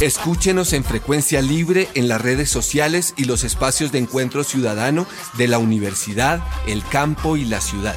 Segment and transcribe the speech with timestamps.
[0.00, 5.06] Escúchenos en frecuencia libre en las redes sociales y los espacios de encuentro ciudadano
[5.36, 7.96] de la universidad, el campo y la ciudad.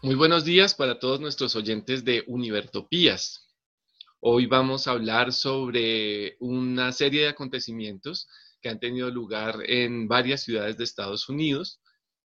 [0.00, 3.48] Muy buenos días para todos nuestros oyentes de Univertopías.
[4.20, 8.28] Hoy vamos a hablar sobre una serie de acontecimientos
[8.60, 11.80] que han tenido lugar en varias ciudades de Estados Unidos,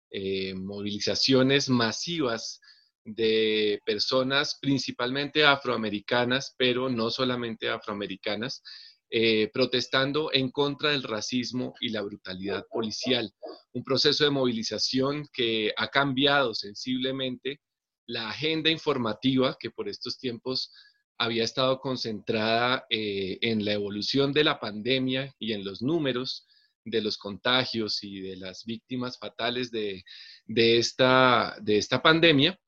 [0.09, 2.61] eh, movilizaciones masivas
[3.07, 8.61] de personas principalmente afroamericanas, pero no solamente afroamericanas,
[9.09, 13.31] eh, protestando en contra del racismo y la brutalidad policial.
[13.71, 17.61] Un proceso de movilización que ha cambiado sensiblemente
[18.07, 20.73] la agenda informativa que por estos tiempos
[21.17, 26.45] había estado concentrada eh, en la evolución de la pandemia y en los números
[26.83, 30.03] de los contagios y de las víctimas fatales de,
[30.47, 32.59] esta, de esta pandemia,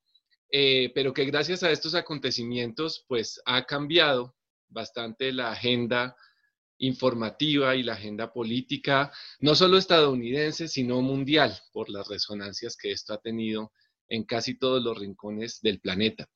[0.52, 4.36] eh, pero que gracias a estos acontecimientos pues ha cambiado
[4.67, 6.16] bastante la agenda
[6.80, 13.14] informativa y la agenda política, no solo estadounidense, sino mundial, por las resonancias que esto
[13.14, 13.72] ha tenido
[14.08, 16.28] en casi todos los rincones del planeta.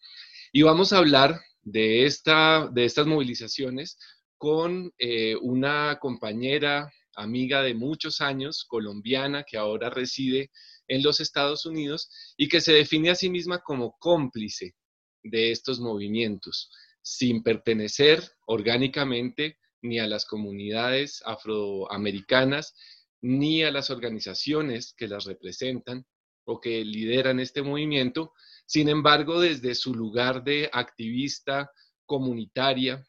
[0.52, 3.98] Y vamos a hablar de, esta, de estas movilizaciones
[4.38, 10.52] con eh, una compañera, amiga de muchos años, colombiana, que ahora reside
[10.94, 14.76] en los Estados Unidos y que se define a sí misma como cómplice
[15.24, 16.70] de estos movimientos,
[17.02, 22.76] sin pertenecer orgánicamente ni a las comunidades afroamericanas,
[23.22, 26.06] ni a las organizaciones que las representan
[26.46, 28.34] o que lideran este movimiento.
[28.66, 31.72] Sin embargo, desde su lugar de activista
[32.06, 33.06] comunitaria,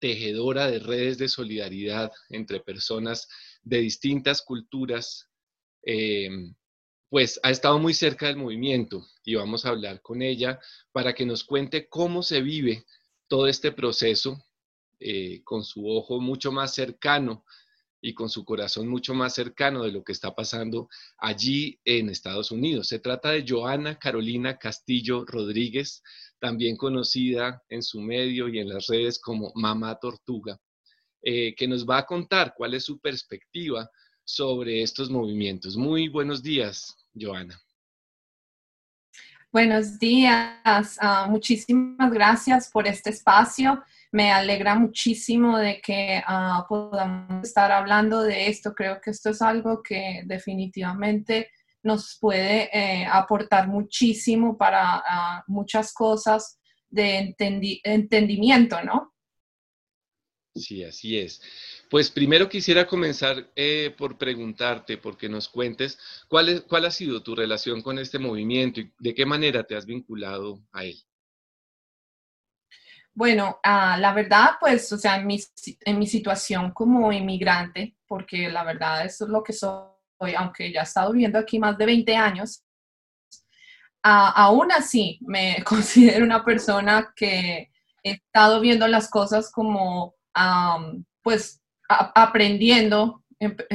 [0.00, 3.28] tejedora de redes de solidaridad entre personas
[3.62, 5.28] de distintas culturas,
[5.84, 6.28] eh,
[7.14, 10.58] pues ha estado muy cerca del movimiento y vamos a hablar con ella
[10.90, 12.86] para que nos cuente cómo se vive
[13.28, 14.44] todo este proceso
[14.98, 17.44] eh, con su ojo mucho más cercano
[18.00, 22.50] y con su corazón mucho más cercano de lo que está pasando allí en Estados
[22.50, 22.88] Unidos.
[22.88, 26.02] Se trata de Joana Carolina Castillo Rodríguez,
[26.40, 30.60] también conocida en su medio y en las redes como Mamá Tortuga,
[31.22, 33.88] eh, que nos va a contar cuál es su perspectiva
[34.24, 35.76] sobre estos movimientos.
[35.76, 37.60] Muy buenos días, Joana.
[39.52, 43.82] Buenos días, ah, muchísimas gracias por este espacio
[44.14, 48.72] me alegra muchísimo de que ah, podamos estar hablando de esto.
[48.72, 51.50] Creo que esto es algo que definitivamente
[51.82, 57.34] nos puede eh, aportar muchísimo para ah, muchas cosas de
[57.82, 59.13] entendimiento, ¿no?
[60.54, 61.42] Sí, así es.
[61.90, 65.98] Pues primero quisiera comenzar eh, por preguntarte, porque nos cuentes
[66.28, 69.84] cuál, cuál ha sido tu relación con este movimiento y de qué manera te has
[69.84, 70.96] vinculado a él.
[73.12, 75.40] Bueno, ah, la verdad, pues, o sea, en mi,
[75.80, 80.80] en mi situación como inmigrante, porque la verdad eso es lo que soy, aunque ya
[80.80, 82.64] he estado viviendo aquí más de 20 años,
[84.02, 87.70] aún así me considero una persona que
[88.02, 90.16] he estado viendo las cosas como,
[91.22, 93.22] pues, aprendiendo,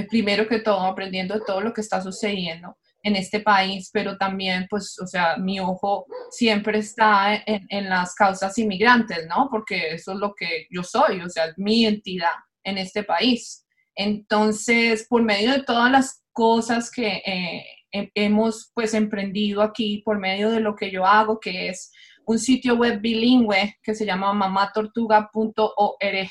[0.09, 4.68] primero que todo, aprendiendo de todo lo que está sucediendo en este país, pero también,
[4.70, 9.47] pues, o sea, mi ojo siempre está en, en, las causas inmigrantes, ¿no?
[9.50, 12.34] Porque eso es lo que yo soy, o sea, mi entidad
[12.64, 13.66] en este país.
[13.96, 20.50] Entonces, por medio de todas las cosas que eh, hemos, pues, emprendido aquí, por medio
[20.52, 21.91] de lo que yo hago, que es
[22.29, 26.29] un sitio web bilingüe que se llama mamatortuga.org,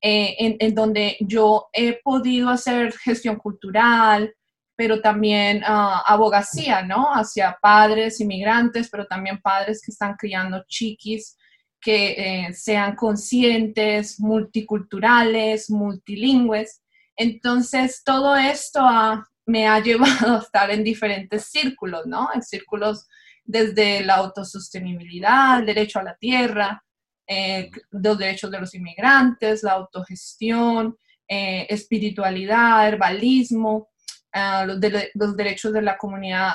[0.00, 4.34] eh, en, donde yo he podido hacer gestión cultural,
[4.74, 7.12] pero también ah, abogacía, ¿no?
[7.12, 11.36] Hacia padres inmigrantes, pero también padres que están criando chiquis
[11.78, 16.80] que eh, sean conscientes, multiculturales, multilingües.
[17.16, 18.80] Entonces, todo esto
[19.44, 22.30] me ha llevado a estar en diferentes círculos, ¿no?
[22.34, 23.06] En círculos
[23.44, 26.82] desde la autosostenibilidad, el derecho a la tierra,
[27.26, 30.96] eh, los derechos de los inmigrantes, la autogestión,
[31.28, 33.90] eh, espiritualidad, herbalismo,
[34.66, 36.54] los, derechos de la comunidad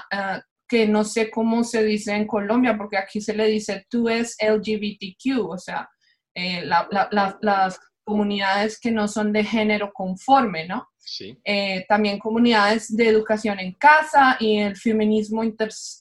[0.67, 4.35] que no sé cómo se dice en Colombia, porque aquí se le dice tú es
[4.41, 5.89] LGBTQ, o sea,
[6.35, 10.89] eh, las comunidades que no son de género conforme, ¿no?
[11.07, 11.39] Sí.
[11.45, 15.41] Eh, también comunidades de educación en casa y el feminismo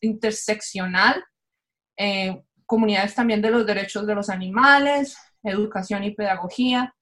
[0.01, 1.25] interseccional,
[1.97, 6.93] eh, comunidades también de los derechos de los animales, educación y pedagogía.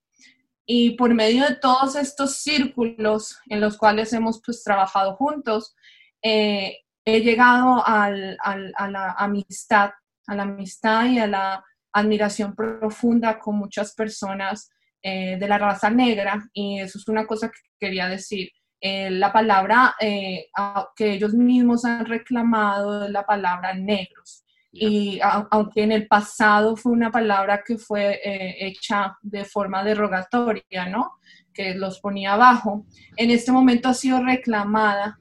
[0.67, 5.75] Y por medio de todos estos círculos en los cuales hemos pues trabajado juntos,
[6.21, 9.91] eh, he llegado a la amistad,
[10.27, 14.69] a la amistad y a la admiración profunda con muchas personas
[15.07, 18.49] eh, de la raza negra y eso es una cosa que quería decir.
[18.81, 24.43] Eh, la palabra que ellos mismos han reclamado es la palabra negros.
[24.71, 28.19] Y aunque en el pasado fue una palabra que fue
[28.59, 31.13] hecha de forma derogatoria, ¿no?
[31.53, 32.85] Que los ponía abajo,
[33.15, 35.19] en este momento ha sido reclamada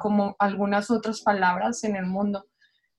[0.00, 2.46] como algunas otras palabras en el mundo,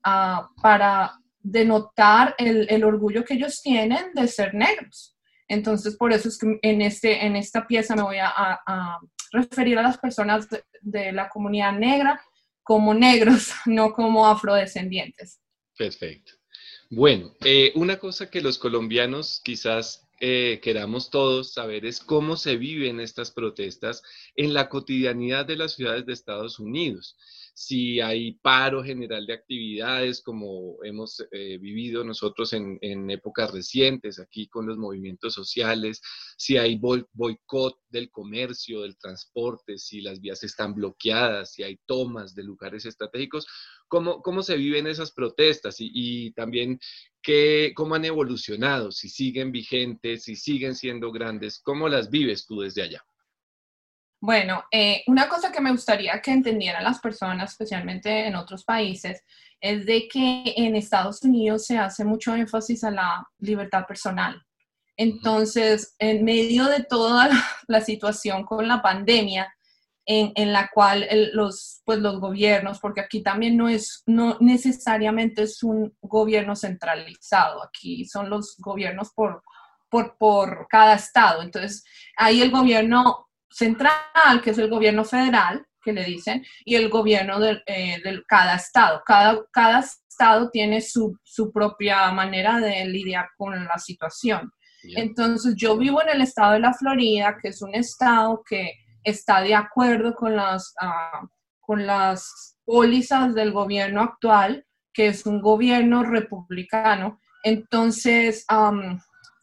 [0.03, 5.14] para denotar el, orgullo que ellos tienen de ser negros.
[5.47, 8.99] Entonces, por eso es que en, este, en esta pieza me voy a,
[9.31, 10.47] referir a las personas
[10.81, 12.21] de, la comunidad negra
[12.63, 15.39] como negros, no como afrodescendientes.
[15.77, 16.33] Perfecto.
[16.89, 22.55] Bueno, eh, una cosa que los colombianos quizás eh, queramos todos saber es cómo se
[22.55, 24.01] viven estas protestas
[24.35, 27.17] en la cotidianidad de las ciudades de Estados Unidos.
[27.57, 34.47] Si hay paro general de actividades como hemos eh, vivido nosotros en, épocas recientes aquí
[34.47, 36.01] con los movimientos sociales,
[36.37, 42.35] si hay boicot del comercio, del transporte, si las vías están bloqueadas, si hay tomas
[42.35, 43.47] de lugares estratégicos,
[43.87, 45.77] ¿cómo, cómo se viven esas protestas?
[45.79, 46.79] y también
[47.73, 52.83] cómo han evolucionado, si siguen vigentes, si siguen siendo grandes, ¿cómo las vives tú desde
[52.83, 53.05] allá?
[54.25, 59.23] Bueno, eh, una cosa que me gustaría que entendieran las personas, especialmente en otros países,
[59.61, 64.43] es de que en Estados Unidos se hace mucho énfasis a la libertad personal.
[64.97, 67.29] Entonces, en medio de toda
[67.67, 69.53] la situación con la pandemia,
[70.07, 75.61] en, la cual los, pues los gobiernos, porque aquí también no es, no necesariamente es
[75.61, 79.43] un gobierno centralizado, aquí son los gobiernos por,
[79.87, 81.43] por, por cada estado.
[81.43, 81.83] Entonces,
[82.17, 87.39] hay el gobierno central, que es el gobierno federal, que le dicen, y el gobierno
[87.39, 89.01] de, eh, cada estado.
[89.05, 94.51] Cada, cada estado tiene su, su, propia manera de lidiar con la situación.
[94.95, 99.41] Entonces, yo vivo en el estado de la Florida, que es un estado que está
[99.41, 101.27] de acuerdo con las, ah,
[101.59, 107.19] con las pólizas del gobierno actual, que es un gobierno republicano.
[107.43, 108.45] Entonces,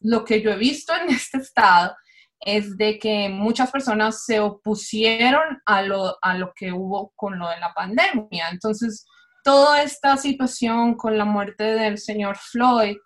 [0.01, 1.95] lo que yo he visto en este estado
[2.44, 7.49] es de que muchas personas se opusieron a lo, a lo que hubo con lo
[7.49, 8.49] de la pandemia.
[8.50, 9.06] Entonces,
[9.44, 12.97] toda esta situación con la muerte del señor Floyd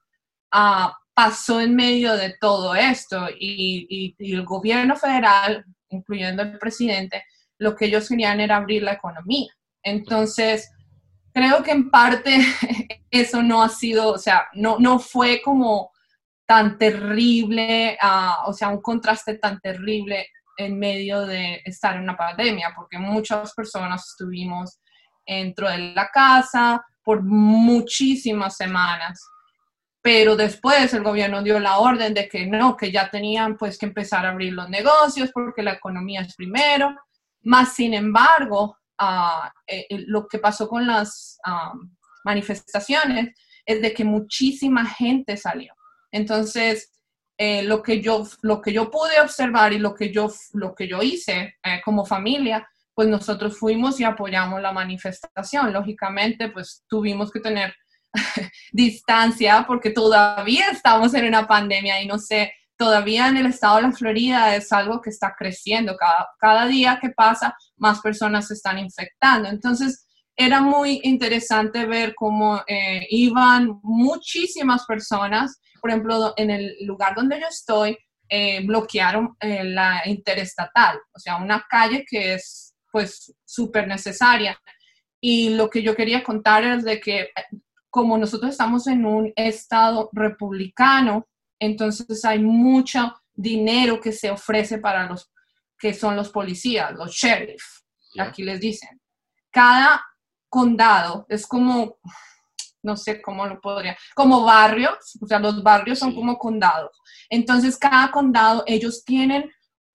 [0.55, 7.25] uh, pasó en medio de todo esto y, y, el gobierno federal incluyendo el presidente,
[7.59, 9.49] lo que ellos querían era abrir la economía.
[9.83, 10.71] Entonces,
[11.33, 12.39] creo que en parte
[13.11, 15.91] eso no ha sido, o sea, no, no fue como
[16.47, 22.17] tan terrible, ah, o sea, un contraste tan terrible en medio de estar en una
[22.17, 24.79] pandemia, porque muchas personas estuvimos
[25.27, 29.21] dentro de la casa por muchísimas semanas
[30.07, 33.87] pero después el gobierno dio la orden de que no, que ya tenían pues que
[33.87, 36.95] empezar a abrir los negocios porque la economía es primero.
[37.43, 38.79] Más sin embargo,
[39.67, 41.41] eh, eh, lo que pasó con las
[42.23, 43.35] manifestaciones
[43.65, 45.75] es de que muchísima gente salió.
[46.17, 46.93] Entonces,
[47.39, 50.89] eh, lo, que yo, lo que yo pude observar y lo que yo, lo que
[50.89, 55.73] yo hice como familia, pues nosotros fuimos y apoyamos la manifestación.
[55.73, 57.75] Lógicamente, pues tuvimos que tener
[58.73, 63.83] distancia porque todavía estamos en una pandemia y no sé, todavía en el estado de
[63.83, 65.95] la Florida es algo que está creciendo.
[65.99, 69.51] Cada, cada día que pasa, más personas se están infectando.
[69.51, 70.06] Entonces,
[70.37, 75.61] era muy interesante ver cómo eh, iban muchísimas personas.
[75.81, 77.97] Por ejemplo, en el lugar donde yo estoy,
[78.29, 84.61] eh, bloquearon eh, la interestatal, o sea, una calle que es pues súper necesaria.
[85.21, 87.29] Y lo que yo quería contar es de que
[87.89, 91.29] como nosotros estamos en un estado republicano,
[91.59, 95.31] entonces hay mucho dinero que se ofrece para los
[95.79, 97.63] que son los policías, los sheriff,
[98.19, 99.01] aquí les dicen.
[99.51, 100.05] Cada
[100.57, 101.99] condado es como,
[102.83, 106.99] no sé cómo lo podría, como barrios, o sea, los barrios son como condados.
[107.29, 109.51] Entonces, cada condado, ellos tienen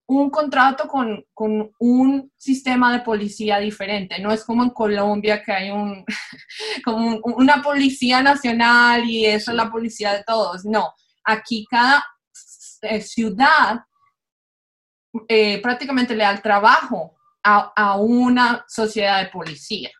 [0.06, 4.20] un contrato con, con, un sistema de policía diferente.
[4.20, 6.04] No es como en Colombia que hay un,
[6.84, 10.64] como una policía nacional y esa es la policía de todos.
[10.64, 10.92] No,
[11.24, 12.04] aquí cada
[12.82, 13.80] eh, ciudad
[15.28, 19.90] eh, prácticamente le da el trabajo a, a, una sociedad de policía.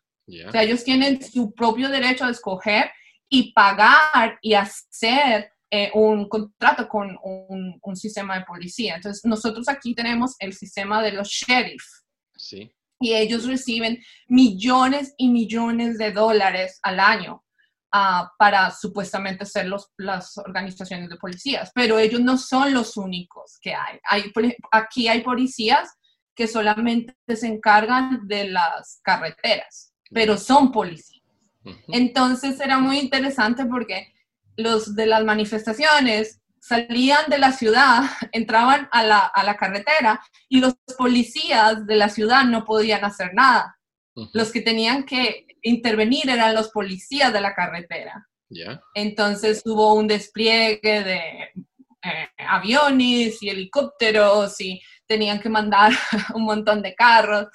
[0.47, 2.91] O sea, ellos tienen su propio derecho a escoger
[3.29, 8.97] y pagar y hacer eh, un contrato con un, un, sistema de policía.
[8.97, 11.85] Entonces, nosotros aquí tenemos el sistema de los sheriff.
[12.37, 12.71] Sí.
[13.01, 17.43] Y ellos reciben millones y millones de dólares al año
[17.95, 21.71] uh, para supuestamente ser los, las organizaciones de policías.
[21.75, 23.99] Pero ellos no son los únicos que hay.
[24.05, 24.33] hay
[24.71, 25.89] aquí hay policías
[26.35, 31.23] que solamente se encargan de las carreteras, pero son policías.
[31.89, 34.13] Entonces era muy interesante porque
[34.57, 38.03] los de las manifestaciones salían de la ciudad,
[38.33, 43.35] entraban a la, a la carretera y los policías de la ciudad no podían hacer
[43.35, 43.79] nada.
[44.35, 48.29] Los que tenían que intervenir eran los policías de la carretera.
[48.95, 51.19] Entonces hubo un despliegue de
[52.05, 55.93] eh, aviones y helicópteros y tenían que mandar
[56.35, 57.47] un montón de carros.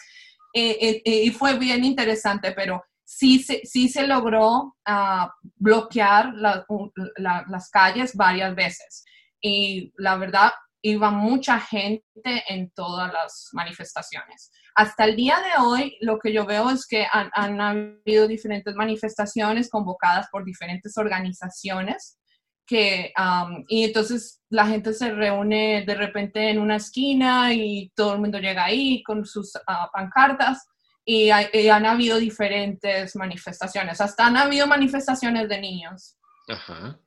[0.59, 7.69] Eh, eh, y fue bien interesante, pero sí se, sí se logró uh, bloquear las
[7.69, 9.05] calles varias veces.
[9.39, 14.51] Y la verdad, iba mucha gente en todas las manifestaciones.
[14.73, 18.73] Hasta el día de hoy, lo que yo veo es que han, han habido diferentes
[18.73, 22.17] manifestaciones convocadas por diferentes organizaciones
[22.67, 28.13] que, um, y entonces la gente se reúne de repente en una esquina y todo
[28.13, 30.67] el mundo llega ahí con sus uh, pancartas
[31.05, 36.17] y, han habido diferentes manifestaciones, hasta han habido manifestaciones de niños.
[36.49, 36.99] Ajá.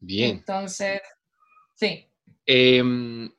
[0.00, 0.38] Bien.
[0.38, 1.02] Entonces,
[1.74, 2.08] sí.
[2.46, 3.30] Em,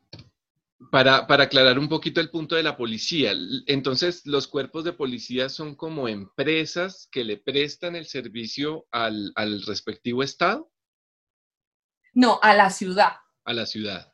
[0.92, 3.34] para, para, aclarar un poquito el punto de la policía,
[3.66, 9.64] entonces los cuerpos de policía son como empresas que le prestan el servicio al, al
[9.64, 10.72] respectivo estado.
[12.14, 13.14] No, a la ciudad.
[13.46, 14.14] A la ciudad,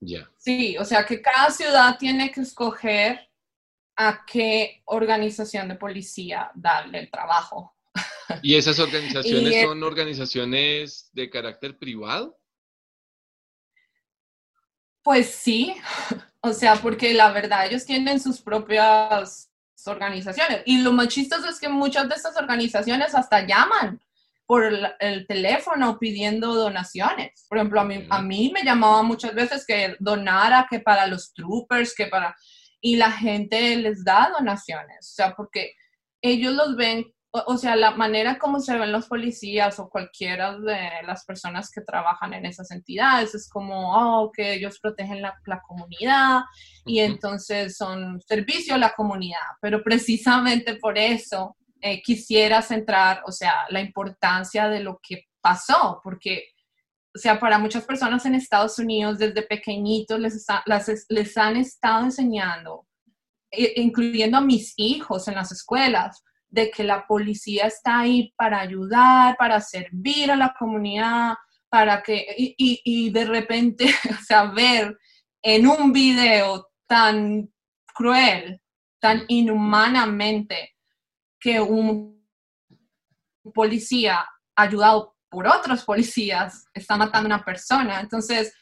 [0.00, 0.30] ya.
[0.38, 3.28] Sí, o sea que cada ciudad tiene que escoger
[3.96, 7.76] a qué organización de policía darle el trabajo.
[8.42, 12.38] ¿Y esas organizaciones son organizaciones de carácter privado?
[15.02, 15.74] Pues sí,
[16.40, 19.50] o sea, porque la verdad ellos tienen sus propias
[19.86, 20.62] organizaciones.
[20.64, 24.00] Y lo más chistoso es que muchas de estas organizaciones hasta llaman
[24.46, 27.46] por el, teléfono pidiendo donaciones.
[27.48, 31.32] Por ejemplo, a mí, a mí me llamaban muchas veces que donara, que para los
[31.32, 32.36] troopers, que para
[32.82, 35.72] y la gente les da donaciones, o sea, porque
[36.20, 41.02] ellos los ven, o, sea, la manera como se ven los policías o cualquiera de
[41.06, 46.42] las personas que trabajan en esas entidades es como, oh, que ellos protegen la, comunidad
[46.84, 53.32] y entonces son servicio a la comunidad, pero precisamente por eso eh, quisiera centrar, o
[53.32, 56.48] sea, la importancia de lo que pasó, porque
[57.14, 60.46] o sea, para muchas personas en Estados Unidos desde pequeñitos les,
[61.08, 62.86] les han estado enseñando,
[63.50, 66.22] incluyendo a mis hijos en las escuelas,
[66.52, 71.34] de que la policía está ahí para ayudar, para servir a la comunidad,
[71.70, 72.54] para que, y,
[72.84, 74.96] y de repente, o sea, ver
[75.42, 77.50] en un video tan
[77.94, 78.60] cruel,
[79.00, 80.76] tan inhumanamente,
[81.40, 82.22] que un
[83.54, 88.00] policía ayudado por otros policías, está matando a una persona.
[88.00, 88.54] Entonces,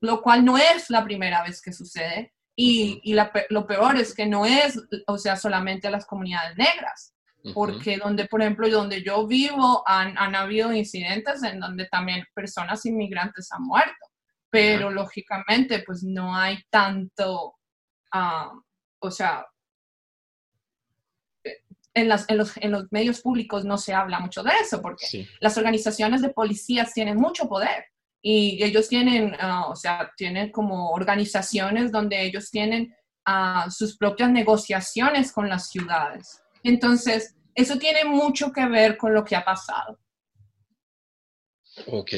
[0.00, 2.34] lo cual no es la primera vez que sucede.
[2.54, 3.14] Y, y
[3.48, 7.14] lo peor es que no es, o sea, solamente a las comunidades negras,
[7.54, 12.84] porque donde, por ejemplo, donde yo vivo, han, han, habido incidentes en donde también personas
[12.86, 14.06] inmigrantes han muerto,
[14.50, 17.56] pero lógicamente, pues no hay tanto,
[18.12, 18.52] ah,
[19.00, 19.46] o sea,
[21.94, 25.26] en, las, en, los, en, los, medios públicos no se habla mucho de eso, porque
[25.40, 27.91] las organizaciones de policías tienen mucho poder
[28.22, 32.94] y ellos tienen, ah, o sea, tienen como organizaciones donde ellos tienen
[33.26, 36.40] uh, sus propias negociaciones con las ciudades.
[36.62, 39.98] Entonces, eso tiene mucho que ver con lo que ha pasado.
[41.86, 42.12] Ok.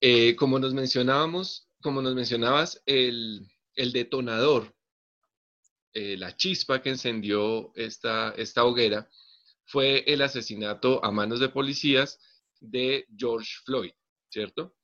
[0.00, 3.46] Eh, como nos mencionábamos, como nos mencionabas, el,
[3.76, 4.74] detonador
[5.92, 9.08] eh, la chispa que encendió esta hoguera
[9.66, 12.18] fue el asesinato a manos de policías
[12.60, 13.92] de George Floyd,
[14.30, 14.74] ¿cierto?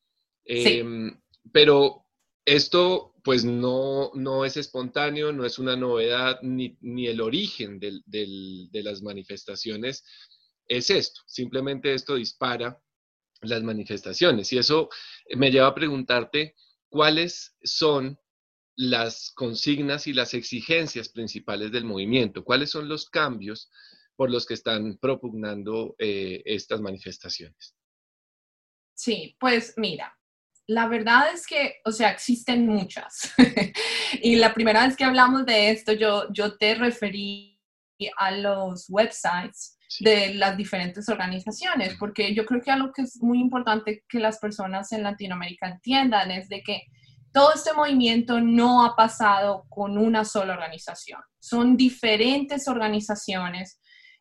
[0.53, 1.21] Em,
[1.53, 2.07] pero
[2.45, 6.77] esto pues no, no es espontáneo, no es una novedad, ni,
[7.07, 10.05] el origen de las manifestaciones
[10.67, 11.21] es esto.
[11.27, 12.81] Simplemente esto dispara
[13.43, 14.53] las manifestaciones.
[14.53, 14.89] Y eso
[15.37, 16.57] me lleva a preguntarte
[16.89, 18.19] ¿cuáles son
[18.77, 22.45] las consignas y las exigencias principales del movimiento?
[22.45, 23.71] ¿Cuáles son los cambios
[24.17, 27.77] por los que están propugnando eh, estas manifestaciones?
[28.95, 30.20] Sí, pues mira,
[30.71, 33.33] la verdad es que, o sea, existen muchas.
[34.23, 37.61] y la primera vez que hablamos de esto, yo, yo te referí
[38.17, 43.41] a los websites de las diferentes organizaciones, porque yo creo que algo que es muy
[43.41, 46.83] importante que las personas en Latinoamérica entiendan es de que
[47.33, 51.21] todo este movimiento no ha pasado con una sola organización.
[51.41, 53.81] Son diferentes organizaciones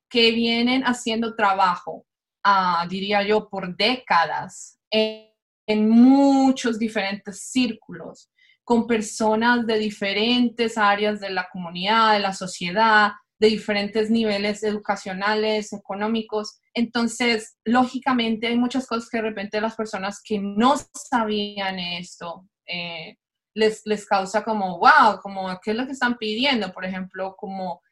[0.09, 2.07] que vienen haciendo trabajo,
[2.43, 5.28] ah, diría yo, por décadas en,
[5.69, 8.31] en muchos diferentes círculos,
[8.63, 15.71] con personas de diferentes áreas de la comunidad, de la sociedad, de diferentes niveles educacionales,
[15.71, 16.59] económicos.
[16.73, 20.73] Entonces, lógicamente, hay muchas cosas que de repente las personas que no
[21.09, 23.17] sabían esto eh,
[23.53, 26.73] les, les causa como, wow, como, ¿qué es lo que están pidiendo?
[26.73, 27.83] Por ejemplo, como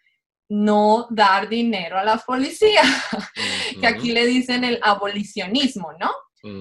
[0.50, 2.82] no dar dinero a la policía,
[3.80, 6.10] que aquí le dicen el abolicionismo, ¿no?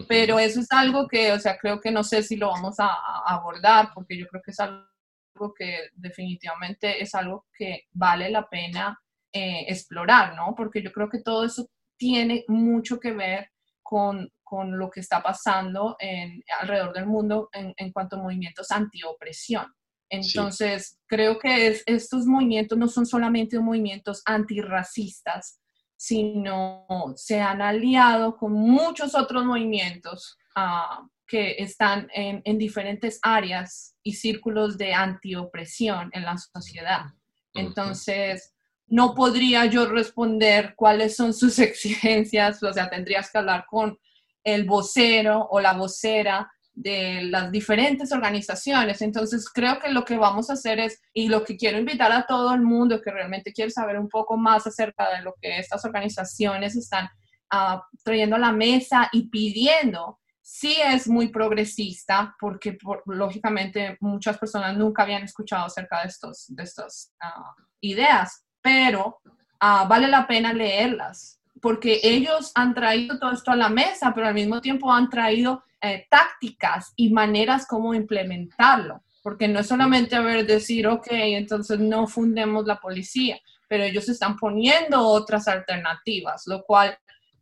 [0.09, 2.91] Pero eso es algo que, o sea, creo que no sé si lo vamos a
[3.27, 8.99] abordar, porque yo creo que es algo que definitivamente es algo que vale la pena
[9.33, 10.55] eh, explorar, ¿no?
[10.57, 13.51] Porque yo creo que todo eso tiene mucho que ver
[13.83, 18.71] con, con lo que está pasando en, alrededor del mundo en, en cuanto a movimientos
[18.71, 19.67] antiopresión.
[20.09, 25.61] Entonces, creo que estos movimientos no son solamente movimientos antirracistas,
[25.97, 26.87] sino
[27.17, 34.13] se han aliado con muchos otros movimientos uh, que están en, en, diferentes áreas y
[34.13, 37.07] círculos de antiopresión en la sociedad.
[37.55, 38.55] Entonces,
[38.87, 43.99] no podría yo responder cuáles son sus exigencias, o sea, tendrías que hablar con
[44.45, 49.01] el vocero o la vocera de las diferentes organizaciones.
[49.01, 52.27] Entonces, creo que lo que vamos a hacer es, y lo que quiero invitar a
[52.27, 55.85] todo el mundo que realmente quiere saber un poco más acerca de lo que estas
[55.87, 57.09] organizaciones están
[57.53, 64.77] uh, trayendo a la mesa y pidiendo, sí es muy progresista, porque lógicamente muchas personas
[64.77, 69.19] nunca habían escuchado acerca de, estos, de estas uh, ideas, pero
[69.63, 74.27] uh, vale la pena leerlas, porque ellos han traído todo esto a la mesa, pero
[74.27, 80.17] al mismo tiempo han traído eh, tácticas y maneras como implementarlo, porque no es solamente
[80.17, 86.43] a ver, decir, ok, entonces no fundemos la policía, pero ellos están poniendo otras alternativas,
[86.47, 86.99] lo cual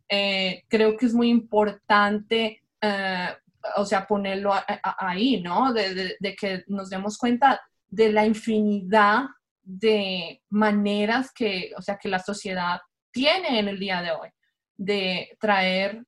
[0.07, 3.29] eh, creo que es muy importante eh,
[3.77, 4.53] o sea, ponerlo
[4.99, 5.73] ahí, ¿no?
[5.73, 9.23] De, que nos demos cuenta de la infinidad
[9.63, 12.79] de maneras que, o sea, que la sociedad
[13.09, 14.29] tiene en el día de hoy
[14.77, 16.05] de traer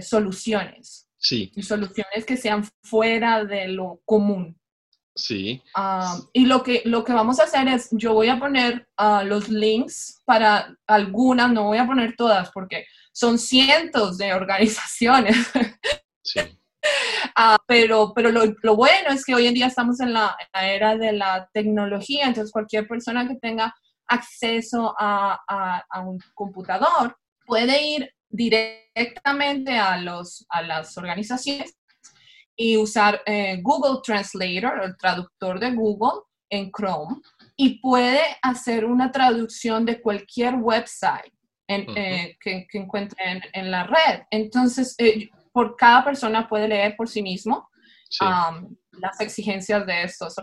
[0.00, 1.07] soluciones.
[1.18, 1.52] Sí.
[1.54, 4.58] Y soluciones que sean fuera de lo común.
[5.14, 5.60] Sí.
[5.74, 9.24] Ah, y lo que, lo que vamos a hacer es, yo voy a poner uh,
[9.24, 15.36] los links para algunas, no voy a poner todas porque son cientos de organizaciones
[17.34, 20.96] Ah, pero pero lo, lo, bueno es que hoy en día estamos en la, era
[20.96, 23.74] de la tecnología, entonces cualquier persona que tenga
[24.06, 25.38] acceso a,
[25.90, 31.76] a, un computador puede ir directamente a, los, a las organizaciones
[32.56, 37.16] y usar eh, Google Translator, el traductor de Google en Chrome,
[37.56, 41.32] y puede hacer una traducción de cualquier website
[41.68, 44.22] eh, que, que, encuentre en, en, la red.
[44.30, 47.68] Entonces, eh, por cada persona puede leer por sí mismo
[48.92, 50.34] las exigencias de estas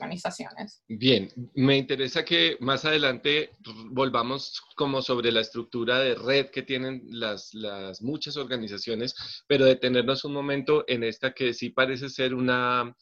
[0.00, 0.82] organizaciones.
[0.88, 3.50] Bien, me interesa que más adelante
[3.90, 9.14] volvamos como sobre la estructura de red que tienen las, las muchas organizaciones,
[9.46, 12.96] pero detenernos un momento en esta que sí parece ser una,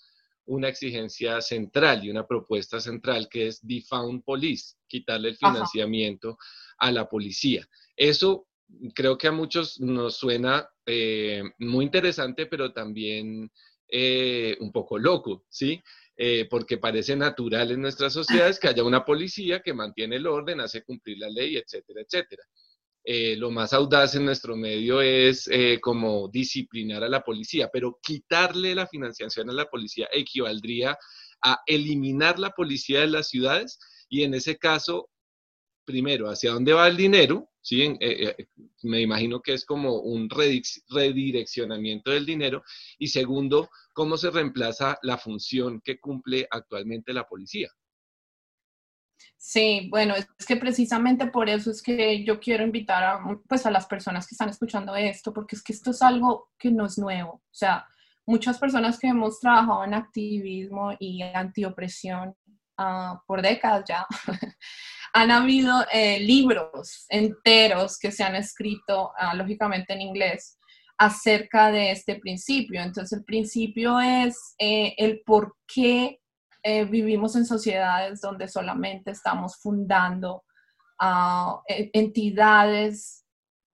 [0.47, 6.39] una exigencia central y una propuesta central que es defund police, quitarle el financiamiento
[6.79, 7.67] a la policía.
[7.97, 8.47] Eso
[8.95, 13.51] creo que a muchos nos suena eh, muy interesante, pero también
[13.89, 15.83] eh, un poco loco, ¿sí?
[16.17, 20.61] Eh, porque parece natural en nuestras sociedades que haya una policía que mantiene el orden,
[20.61, 22.43] hace cumplir la ley, etcétera, etcétera.
[23.37, 25.51] lo más audaz en nuestro medio es
[25.81, 30.97] como disciplinar a la policía, pero quitarle la financiación a la policía equivaldría
[31.43, 35.11] a eliminar la policía de las ciudades y en ese caso
[35.85, 37.97] primero, hacia dónde va el dinero, ¿sí?
[37.99, 38.47] Eh, eh,
[38.83, 42.63] me imagino que es como un redireccionamiento del dinero,
[42.99, 47.69] y segundo, cómo se reemplaza la función que cumple actualmente la policía.
[49.37, 53.71] Sí, bueno, es que precisamente por eso es que yo quiero invitar a, pues, a
[53.71, 56.99] las personas que están escuchando esto, porque es que esto es algo que no es
[56.99, 57.33] nuevo.
[57.33, 57.87] O sea,
[58.27, 62.35] muchas personas que hemos trabajado en activismo y antiopresión
[62.79, 64.07] uh, por décadas ya,
[65.15, 70.59] han habido eh, libros enteros que se han escrito, uh, lógicamente en inglés,
[70.99, 72.83] acerca de este principio.
[72.83, 76.21] Entonces, el principio es eh, el por qué
[76.65, 80.43] eh, vivimos en sociedades donde solamente estamos fundando
[81.01, 83.25] uh, entidades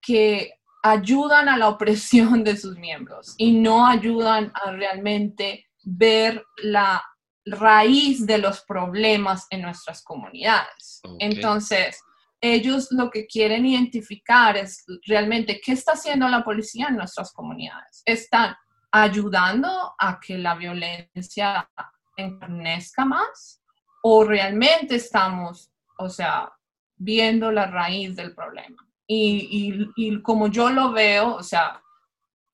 [0.03, 7.03] que ayudan a la opresión de sus miembros y no ayudan a realmente ver la
[7.47, 10.90] raíz de los problemas en nuestras comunidades.
[11.19, 12.01] Entonces,
[12.41, 18.03] ellos lo que quieren identificar es realmente qué está haciendo la policía en nuestras comunidades.
[18.05, 18.57] ¿Están
[18.91, 21.69] ayudando a que la violencia
[22.17, 23.63] encarnezca más?
[24.03, 26.51] ¿O realmente estamos, o sea,
[26.97, 28.87] viendo la raíz del problema?
[29.07, 31.83] Y, como yo lo veo, o sea,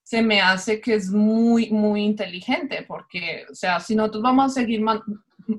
[0.03, 4.55] se me hace que es muy, muy inteligente, porque, o sea, si nosotros vamos a
[4.55, 4.83] seguir,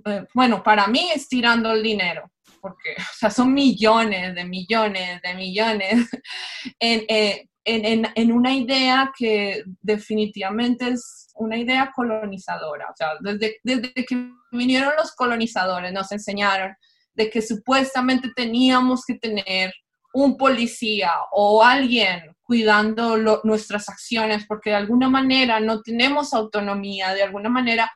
[0.06, 2.32] eh, bueno, para mí es tirando el dinero,
[2.68, 6.10] porque, o sea, son millones de millones de millones
[6.80, 12.86] eh, en, en, en, una idea que definitivamente es una idea colonizadora.
[12.90, 16.76] O sea, desde, desde que vinieron los colonizadores nos enseñaron
[17.14, 19.74] de que supuestamente teníamos que tener
[20.14, 27.24] un policía o alguien cuidando nuestras acciones porque de alguna manera no tenemos autonomía, de
[27.24, 27.92] alguna manera.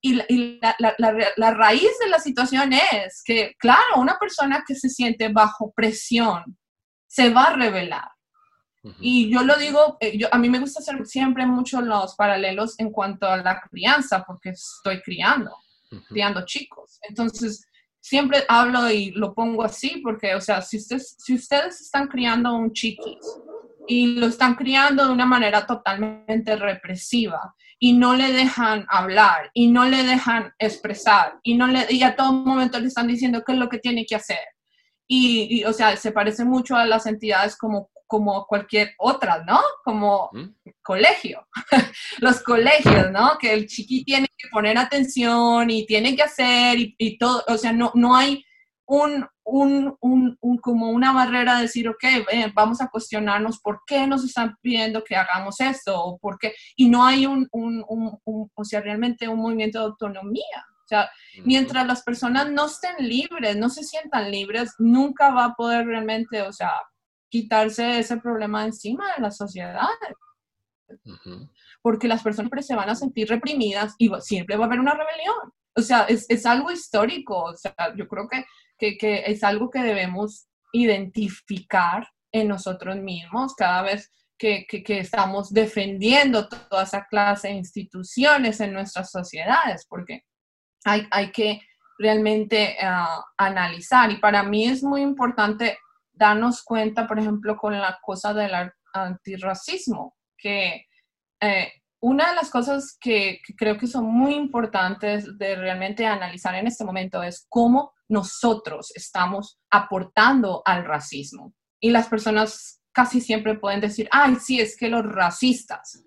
[0.00, 0.14] Y,
[0.60, 6.56] la, raíz de la situación es que, claro, una persona que se siente bajo presión
[7.06, 8.08] se va a revelar.
[9.00, 12.78] Y yo lo digo, eh, yo, a mí me gusta hacer siempre mucho los paralelos
[12.78, 15.50] en cuanto a la crianza, porque estoy criando,
[16.08, 17.00] criando chicos.
[17.02, 17.66] Entonces,
[18.00, 22.54] siempre hablo y lo pongo así porque, o sea, si ustedes, si ustedes están criando
[22.54, 23.18] un chiquis
[23.86, 29.68] y lo están criando de una manera totalmente represiva y no le dejan hablar y
[29.68, 33.52] no le dejan expresar y, no le, y a todo momento le están diciendo qué
[33.52, 34.40] es lo que tiene que hacer.
[35.08, 39.60] Y, y o sea, se parece mucho a las entidades como como cualquier otra, ¿no?
[39.84, 40.30] Como
[40.82, 41.46] colegio,
[42.18, 43.36] los colegios, ¿no?
[43.38, 47.72] Que el chiqui tiene que poner atención y tiene que hacer y, todo, o sea,
[47.72, 48.44] no, no hay
[48.86, 52.04] un, un, un, como una barrera de decir, ok,
[52.54, 56.88] vamos a cuestionarnos por qué nos están pidiendo que hagamos esto, o por qué, y
[56.88, 60.64] no hay un, o sea, realmente un movimiento de autonomía.
[60.86, 61.10] O sea,
[61.44, 66.42] mientras las personas no estén libres, no se sientan libres, nunca va a poder realmente,
[66.42, 66.70] o sea,
[67.28, 69.88] quitarse ese problema encima de la sociedad.
[71.82, 74.94] Porque las personas siempre se van a sentir reprimidas y siempre va a haber una
[74.94, 75.52] rebelión.
[75.74, 77.42] O sea, es, es algo histórico.
[77.42, 78.44] O sea, yo creo que,
[78.78, 86.82] que, es algo que debemos identificar en nosotros mismos cada vez que, estamos defendiendo toda
[86.82, 90.22] esa clase de instituciones en nuestras sociedades, porque
[90.84, 91.60] hay, hay que
[91.98, 94.10] realmente uh, analizar.
[94.10, 95.78] Y para mí es muy importante
[96.12, 98.52] darnos cuenta, por ejemplo, con la cosa del
[98.92, 100.86] antirracismo, que
[101.40, 101.72] eh,
[102.06, 106.84] una de las cosas que, creo que son muy importantes de realmente analizar en este
[106.84, 111.52] momento es cómo nosotros estamos aportando al racismo.
[111.80, 116.04] Y las personas casi siempre pueden decir, ay, sí, es que los racistas.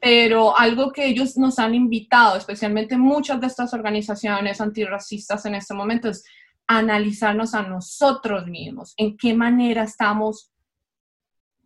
[0.00, 5.74] Pero algo que ellos nos han invitado, especialmente muchas de estas organizaciones antirracistas en este
[5.74, 6.24] momento, es
[6.66, 10.53] analizarnos a nosotros mismos, en qué manera estamos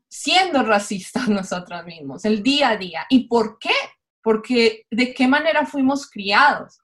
[0.08, 3.06] siendo racistas nosotros mismos, el día a día.
[3.08, 3.74] ¿Y por qué?
[4.22, 6.78] Porque de qué manera fuimos criados.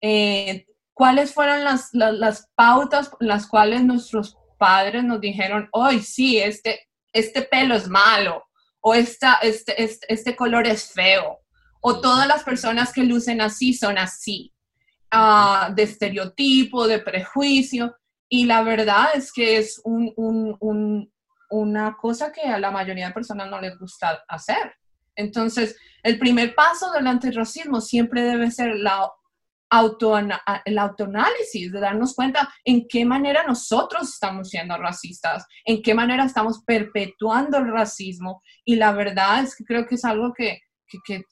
[0.00, 6.88] Eh, ¿Cuáles fueron las, las, pautas las cuales nuestros padres nos dijeron, hoy sí, este,
[7.12, 8.44] este pelo es malo,
[8.80, 11.38] o esta, este, este, este color es feo,
[11.80, 14.52] o todas las personas que lucen así son así?
[15.12, 17.96] Ah, de estereotipo, de prejuicio,
[18.28, 19.80] y la verdad es que es
[21.50, 24.74] una cosa que a la mayoría de personas no les gusta hacer.
[25.14, 29.10] Entonces, el primer paso del antirracismo siempre debe ser la
[29.70, 35.94] auto, el autoanálisis, de darnos cuenta en qué manera nosotros estamos siendo racistas, en qué
[35.94, 38.42] manera estamos perpetuando el racismo.
[38.64, 40.60] Y la verdad es que creo que es algo que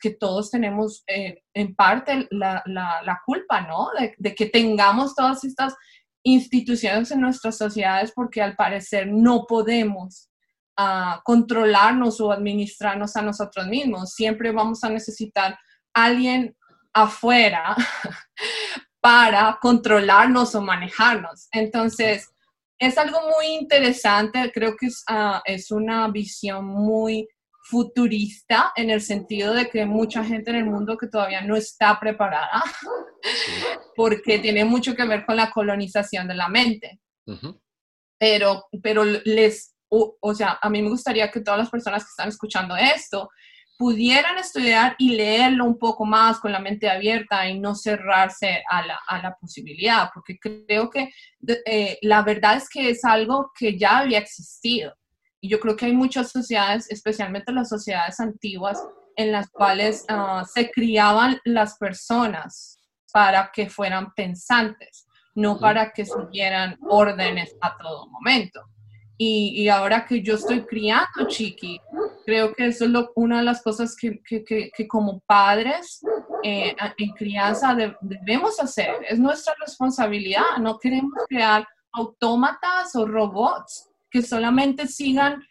[0.01, 2.63] que, todos tenemos eh, en parte la,
[3.25, 3.89] culpa, ¿no?
[4.19, 5.75] De, que tengamos todas estas
[6.27, 10.29] instituciones en nuestras sociedades porque al parecer no podemos
[10.77, 14.12] ah, controlarnos o administrarnos a nosotros mismos.
[14.12, 15.57] Siempre vamos a necesitar
[15.95, 16.57] alguien
[16.93, 17.77] afuera
[19.01, 21.47] para controlarnos o manejarnos.
[21.53, 22.29] Entonces,
[22.79, 27.29] es algo muy interesante, creo que es, ah, es una visión muy
[27.69, 31.99] futurista en el sentido de que mucha gente en el mundo que todavía no está
[31.99, 32.63] preparada
[33.97, 37.01] porque tiene mucho que ver con la colonización de la mente.
[38.19, 42.29] Pero, pero les, o, sea, a mí me gustaría que todas las personas que están
[42.29, 43.29] escuchando esto
[43.77, 48.87] pudieran estudiar y leerlo un poco más con la mente abierta y no cerrarse a
[48.87, 51.11] la, a la posibilidad, porque creo que
[51.67, 54.95] eh, la verdad es que es algo que ya había existido.
[55.47, 60.45] Y yo creo que hay muchas sociedades, especialmente las sociedades antiguas, en las cuales ah,
[60.45, 62.81] se criaban las personas
[63.13, 65.07] para que fueran pensantes,
[65.37, 68.61] no para que siguieran órdenes a todo momento.
[69.17, 71.81] Y, y, ahora que yo estoy criando chiqui,
[72.25, 76.01] creo que eso es lo, una de las cosas que, que, que, como padres
[76.43, 78.97] eh, en crianza debemos hacer.
[79.09, 80.57] Es nuestra responsabilidad.
[80.61, 85.47] No queremos crear autómatas o robots que solamente sigan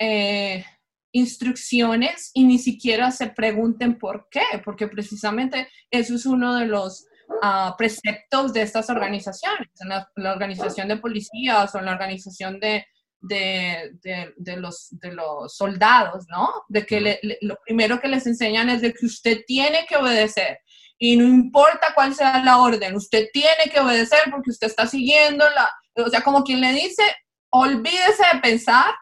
[0.00, 0.64] eh,
[1.12, 7.06] instrucciones y ni siquiera se pregunten por qué, porque precisamente eso es uno de los
[7.28, 12.84] uh, preceptos de estas organizaciones, la, organización de policías o la organización de,
[13.20, 13.92] de,
[14.36, 16.48] de, los, de los soldados, ¿no?
[16.68, 20.58] De que lo primero que les enseñan es de que usted tiene que obedecer
[20.98, 25.44] y no importa cuál sea la orden, usted tiene que obedecer porque usted está siguiendo
[25.50, 25.70] la,
[26.04, 27.04] o sea, como quien le dice,
[27.50, 28.94] olvídese de pensar,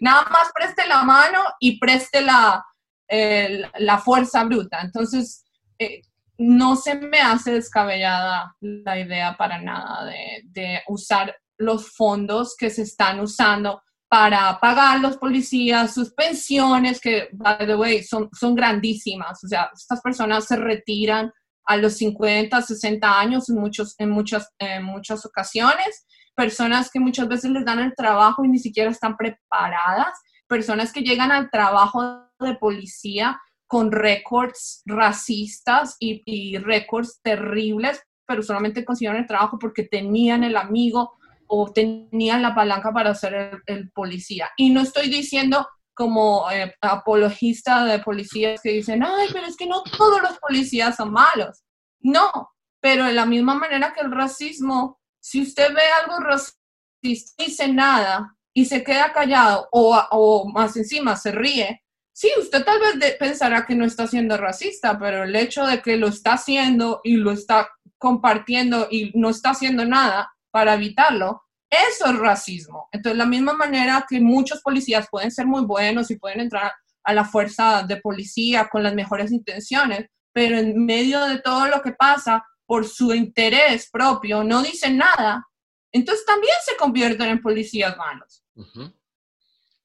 [0.00, 2.64] nada más preste la mano y preste la,
[3.08, 4.80] la fuerza bruta.
[4.80, 5.44] Entonces,
[5.78, 6.02] eh,
[6.38, 12.68] no se me hace descabellada la idea para nada de, de, usar los fondos que
[12.68, 18.54] se están usando para pagar los policías, sus pensiones, que, by the way, son, son
[18.54, 19.42] grandísimas.
[19.42, 21.32] O sea, estas personas se retiran
[21.64, 27.26] a los 50, 60 años en, muchos, en, muchas, en muchas ocasiones personas que muchas
[27.26, 32.28] veces les dan el trabajo y ni siquiera están preparadas, personas que llegan al trabajo
[32.38, 40.44] de policía con récords racistas y, récords terribles, pero solamente consiguieron el trabajo porque tenían
[40.44, 41.14] el amigo
[41.48, 44.50] o tenían la palanca para ser el, policía.
[44.56, 49.66] Y no estoy diciendo como eh, apologista de policías que dicen, ay, pero es que
[49.66, 51.64] no todos los policías son malos.
[52.00, 56.56] No, pero de la misma manera que el racismo si usted ve algo racista
[57.02, 62.64] y dice nada y se queda callado o, o más encima se ríe, sí, usted
[62.64, 66.34] tal vez pensará que no está siendo racista, pero el hecho de que lo está
[66.34, 72.88] haciendo y lo está compartiendo y no está haciendo nada para evitarlo, eso es racismo.
[72.92, 77.12] Entonces, la misma manera que muchos policías pueden ser muy buenos y pueden entrar a
[77.12, 81.92] la fuerza de policía con las mejores intenciones, pero en medio de todo lo que
[81.94, 85.46] pasa, por su interés propio no dicen nada,
[85.92, 88.42] entonces también se convierten en policías malos.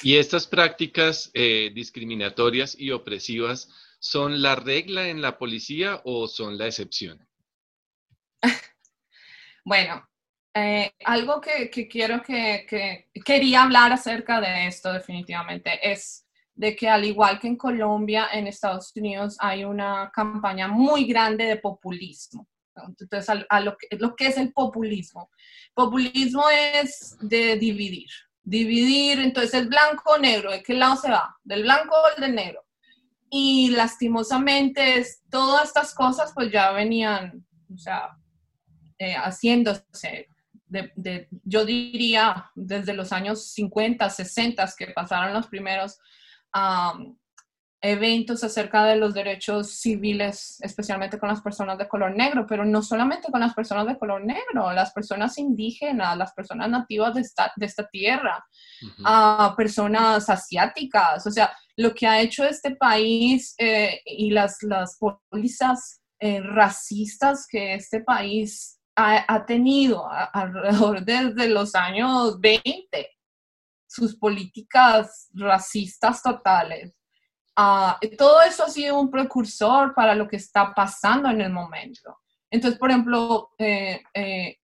[0.02, 3.70] Y estas prácticas eh, discriminatorias y opresivas
[4.02, 7.26] son la regla en la policía o son la excepción?
[9.64, 10.10] bueno,
[10.56, 16.90] eh, algo que, quiero que, que, quería hablar acerca de esto definitivamente es de que
[16.90, 22.48] al igual que en Colombia, en Estados Unidos hay una campaña muy grande de populismo.
[22.76, 25.30] Entonces, a, lo, que, lo, que, es el populismo.
[25.74, 28.10] Populismo es de dividir.
[28.44, 31.38] Dividir, entonces el blanco o negro, ¿de qué lado se va?
[31.44, 32.64] ¿Del blanco o del negro?
[33.30, 38.18] Y lastimosamente todas estas cosas pues ya venían, o sea,
[38.98, 40.28] eh, haciéndose.
[41.44, 46.00] Yo diría desde los años 50, 60 que pasaron los primeros
[47.82, 52.84] eventos acerca de los derechos civiles, especialmente con las personas de color negro, pero no
[52.84, 57.52] solamente con las personas de color negro, las personas indígenas, las personas nativas de esta,
[57.56, 58.46] de esta tierra,
[59.04, 61.26] a personas asiáticas.
[61.26, 67.48] O sea, lo que ha hecho este país eh, y las, las pólizas eh, racistas
[67.50, 73.10] que este país ha, ha tenido alrededor desde los años 20,
[73.88, 76.94] sus políticas racistas totales
[77.64, 82.18] Ah, todo eso ha sido un precursor para lo que está pasando en el momento.
[82.50, 84.58] Entonces, por ejemplo, eh, eh,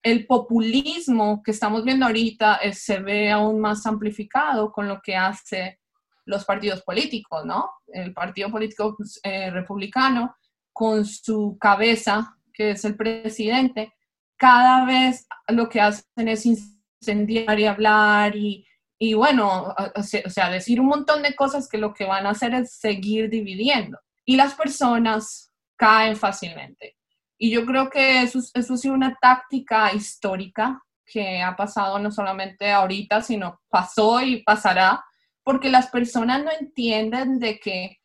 [0.00, 5.16] el populismo que estamos viendo ahorita eh, se ve aún más amplificado con lo que
[5.16, 5.80] hace
[6.24, 7.68] los partidos políticos, ¿no?
[7.88, 10.36] El partido político pues, republicano,
[10.72, 13.92] con su cabeza, que es el presidente,
[14.36, 18.64] cada vez lo que hacen es incendiar y hablar y
[18.98, 22.54] y bueno, o sea, decir un montón de cosas que lo que van a hacer
[22.54, 23.98] es seguir dividiendo.
[24.24, 26.96] Y las personas caen fácilmente.
[27.38, 32.10] Y yo creo que eso, eso ha sido una táctica histórica que ha pasado no
[32.10, 35.04] solamente ahorita, sino pasó y pasará
[35.46, 37.98] porque las personas no entienden de que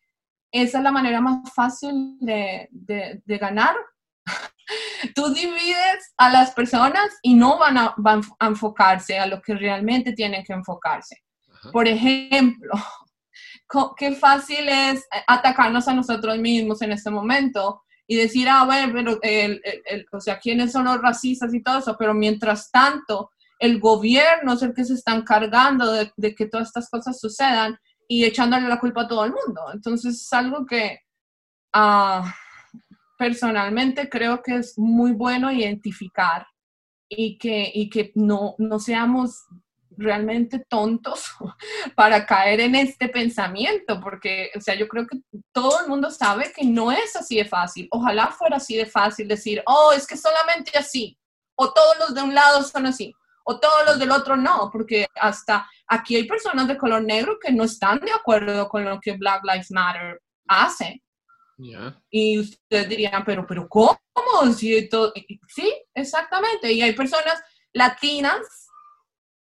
[0.51, 3.75] esa es la manera más fácil de, de, ganar.
[5.15, 9.55] Tú divides a las personas y no van a, van a enfocarse a lo que
[9.55, 11.17] realmente tienen que enfocarse.
[11.71, 12.71] Por ejemplo,
[13.97, 19.19] qué fácil es atacarnos a nosotros mismos en este momento y decir, ah, bueno, pero
[19.21, 23.79] el, el, o sea, quiénes son los racistas y todo eso, pero mientras tanto, el
[23.79, 28.25] gobierno es el que se está encargando de, de que todas estas cosas sucedan y
[28.25, 29.61] echándole la culpa a todo el mundo.
[29.73, 30.99] Entonces es algo que
[31.73, 32.21] uh,
[33.21, 36.47] personalmente creo que es muy bueno identificar
[37.07, 39.45] y que, y que no, no seamos
[39.91, 41.25] realmente tontos
[41.95, 45.19] para caer en este pensamiento, porque, o sea, yo creo que
[45.53, 47.87] todo el mundo sabe que no es así de fácil.
[47.91, 51.15] Ojalá fuera así de fácil decir, oh, es que solamente así,
[51.53, 55.05] o todos los de un lado son así o todos los del otro no, porque
[55.19, 59.17] hasta aquí hay personas de color negro que no están de acuerdo con lo que
[59.17, 61.03] Black Lives Matter hace.
[62.09, 63.97] Y ustedes dirían, pero, pero ¿cómo?
[64.53, 64.89] sí,
[65.93, 66.71] exactamente.
[66.71, 67.41] Y hay personas
[67.73, 68.67] latinas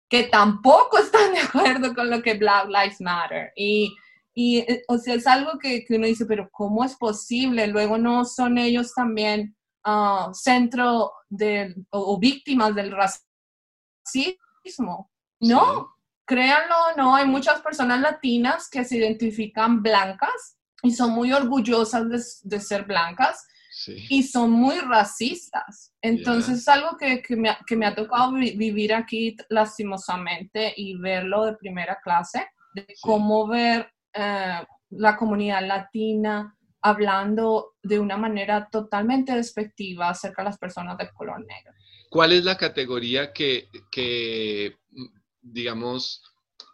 [0.09, 3.53] que tampoco están de acuerdo con lo que Black Lives Matter.
[3.57, 3.97] Y,
[4.35, 7.67] y o sea, es algo que, que, uno dice, pero ¿cómo es posible?
[7.67, 9.57] Luego no son ellos también
[9.87, 13.31] uh, centro de, o, o víctimas del racismo
[14.61, 15.11] racismo.
[15.41, 22.41] No, créanlo no, hay muchas personas latinas que se identifican blancas y son muy orgullosas
[22.43, 23.47] de, ser blancas
[24.09, 25.93] y son muy racistas.
[26.03, 31.45] Entonces es algo que, que, me, que, me, ha tocado vivir aquí lastimosamente y verlo
[31.45, 39.35] de primera clase, de cómo ver eh, la comunidad latina hablando de una manera totalmente
[39.35, 41.73] despectiva acerca de las personas de color negro.
[42.11, 43.69] ¿Cuál es la categoría que,
[45.43, 46.23] digamos,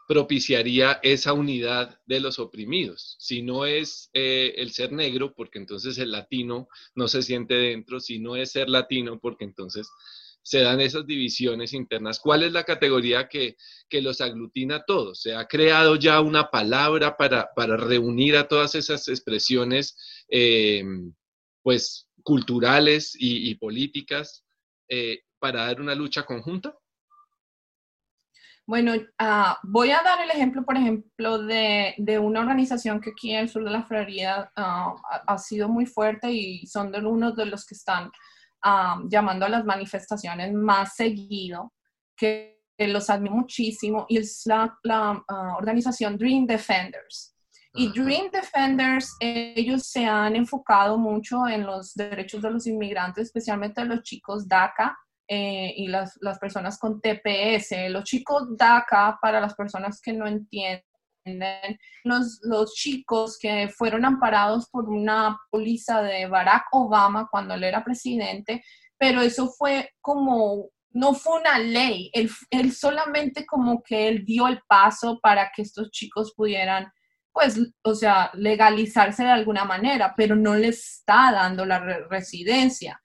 [0.07, 3.17] propiciaría esa unidad de los oprimidos.
[3.19, 8.01] Si no es eh, el ser negro, porque entonces el latino no se siente dentro,
[8.01, 9.89] si no es ser latino, porque entonces
[10.43, 12.21] se dan esas divisiones internas.
[12.21, 13.57] ¿Cuál es la categoría que,
[13.91, 15.21] los aglutina a todos?
[15.21, 19.97] ¿Se ha creado ya una palabra para, reunir a todas esas expresiones
[20.29, 20.85] eh,
[21.63, 24.45] pues, culturales y, políticas?
[24.89, 26.79] Eh, para dar una lucha conjunta?
[28.67, 33.41] Bueno, ah, voy a dar el ejemplo, por ejemplo, de, una organización que aquí en
[33.41, 34.93] el sur de la Florida ah,
[35.27, 38.11] ha, sido muy fuerte y son de uno de los que están
[38.63, 41.73] ah, llamando a las manifestaciones más seguido,
[42.17, 45.25] que, los admiro muchísimo, y es la, la
[45.57, 47.35] organización Dream Defenders.
[47.73, 53.81] Y Dream Defenders, ellos se han enfocado mucho en los derechos de los inmigrantes, especialmente
[53.81, 57.91] de los chicos DACA, eh, y las, las, personas con TPS.
[57.91, 60.83] Los chicos DACA, para las personas que no entienden,
[62.05, 67.85] los, los chicos que fueron amparados por una póliza de Barack Obama cuando él era
[67.85, 68.63] presidente,
[68.97, 74.47] pero eso fue como, no fue una ley, él, él solamente como que él dio
[74.47, 76.93] el paso para que estos chicos pudieran
[77.37, 83.03] pues, o sea, legalizarse de alguna manera, pero no les está dando la residencia.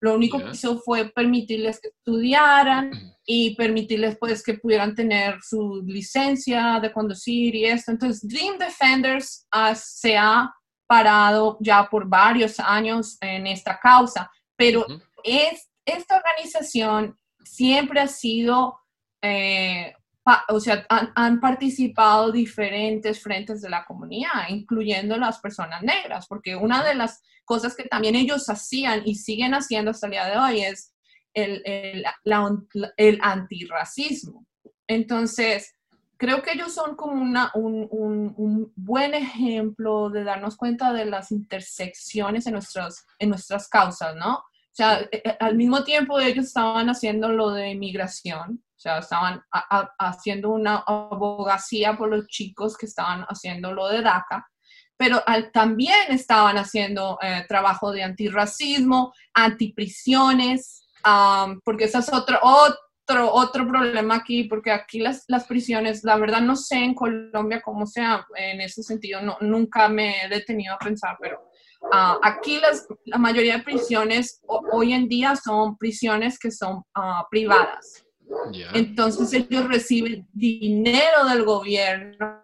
[0.00, 2.90] Lo único que hizo fue permitirles que estudiaran
[3.26, 7.92] y permitirles pues que pudieran tener su licencia de conducir y esto.
[7.92, 10.52] Entonces, Dream Defenders se ha
[10.86, 14.86] parado ya por varios años en esta causa, pero
[15.24, 18.78] es, esta organización siempre ha sido
[19.22, 19.94] eh,
[20.48, 26.84] o sea, han, participado diferentes frentes de la comunidad, incluyendo las personas negras, porque una
[26.84, 30.60] de las cosas que también ellos hacían y siguen haciendo hasta el día de hoy
[30.62, 30.92] es
[31.32, 32.04] el, el,
[32.96, 34.46] el antirracismo.
[34.88, 35.74] Entonces,
[36.16, 41.04] creo que ellos son como una, un, un, un, buen ejemplo de darnos cuenta de
[41.04, 44.36] las intersecciones en, nuestras en nuestras causas, ¿no?
[44.38, 48.98] O sea, e, e, al mismo tiempo ellos estaban haciendo lo de inmigración, o sea,
[48.98, 49.42] estaban
[49.98, 54.46] haciendo una abogacía por los chicos que estaban haciendo lo de DACA,
[54.98, 60.86] pero también estaban haciendo eh, trabajo de antirracismo, antiprisiones,
[61.64, 66.42] porque ese es otro, otro, otro problema aquí, porque aquí las, las, prisiones, la verdad
[66.42, 70.78] no sé en Colombia cómo sea en ese sentido, no, nunca me he detenido a
[70.78, 71.40] pensar, pero
[71.92, 77.26] ah, aquí las, la mayoría de prisiones hoy en día son prisiones que son ah,
[77.30, 78.05] privadas.
[78.74, 82.42] Entonces ellos reciben dinero del gobierno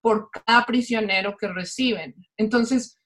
[0.00, 2.14] por cada prisionero que reciben.
[2.36, 2.98] Entonces,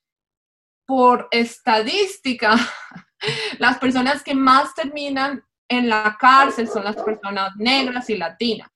[0.87, 2.55] por estadística,
[3.59, 8.69] las personas que más terminan en la cárcel son las personas negras y latinas.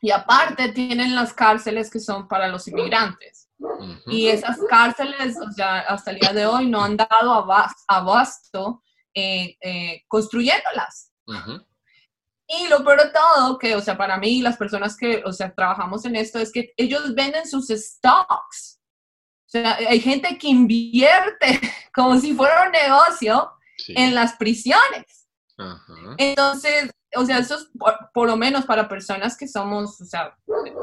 [0.00, 3.48] Y aparte tienen las cárceles que son para los inmigrantes.
[4.06, 7.46] Y esas cárceles, o sea, hasta el día de hoy no han dado
[7.88, 8.82] abasto
[9.14, 11.12] eh, eh, construyéndolas.
[12.52, 15.54] Y lo peor de todo, que, o sea, para mí, las personas que, o sea,
[15.54, 18.80] trabajamos en esto, es que ellos venden sus stocks.
[19.46, 21.60] O sea, hay gente que invierte
[21.94, 23.52] como si fuera un negocio
[23.88, 25.28] en las prisiones.
[26.16, 27.68] Entonces, o sea, eso es
[28.12, 30.36] por, lo menos para personas que somos, o sea,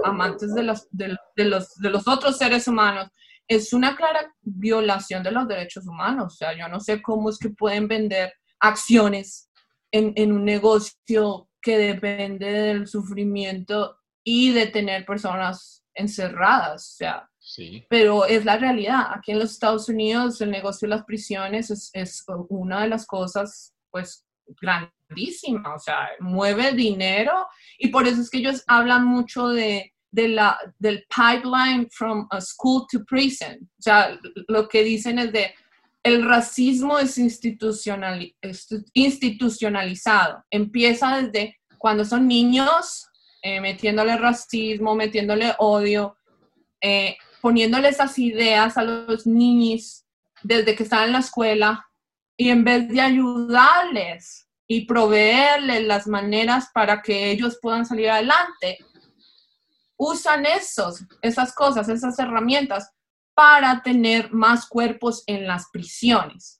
[0.05, 3.09] amantes de los, de, los, de los otros seres humanos,
[3.47, 6.33] es una clara violación de los derechos humanos.
[6.33, 9.49] O sea, yo no sé cómo es que pueden vender acciones
[9.91, 16.93] en, en un negocio que depende del sufrimiento y de tener personas encerradas.
[16.93, 17.85] O sea, sí.
[17.89, 19.07] pero es la realidad.
[19.13, 23.05] Aquí en los Estados Unidos el negocio de las prisiones es, es una de las
[23.05, 24.25] cosas, pues,
[24.61, 27.47] grandísima, o sea, mueve dinero
[27.77, 32.41] y por eso es que ellos hablan mucho de, de la, del pipeline from a
[32.41, 33.69] school to prison.
[33.79, 35.53] O sea, lo que dicen es de
[36.07, 38.33] el racismo es institucional,
[38.93, 40.43] institucionalizado.
[40.49, 43.07] Empieza desde cuando son niños,
[43.41, 46.17] eh, metiéndole racismo, metiéndole odio,
[46.81, 50.05] eh, poniéndole esas ideas a los niños
[50.43, 51.85] desde que están en la escuela
[52.37, 58.77] y en vez de ayudarles y proveerles las maneras para que ellos puedan salir adelante,
[59.97, 62.91] usan esos, esas cosas, esas herramientas
[63.37, 66.59] para tener más cuerpos en las prisiones.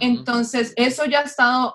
[0.00, 1.74] Entonces, eso ya ha estado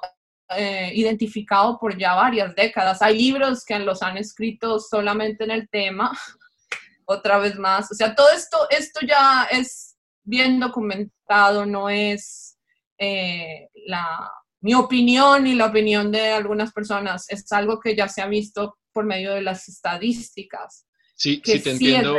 [0.49, 3.03] eh, identificado por ya varias décadas.
[3.03, 6.11] Hay libros que los han escrito solamente en el tema,
[7.05, 7.91] otra vez más.
[7.91, 12.57] O sea, todo esto, esto ya es bien documentado, no es
[12.97, 18.23] eh, la, mi opinión y la opinión de algunas personas, es algo que ya se
[18.23, 20.87] ha visto por medio de las estadísticas.
[21.13, 22.15] Sí, sí te entiendo.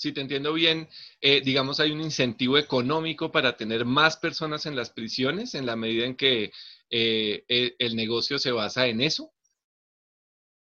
[0.00, 0.88] Si te entiendo bien,
[1.20, 5.76] eh, digamos, hay un incentivo económico para tener más personas en las prisiones en la
[5.76, 6.52] medida en que
[6.88, 9.30] eh, e, el negocio se basa en eso.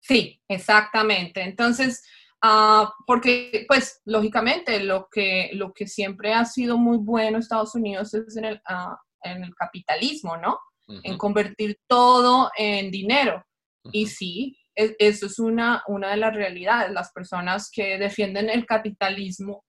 [0.02, 1.42] Sí, exactamente.
[1.42, 2.04] Entonces,
[2.44, 7.74] ah, porque, pues, lógicamente, lo que, lo que siempre ha sido muy bueno en Estados
[7.74, 10.60] Unidos es en el, ah, en el capitalismo, ¿no?
[11.02, 13.44] En convertir todo en dinero.
[13.92, 16.92] Y sí, eso es una, una de las realidades.
[16.92, 19.64] Las personas que defienden el capitalismo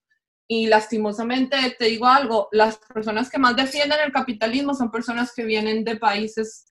[0.46, 5.44] y lastimosamente te digo algo, las personas que más defienden el capitalismo son personas que
[5.44, 6.66] vienen de países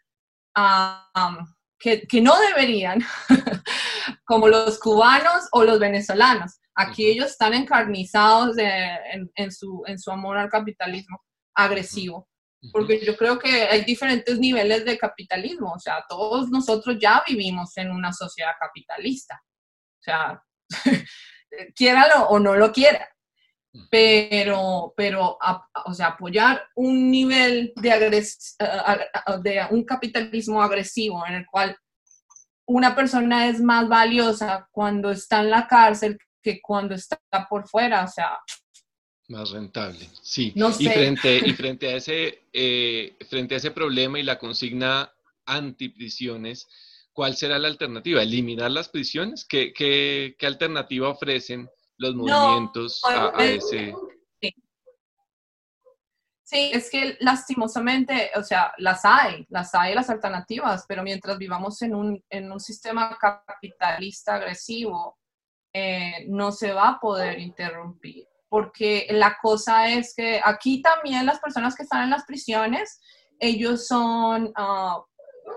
[1.80, 3.00] que, que, no deberían,
[4.26, 6.60] como los cubanos o los venezolanos.
[6.76, 11.20] Aquí ellos están encarnizados en, en, su, en su amor al capitalismo
[11.56, 12.28] agresivo
[12.72, 17.76] porque yo creo que hay diferentes niveles de capitalismo, o sea, todos nosotros ya vivimos
[17.78, 19.42] en una sociedad capitalista,
[20.00, 20.44] o sea,
[21.76, 23.08] quiéralo o no lo quiera,
[23.90, 25.38] pero, pero
[25.86, 28.26] o sea, apoyar un nivel de,
[29.42, 31.78] de un capitalismo agresivo en el cual
[32.66, 38.04] una persona es más valiosa cuando está en la cárcel que cuando está por fuera,
[38.04, 38.38] o sea,
[39.30, 40.54] más rentable, sí.
[40.56, 45.14] y, frente, y frente, a ese, eh, frente a ese problema y la consigna
[45.46, 46.68] antiprisiones,
[47.14, 48.22] ¿cuál será la alternativa?
[48.22, 49.46] ¿Eliminar las prisiones?
[49.46, 53.94] ¿Qué, qué, qué alternativa ofrecen los movimientos a, ese...?
[56.46, 56.70] Sí.
[56.72, 61.96] es que lastimosamente, o sea, las hay, las hay las alternativas, pero mientras vivamos en
[61.96, 65.18] un, en un sistema capitalista agresivo,
[65.74, 71.40] eh, no se va a poder interrumpir porque la cosa es que aquí también las
[71.40, 73.02] personas que están en las prisiones,
[73.40, 75.04] ellos son, ah,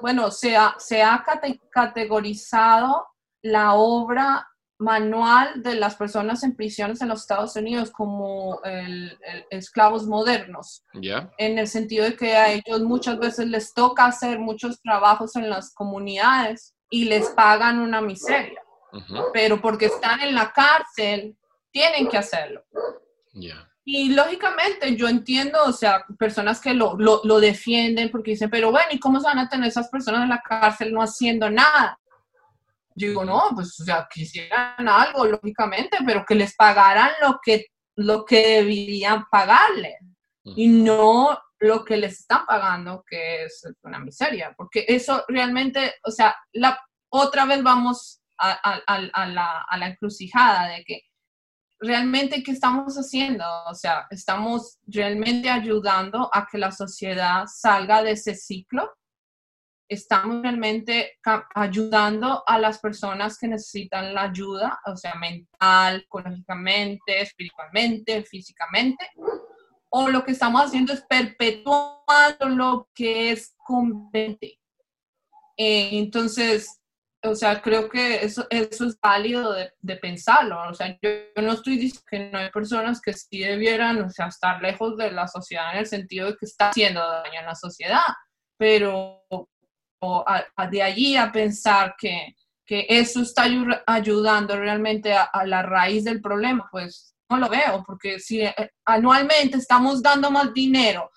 [0.00, 1.22] bueno, se ha, se ha
[1.70, 3.06] categorizado
[3.42, 8.62] la obra manual de las personas en prisiones en los Estados Unidos como
[9.50, 14.80] esclavos modernos, en el sentido de que a ellos muchas veces les toca hacer muchos
[14.80, 18.62] trabajos en las comunidades y les pagan una miseria,
[19.34, 21.36] pero porque están en la cárcel
[21.76, 22.64] tienen que hacerlo.
[23.84, 28.70] Y lógicamente yo entiendo, o sea, personas que lo, lo, lo, defienden porque dicen, pero
[28.70, 31.98] bueno, ¿y cómo se van a tener esas personas en la cárcel no haciendo nada?
[32.94, 37.66] Yo digo, no, pues, o sea, quisieran algo, lógicamente, pero que les pagaran lo que,
[37.96, 39.98] lo que deberían pagarle
[40.44, 46.10] y no lo que les están pagando, que es una miseria, porque eso realmente, o
[46.10, 51.02] sea, la, otra vez vamos a, a, a, la, a la encrucijada de que
[51.78, 53.44] realmente qué estamos haciendo?
[53.66, 58.90] O sea, estamos realmente ayudando a que la sociedad salga de ese ciclo
[59.88, 61.18] estamos realmente
[61.54, 69.10] ayudando a las personas que necesitan la ayuda, o sea, mental, ecológicamente, espiritualmente, físicamente,
[69.90, 74.58] o lo que estamos haciendo es perpetuando lo que es conveniente.
[75.56, 76.80] Eh, entonces,
[77.26, 80.58] o sea, creo que eso, eso es válido de, pensarlo.
[80.68, 81.10] O sea, yo,
[81.42, 85.10] no estoy diciendo que no hay personas que sí debieran, o sea, estar lejos de
[85.10, 88.02] la sociedad en el sentido de que está haciendo daño a la sociedad,
[88.58, 89.26] pero
[90.70, 92.34] de allí a pensar que,
[92.68, 93.44] eso está
[93.86, 98.54] ayudando realmente a, la raíz del problema, pues no lo veo, porque si eh,
[98.84, 101.12] anualmente estamos dando más dinero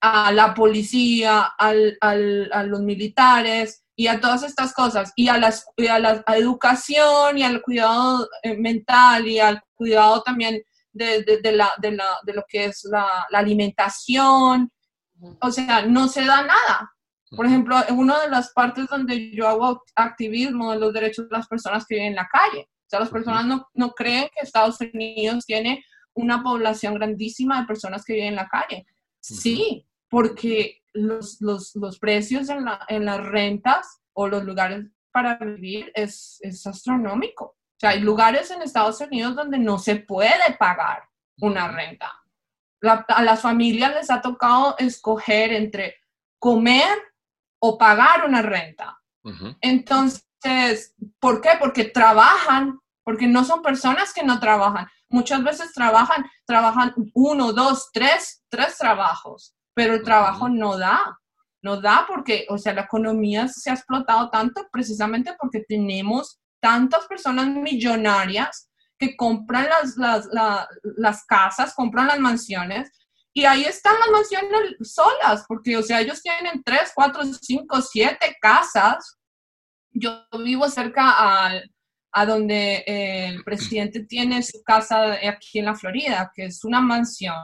[0.00, 5.38] a la policía, al, al, a los militares y a todas estas cosas, y a,
[5.38, 10.62] las, a la educación y al cuidado eh, mental y al cuidado también
[10.92, 14.70] de, de, la, de, la, de lo que es la, la alimentación,
[15.40, 16.92] o sea, no se da nada.
[17.34, 21.36] Por ejemplo, en una de las partes donde yo hago activismo de los derechos de
[21.36, 22.68] las personas que viven en la calle.
[22.68, 25.82] O sea, las personas no, no creen que Estados Unidos tiene
[26.14, 28.86] una población grandísima de personas que viven en la calle.
[29.18, 35.36] Sí, porque los, los, los precios en, la, en, las rentas o los lugares para
[35.36, 37.44] vivir es, es astronómico.
[37.44, 42.12] O sea, hay lugares en Estados Unidos donde no se puede pagar una renta.
[42.82, 45.96] a las familias les ha tocado escoger entre
[46.38, 46.96] comer
[47.60, 48.98] o pagar una renta.
[49.60, 51.50] Entonces, ¿por qué?
[51.60, 54.88] Porque trabajan, porque no son personas que no trabajan.
[55.08, 61.18] Muchas veces trabajan, trabajan uno, dos, tres, tres trabajos, pero el trabajo no da,
[61.62, 67.06] no da porque, o sea, la economía se ha explotado tanto precisamente porque tenemos tantas
[67.06, 68.68] personas millonarias
[68.98, 70.28] que compran las, las,
[70.96, 72.90] las casas, compran las mansiones
[73.34, 78.36] y ahí están las mansiones solas, porque, o sea, ellos tienen tres, cuatro, cinco, siete
[78.40, 79.18] casas.
[79.90, 81.52] Yo vivo cerca a,
[82.12, 87.34] a donde el presidente tiene su casa aquí en la Florida, que es una mansión.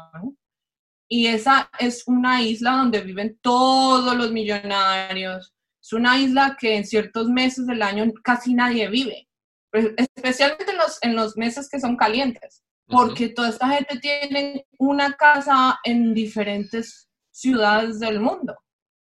[1.09, 5.55] Y esa es una isla donde viven todos los millonarios.
[5.83, 9.29] Es una isla que en ciertos meses del año casi nadie vive,
[9.73, 15.13] especialmente en los, en los meses que son calientes porque toda esta gente tiene una
[15.13, 18.57] casa en diferentes ciudades del mundo.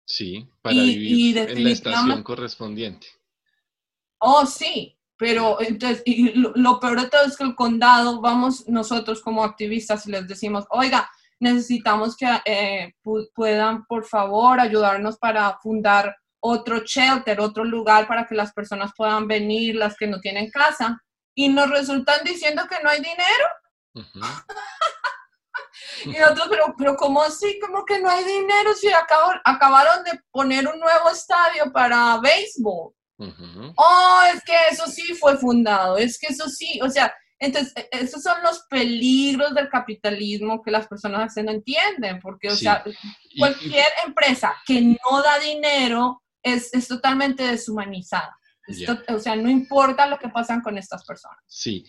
[0.05, 3.07] Sí, para vivir en la estación correspondiente.
[4.19, 9.21] Oh, sí, pero entonces, y lo, peor de todo es que el condado, vamos nosotros
[9.21, 11.09] como activistas y les decimos, oiga,
[11.39, 12.93] necesitamos que eh,
[13.33, 19.27] puedan, por favor, ayudarnos para fundar otro shelter, otro lugar para que las personas puedan
[19.27, 21.01] venir, las que no tienen casa.
[21.35, 23.93] Y nos resultan diciendo que no hay dinero
[26.05, 27.59] y otros, pero, pero ¿cómo así?
[27.59, 32.93] Como que no hay dinero si acabaron de poner un nuevo estadio para béisbol.
[33.75, 37.87] Oh, es que eso sí fue fundado, es que eso sí, o sea, entonces, e,
[37.91, 42.83] esos son los peligros del capitalismo que las personas no entienden, porque, o sea,
[43.37, 48.37] cualquier empresa que no da dinero es, es totalmente deshumanizada.
[49.09, 51.39] O sea, no importa lo que pasan con estas personas.
[51.47, 51.85] Sí,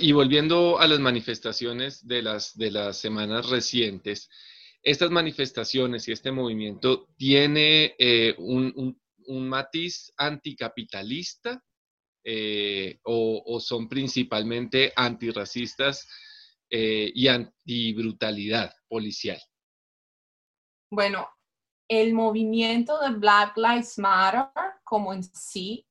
[0.00, 4.28] y volviendo a las manifestaciones de las, de las semanas recientes,
[4.82, 8.98] estas manifestaciones y este movimiento tiene eh, un,
[9.48, 11.62] matiz anticapitalista
[12.24, 16.08] eh, o, son principalmente antirracistas
[16.70, 19.40] eh, y antibrutalidad policial.
[20.90, 21.28] Bueno,
[21.88, 24.46] el movimiento de Black Lives Matter
[24.84, 25.86] como en sí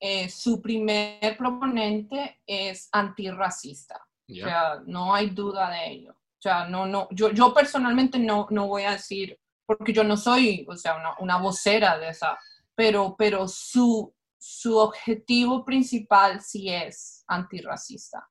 [0.00, 4.00] eh, su primer proponente es antirracista.
[4.30, 6.12] O sea, no hay duda de ello.
[6.12, 10.16] O sea, no, no, yo, yo personalmente no, no voy a decir, porque yo no
[10.16, 12.38] soy, o sea, una, una vocera de esa,
[12.76, 18.28] pero, pero su, su objetivo principal sí es antirracista.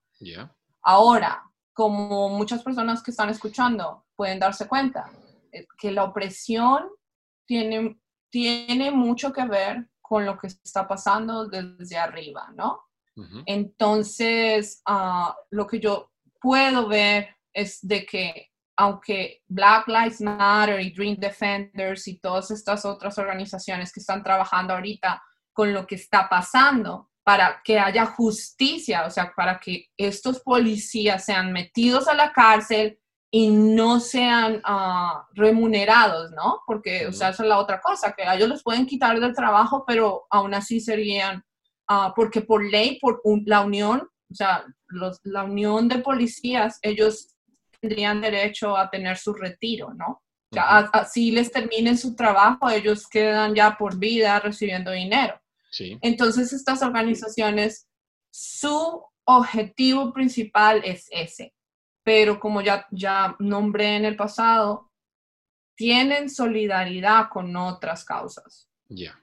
[0.81, 1.43] Ahora,
[1.73, 5.11] como muchas personas que están escuchando pueden darse cuenta,
[5.51, 6.89] eh, que la opresión
[7.45, 7.99] tiene,
[8.29, 12.81] tiene mucho que ver con lo que está pasando desde arriba, ¿no?
[13.47, 20.91] Entonces, ah, lo que yo puedo ver es de que aunque Black Lives Matter y
[20.91, 25.21] Dream Defenders y todas estas otras organizaciones que están trabajando ahorita
[25.57, 31.25] con lo que está pasando para que haya justicia, o sea, para que estos policías
[31.25, 32.99] sean metidos a la cárcel
[33.31, 36.61] y no sean ah, remunerados, ¿no?
[36.67, 39.33] Porque, o sea, esa es la otra cosa, que a ellos los pueden quitar del
[39.33, 41.43] trabajo, pero aún así serían,
[41.89, 47.35] uh, porque por ley, por la unión, o sea, los, la unión de policías, ellos
[47.81, 50.21] tendrían derecho a tener su retiro, ¿no?
[50.55, 55.41] así les terminen su trabajo, ellos quedan ya por vida recibiendo dinero.
[56.01, 57.87] Entonces, estas organizaciones,
[58.31, 61.53] su objetivo principal es ese.
[62.03, 64.91] Pero como ya, ya nombré en el pasado,
[65.75, 68.69] tienen solidaridad con otras causas.
[68.89, 69.19] Ya.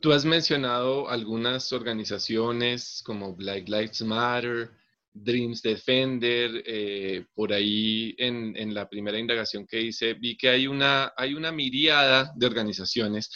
[0.00, 4.70] Tú has mencionado algunas organizaciones como Black Lives Matter,
[5.12, 10.66] Dreams Defender, eh, por ahí en, en, la primera indagación que hice, vi que hay
[10.66, 13.30] una, hay una miriada de organizaciones,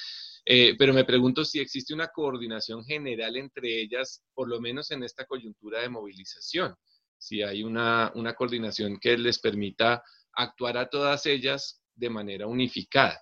[0.45, 5.03] eh, pero me pregunto si existe una coordinación general entre ellas, por lo menos en
[5.03, 6.74] esta coyuntura de movilización,
[7.18, 13.20] si hay una, una coordinación que les permita actuar a todas ellas de manera unificada.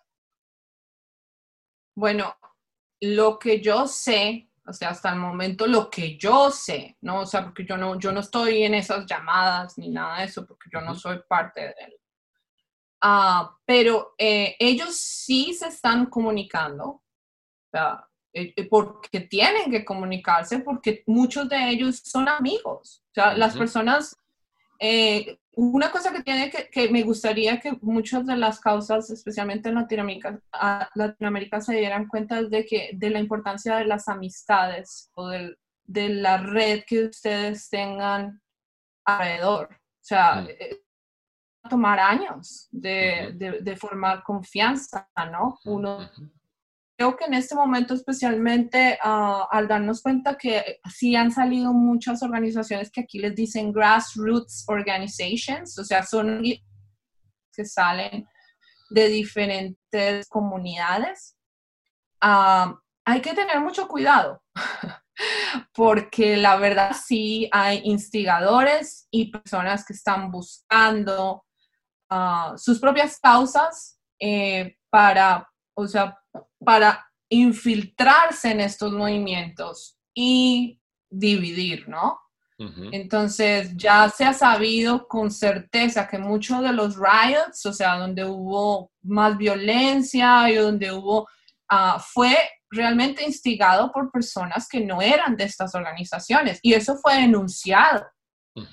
[1.95, 2.35] Bueno,
[3.01, 7.21] lo que yo sé o sea, hasta el momento lo que yo sé, ¿no?
[7.23, 10.47] O sea, porque yo no, yo no estoy en esas llamadas ni nada de eso,
[10.47, 11.97] porque yo no soy parte de él.
[13.03, 17.03] Ah, pero eh, ellos sí se están comunicando,
[17.71, 23.03] sea, eh, eh, porque tienen que comunicarse, porque muchos de ellos son amigos.
[23.11, 24.16] O sea, las personas
[25.62, 30.41] una cosa que tiene que, me gustaría que muchas de las causas, especialmente en Latinoamérica,
[30.95, 36.39] Latinoamérica se dieran cuenta de que de la importancia de las amistades o de la
[36.39, 38.41] red que ustedes tengan
[39.05, 39.68] alrededor.
[39.73, 40.81] O sea, eh,
[41.68, 45.59] tomar años de, formar confianza, ¿no?
[45.64, 46.09] Uno
[47.01, 52.22] creo que en este momento especialmente ah, al darnos cuenta que sí han salido muchas
[52.22, 58.26] organizaciones que aquí les dicen grassroots organizations, o sea, son que salen
[58.90, 61.38] de diferentes comunidades,
[62.20, 64.42] ah, hay que tener mucho cuidado,
[65.72, 71.46] porque la verdad sí hay instigadores y personas que están buscando
[72.11, 76.20] ah, sus propias causas eh, para, o sea,
[76.64, 82.18] para infiltrarse en estos movimientos y dividir, ¿no?
[82.93, 88.26] Entonces ya se ha sabido con certeza que muchos de los riots, o sea, donde
[88.26, 91.26] hubo más violencia y donde hubo,
[91.70, 92.37] ah, fue
[92.68, 98.07] realmente instigado por personas que no eran de estas organizaciones y eso fue denunciado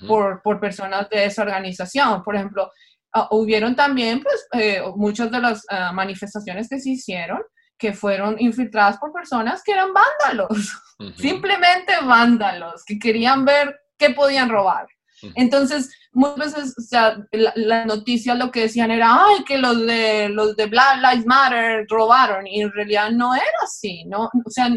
[0.06, 2.22] por, por personas de esa organización.
[2.22, 2.70] Por ejemplo,
[3.14, 7.40] uh, hubieron también pues, eh, muchas de las ah, manifestaciones que se hicieron
[7.78, 10.82] que fueron infiltradas por personas que eran vándalos,
[11.16, 14.86] simplemente vándalos, que querían ver qué podían robar.
[15.34, 20.28] Entonces, muchas veces, o sea, las noticias lo que decían era, ay, que los de,
[20.28, 24.30] los de Black Lives Matter robaron, y en realidad no era así, ¿no?
[24.44, 24.70] O sea,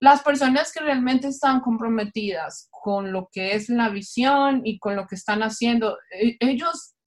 [0.00, 5.06] las personas que realmente están comprometidas con lo que es la visión y con lo
[5.06, 6.36] que están haciendo, e,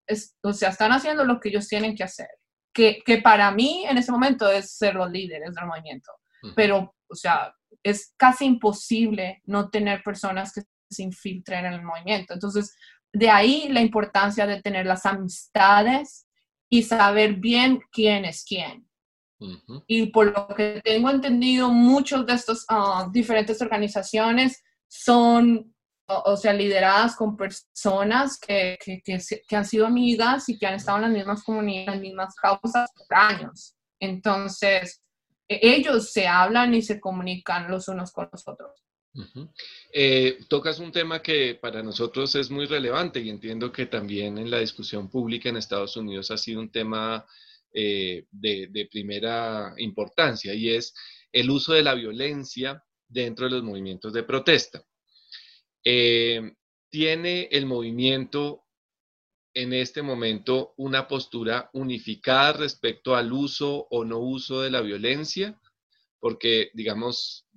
[0.10, 2.28] ellos, o sea, están haciendo lo que ellos tienen que hacer
[2.74, 6.12] que, que, para mí en ese momento es ser los líderes del movimiento.
[6.56, 7.54] Pero, o sea,
[7.84, 12.34] es casi imposible no tener personas que se infiltren en el movimiento.
[12.34, 12.74] Entonces,
[13.12, 16.28] de ahí la importancia de tener las amistades
[16.70, 18.88] y saber bien quién es quién.
[19.88, 25.74] Y por lo que tengo entendido, muchos de estos ah, diferentes organizaciones son
[26.10, 30.98] o, sea, lideradas con personas que, que, que, han sido amigas y que han estado
[30.98, 33.76] en las mismas comunidades, en las mismas causas por años.
[34.00, 35.02] Entonces,
[35.48, 38.72] e, ellos se hablan y se comunican los unos con los otros.
[39.92, 44.50] Eh, tocas un tema que para nosotros es muy relevante y entiendo que también en
[44.50, 47.26] la discusión pública en Estados Unidos ha sido un tema
[47.74, 50.94] eh, de, de, primera importancia y es
[51.32, 54.84] el uso de la violencia dentro de los movimientos de protesta.
[55.84, 56.54] Eh,
[56.90, 58.66] ¿Tiene el movimiento
[59.54, 65.60] en este momento una postura unificada respecto al uso o no uso de la violencia?
[66.20, 67.48] Porque, digamos,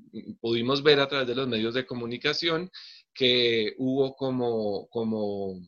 [0.40, 2.70] pudimos ver a través de los medios de comunicación
[3.14, 5.60] que hubo como, como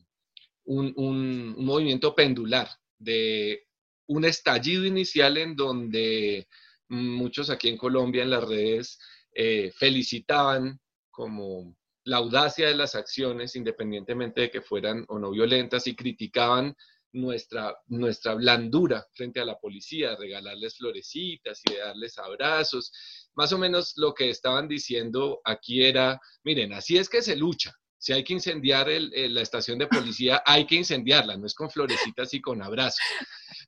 [0.65, 3.67] un, movimiento pendular de
[4.07, 6.47] un estallido inicial en donde
[6.87, 8.99] muchos aquí en Colombia en las redes
[9.33, 10.79] eh, felicitaban
[11.09, 11.75] como
[12.05, 16.75] la audacia de las acciones, independientemente de que fueran o no violentas, y criticaban
[17.11, 22.91] nuestra, nuestra blandura frente a la policía, regalarles florecitas y darles abrazos.
[23.33, 27.73] Más o menos lo que estaban diciendo aquí era, miren, así es que se lucha.
[27.97, 32.33] Si hay que incendiar la estación de policía, hay que incendiarla, no es con florecitas
[32.35, 32.99] y con abrazos.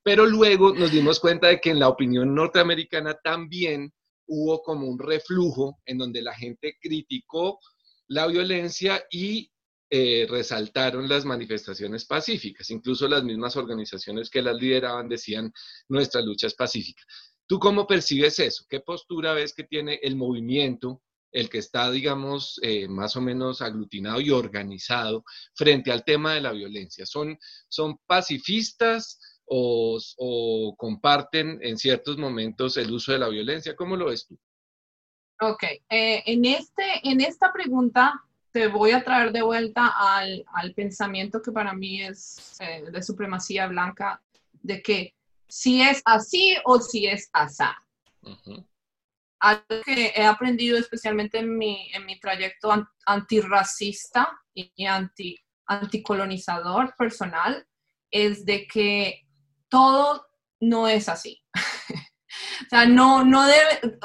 [0.03, 3.91] Pero luego nos dimos cuenta de que en la opinión norteamericana también
[4.27, 7.59] hubo como un reflujo en donde la gente criticó
[8.07, 9.51] la violencia y
[9.89, 12.69] eh, resaltaron las manifestaciones pacíficas.
[12.71, 15.51] Incluso las mismas organizaciones que las lideraban decían,
[15.87, 17.03] nuestra lucha es pacífica.
[17.47, 18.65] ¿Tú cómo percibes eso?
[18.69, 21.01] ¿Qué postura ves que tiene el movimiento,
[21.31, 25.23] el que está, digamos, eh, más o menos aglutinado y organizado
[25.55, 27.05] frente al tema de la violencia?
[27.05, 27.37] ¿Son,
[27.69, 33.75] son pacifistas o, o comparten en ciertos momentos el uso de la violencia?
[33.77, 34.37] ¿Cómo lo ves tú?
[35.39, 40.73] Ok, eh, en, este, en esta pregunta te voy a traer de vuelta al, al
[40.73, 44.21] pensamiento que para mí es eh, de supremacía blanca,
[44.63, 45.15] de que
[45.47, 47.77] si es así o si es asá.
[49.39, 52.73] Algo que he aprendido especialmente en mi, en mi trayecto
[53.05, 57.67] antirracista y anti, anticolonizador personal
[58.09, 59.27] es de que
[59.69, 60.25] todo
[60.59, 61.43] no es así.
[62.65, 63.97] O sea, no, no debe,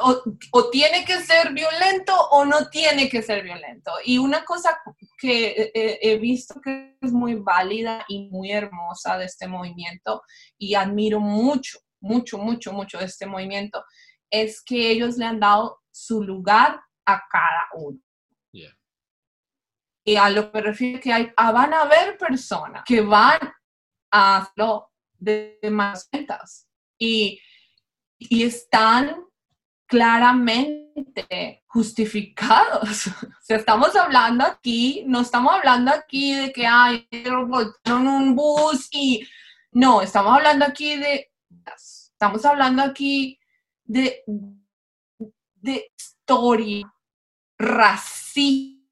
[0.53, 3.93] o, tiene que ser violento o no tiene que ser violento.
[4.05, 4.79] Y una cosa
[5.19, 10.23] que he, visto que es muy válida y muy hermosa de este movimiento,
[10.59, 13.85] y admiro mucho, mucho, mucho, mucho de este movimiento,
[14.31, 17.99] es que ellos le han dado su lugar a cada uno.
[20.05, 23.39] Y a lo que me refiero que hay, ah, van a haber personas que van
[24.11, 26.69] a hacerlo de más ventas.
[26.99, 27.41] Y
[28.31, 29.25] y están
[29.87, 33.07] claramente justificados.
[33.43, 39.27] O sea, estamos hablando aquí, no estamos hablando aquí de que hay un bus y
[39.73, 41.33] no, estamos hablando aquí de,
[41.67, 43.39] estamos hablando aquí
[43.85, 44.23] de,
[45.57, 46.95] de historia
[47.59, 48.83] racista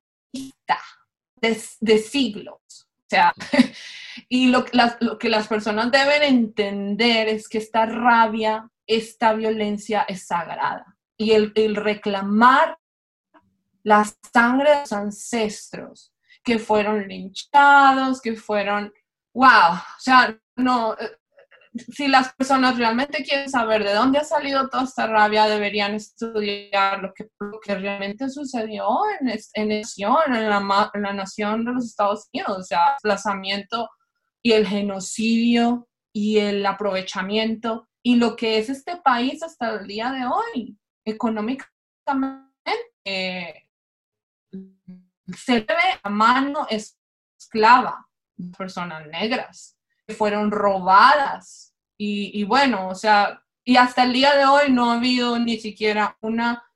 [1.37, 2.59] de, de siglos.
[2.83, 3.33] O sea,
[4.29, 4.65] y lo,
[5.01, 10.97] lo que las personas deben entender es que esta rabia esta violencia es sagrada.
[11.17, 12.77] Y el, reclamar
[13.85, 16.13] la sangre de los ancestros
[16.43, 18.93] que fueron linchados, que fueron,
[19.33, 21.11] wow, o sea, no, eh,
[21.95, 27.01] si las personas realmente quieren saber de dónde ha salido toda esta rabia, deberían estudiar
[27.01, 27.29] lo que,
[27.63, 28.89] que realmente sucedió
[29.21, 33.89] en, en, en, la, la nación de los Estados Unidos, o sea, el desplazamiento
[34.43, 40.11] y el genocidio y el aprovechamiento y lo que es este país hasta el día
[40.11, 43.69] de hoy, económicamente,
[45.37, 51.75] se ve a mano esclava de personas negras que fueron robadas.
[51.99, 55.59] Y, y bueno, o sea, y hasta el día de hoy no ha habido ni
[55.59, 56.70] siquiera una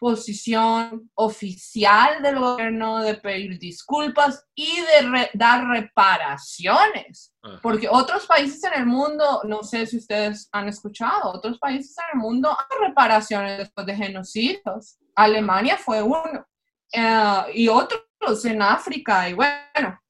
[0.00, 7.34] posición oficial del gobierno de pedir disculpas y de dar reparaciones.
[7.62, 12.18] Porque otros países en el mundo, no sé si ustedes han escuchado, otros países en
[12.18, 14.98] el mundo han reparaciones después de genocidios.
[15.14, 16.46] Alemania fue uno.
[16.92, 19.28] Eh, y otros en África.
[19.28, 20.00] Y bueno,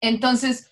[0.00, 0.67] entonces,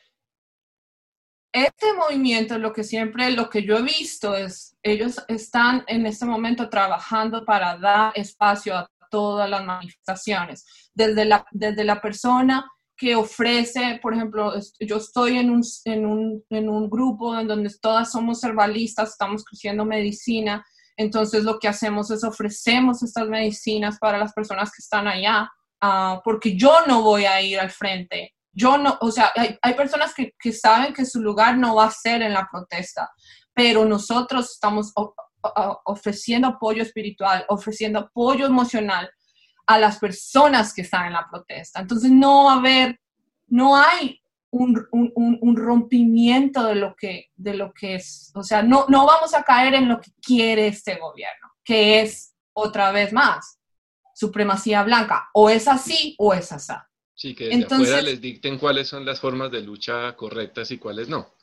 [1.53, 6.27] este movimiento, lo que siempre, lo que yo he visto es, ellos están en este
[6.27, 13.15] momento trabajando para dar espacio a todas las manifestaciones, desde la, desde la persona que
[13.15, 18.11] ofrece, por ejemplo, yo estoy en un, en un, en un grupo en donde todas
[18.11, 20.65] somos herbalistas, estamos creciendo medicina,
[20.97, 25.51] entonces lo que hacemos es ofrecemos estas medicinas para las personas que están allá,
[25.83, 29.75] uh, porque yo no voy a ir al frente yo no, o sea, hay, hay
[29.75, 33.11] personas que, que, saben que su lugar no va a ser en la protesta,
[33.53, 34.93] pero nosotros estamos
[35.85, 39.11] ofreciendo apoyo espiritual, ofreciendo apoyo emocional
[39.67, 41.81] a las personas que están en la protesta.
[41.81, 42.99] Entonces no va a haber,
[43.49, 48.63] no hay un, un, un, rompimiento de lo, que, de lo que es, o sea,
[48.63, 53.13] no, no vamos a caer en lo que quiere este gobierno, que es otra vez
[53.13, 53.61] más
[54.15, 56.73] supremacía blanca, o es así o es así.
[57.17, 60.79] Sí, que desde Entonces, afuera les dicten cuáles son las formas de lucha correctas y
[60.79, 61.35] cuáles no.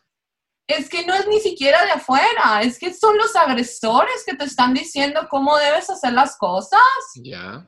[0.68, 4.46] Es que no es ni siquiera de afuera, es que son los agresores que te
[4.46, 6.80] están diciendo cómo debes hacer las cosas.
[7.16, 7.68] Ya.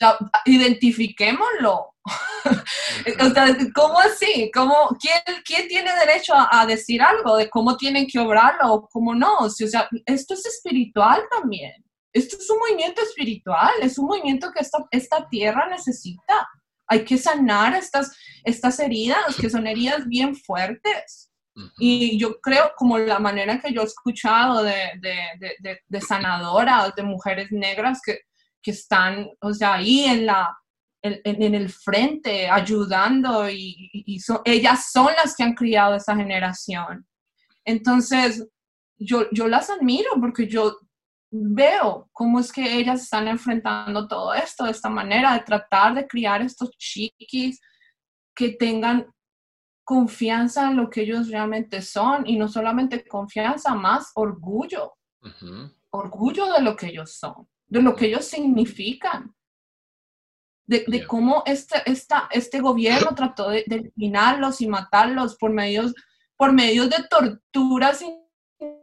[0.00, 1.94] ya identifiquémoslo.
[3.20, 4.50] o sea, ¿Cómo así?
[4.52, 8.88] ¿Cómo, quién, ¿Quién tiene derecho a, a, decir algo de cómo tienen que obrarlo o
[8.88, 9.38] cómo no?
[9.38, 11.72] O sea, esto es espiritual también.
[12.12, 16.48] Esto es un movimiento espiritual, es un movimiento que esta, esta tierra necesita
[16.86, 21.30] hay que sanar estas, estas heridas, que son heridas bien fuertes.
[21.78, 27.02] Y yo creo, como la manera que yo he escuchado de, de, de, sanadoras, de
[27.02, 28.20] mujeres negras que,
[28.62, 30.54] que, están, o sea, ahí en, la,
[31.00, 37.06] en, el frente, ayudando, y, y ellas son las que han criado esa generación.
[37.64, 38.46] Entonces,
[38.98, 40.76] yo, yo las admiro porque yo
[41.42, 46.06] veo cómo es que ellas están enfrentando todo esto de esta manera, de tratar de
[46.06, 47.60] criar estos chiquis
[48.34, 49.12] que tengan
[49.84, 54.94] confianza en lo que ellos realmente son y no solamente confianza, más orgullo.
[55.90, 59.32] Orgullo de lo que ellos son, de lo que ellos significan.
[60.66, 65.94] De, cómo este, esta, este gobierno trató de, eliminarlos y matarlos por medios,
[66.36, 68.04] por medios de torturas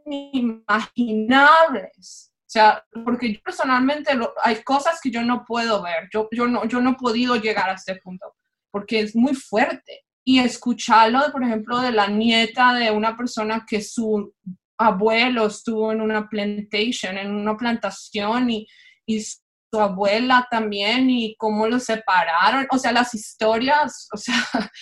[0.06, 2.33] inimaginables.
[2.54, 6.64] O sea, porque yo personalmente hay cosas que yo no puedo ver, yo, yo, no,
[6.66, 8.32] yo no he podido llegar a este punto,
[8.70, 10.04] porque es muy fuerte.
[10.24, 14.32] Y escucharlo, por ejemplo, de la nieta de una persona que su
[14.78, 18.68] abuelo estuvo en una plantation, en una plantación y,
[19.04, 24.36] y su abuela también y cómo lo separaron, o sea, las historias, o sea,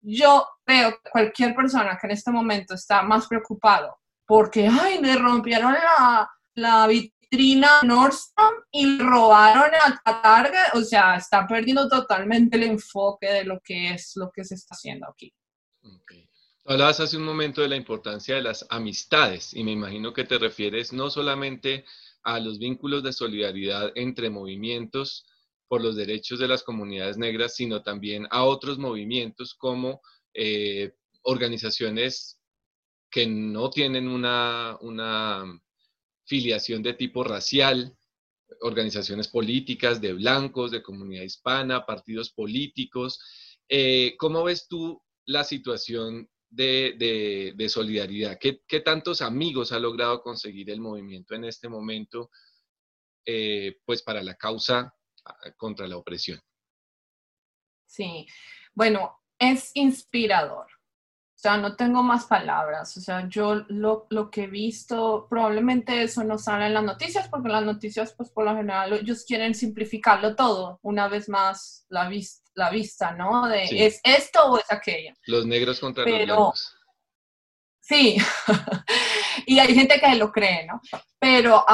[0.00, 3.98] yo veo que cualquier persona que en este momento está más preocupado
[4.32, 6.88] porque, ay, me rompieron la, la
[7.30, 9.70] Trina Nordstrom y robaron
[10.06, 14.42] a Target, o sea, está perdiendo totalmente el enfoque de lo que es lo que
[14.42, 15.30] se está haciendo aquí.
[15.82, 16.26] Okay.
[16.64, 20.38] Hablabas hace un momento de la importancia de las amistades y me imagino que te
[20.38, 21.84] refieres no solamente
[22.22, 25.26] a los vínculos de solidaridad entre movimientos
[25.68, 30.00] por los derechos de las comunidades negras, sino también a otros movimientos como
[30.32, 32.38] eh, organizaciones
[33.12, 35.44] que no tienen una, una
[36.24, 37.94] filiación de tipo racial,
[38.62, 43.20] organizaciones políticas de blancos, de comunidad hispana, partidos políticos.
[43.68, 48.38] Eh, ¿Cómo ves tú la situación de, solidaridad?
[48.40, 52.30] ¿Qué, tantos amigos ha logrado conseguir el movimiento en este momento
[53.26, 54.94] eh, pues para la causa
[55.26, 56.40] ah, contra la opresión?
[57.86, 58.26] Sí,
[58.72, 60.66] bueno, es inspirador.
[61.42, 62.96] O sea, no tengo más palabras.
[62.96, 67.26] O sea, yo lo, lo, que he visto, probablemente eso no sale en las noticias,
[67.28, 70.78] porque las noticias, pues por lo general, ellos quieren simplificarlo todo.
[70.82, 72.08] Una vez más, la,
[72.54, 73.48] la vista, ¿no?
[73.48, 75.14] De es esto o es aquello.
[75.26, 76.76] Los negros contra los blancos.
[77.80, 78.18] Sí,
[79.46, 80.80] y hay gente que lo cree, ¿no?
[81.18, 81.64] Pero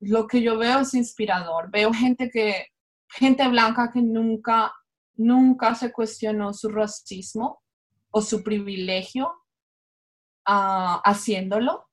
[0.00, 1.70] lo que yo veo es inspirador.
[1.70, 2.66] Veo gente que,
[3.08, 4.74] gente blanca que nunca,
[5.14, 7.62] nunca se cuestionó su racismo
[8.10, 9.32] o su privilegio
[10.46, 11.88] ah, haciéndolo.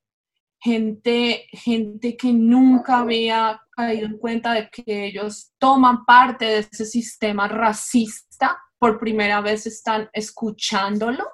[0.60, 6.84] Gente, gente que nunca había caído en cuenta de que ellos toman parte de ese
[6.84, 11.24] sistema racista, por primera vez están escuchándolo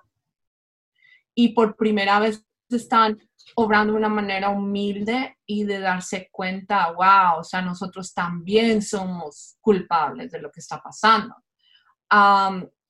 [1.34, 3.18] y por primera vez están
[3.56, 9.56] obrando de una manera humilde y de darse cuenta, wow, o sea, nosotros también somos
[9.60, 11.34] culpables de lo que está pasando.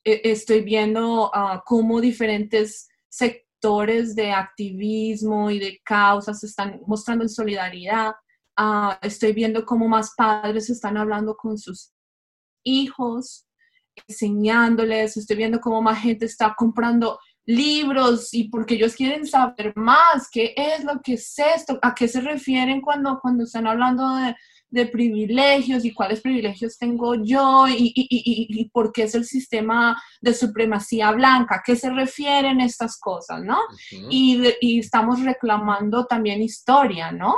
[0.04, 8.12] Estoy viendo uh, cómo diferentes sectores de activismo y de causas están mostrando en solidaridad.
[8.56, 11.92] Ah, estoy viendo cómo más padres están hablando con sus
[12.62, 13.46] hijos,
[14.06, 15.16] enseñándoles.
[15.16, 20.54] Estoy viendo cómo más gente está comprando libros y porque ellos quieren saber más qué
[20.56, 24.34] es lo que es esto, a qué se refieren cuando, cuando están hablando de,
[24.74, 29.24] de privilegios y cuáles privilegios tengo yo y, y, y, y, por qué es el
[29.24, 33.58] sistema de supremacía blanca, qué se refieren estas cosas, ¿no?
[34.10, 37.36] y, estamos reclamando también historia, ¿no?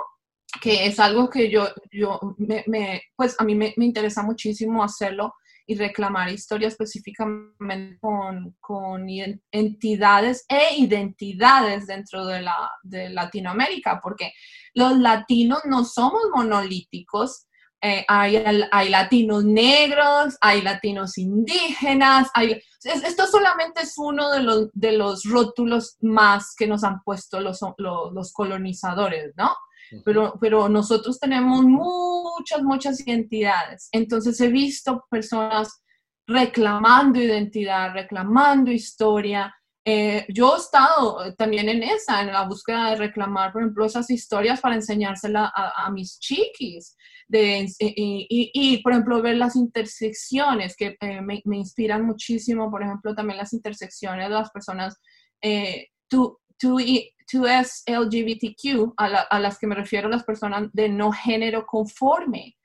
[0.62, 5.34] Que es algo que yo, yo me, pues a mí me, me interesa muchísimo hacerlo
[5.66, 9.06] y reclamar historia específicamente con, con,
[9.50, 14.32] entidades e identidades dentro de, la, de Latinoamérica, porque
[14.74, 17.46] los latinos no somos monolíticos.
[17.82, 18.36] Eh, hay,
[18.72, 25.24] hay, latinos negros, hay latinos indígenas, hay, esto solamente es uno de los, de los
[25.24, 29.54] rótulos más que nos han puesto los, los, los colonizadores, ¿no?
[30.04, 33.88] Pero, pero nosotros tenemos muchas, muchas identidades.
[33.92, 35.82] Entonces he visto personas
[36.26, 39.54] reclamando identidad, reclamando historia.
[39.84, 44.10] Eh, yo he estado también en esa, en la búsqueda de reclamar, por ejemplo, esas
[44.10, 46.96] historias para enseñárselas a, mis chiquis.
[47.28, 52.82] De, y, y, por ejemplo, ver las intersecciones que eh, me, me, inspiran muchísimo, por
[52.82, 54.96] ejemplo, también las intersecciones de las personas.
[55.40, 56.78] Eh, tú, tú,
[57.32, 62.56] 2S LGBTQ, a, las que me refiero las personas de no género conforme,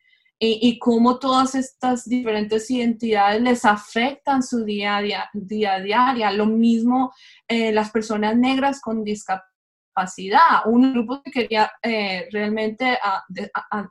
[0.43, 6.31] y, cómo todas estas diferentes identidades les afectan su día a día, día, a.
[6.31, 7.13] Lo mismo
[7.47, 10.65] eh, las personas negras con discapacidad.
[10.65, 12.97] Un grupo que quería eh, realmente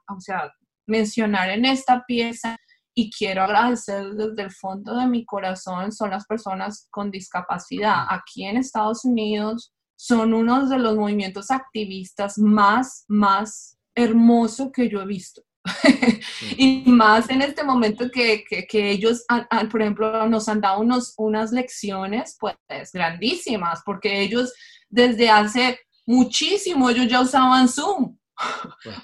[0.09, 0.53] o sea,
[0.89, 2.57] mencionar en esta pieza
[2.95, 8.07] y quiero agradecer desde el fondo de mi corazón son las personas con discapacidad.
[8.09, 15.03] Aquí en Estados Unidos, son uno de los movimientos activistas más, más hermosos que yo
[15.03, 15.43] he visto.
[16.57, 19.27] y más en este momento que, que, ellos,
[19.71, 22.57] por ejemplo, nos han dado unos, unas lecciones pues
[22.95, 24.55] grandísimas, porque ellos
[24.89, 28.17] desde hace muchísimo, ellos ya usaban Zoom,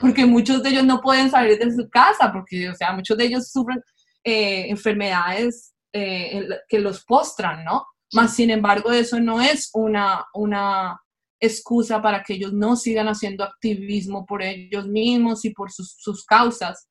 [0.00, 3.26] porque muchos de ellos no pueden salir de su casa, porque, o sea, muchos de
[3.26, 3.82] ellos sufren
[4.24, 7.84] eh, enfermedades eh, que los postran, ¿no?
[8.12, 11.00] Más sin embargo, eso no es una, una
[11.40, 16.24] excusa para que ellos no sigan haciendo activismo por ellos mismos y por sus, sus
[16.24, 16.88] causas.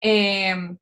[0.00, 0.76] Em,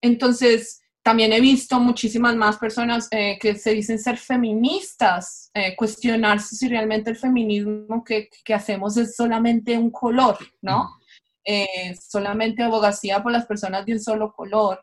[0.00, 6.56] entonces, también he visto muchísimas más personas eh, que se dicen ser feministas, eh, cuestionarse
[6.56, 10.98] si realmente el feminismo que, que, hacemos es solamente un color, ¿no?
[11.44, 14.82] Eh, solamente abogacía por las personas de un solo color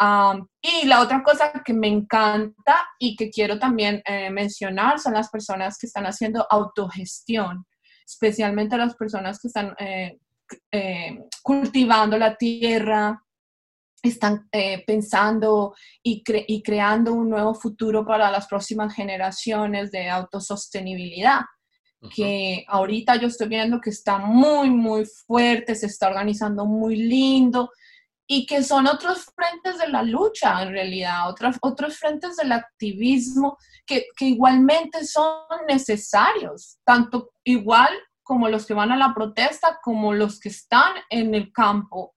[0.00, 5.28] y la otra cosa que me encanta y que quiero también eh, mencionar son las
[5.28, 7.66] personas que están haciendo autogestión,
[8.06, 10.18] especialmente las personas que están eh,
[10.70, 13.22] eh, cultivando la tierra,
[14.00, 14.48] están
[14.86, 15.74] pensando
[16.04, 21.40] y, y, creando un nuevo futuro para las próximas generaciones de autosostenibilidad.
[22.14, 27.70] que ahorita yo estoy viendo que está muy, muy fuerte, se está organizando muy lindo,
[28.30, 33.56] y que son otros frentes de la lucha en realidad, otros, otros frentes del activismo
[33.86, 37.88] que, que, igualmente son necesarios, tanto igual
[38.22, 42.14] como los que van a la protesta, como los que están en el campo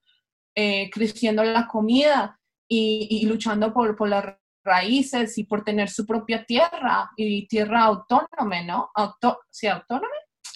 [0.53, 2.37] eh, creciendo la comida
[2.67, 4.35] y, y luchando por, por, las
[4.65, 8.91] raíces y por tener su propia tierra y tierra autónoma, ¿no?
[8.93, 10.07] Auto, ¿Sí, autónoma?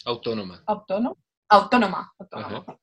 [0.04, 0.64] Autónoma.
[0.68, 1.16] Autónoma.
[1.48, 2.14] Autónoma.
[2.20, 2.80] autónoma.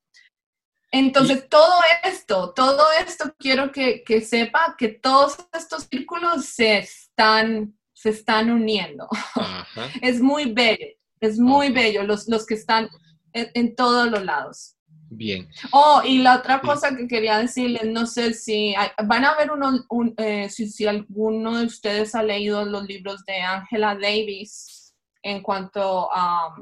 [0.95, 1.73] Entonces, todo
[2.05, 8.51] esto, todo esto quiero que, que, sepa que todos estos círculos se están, se están
[8.51, 9.09] uniendo.
[10.03, 10.87] Es muy bello,
[11.19, 12.91] es muy bello los, los que están
[13.33, 14.77] en, todos los lados.
[15.09, 15.49] Bien.
[15.73, 18.75] Oh, y la otra cosa que quería decirles, no sé si
[19.07, 19.87] van a ver uno,
[20.19, 26.11] eh, si, si alguno de ustedes ha leído los libros de Angela Davis en cuanto
[26.13, 26.55] a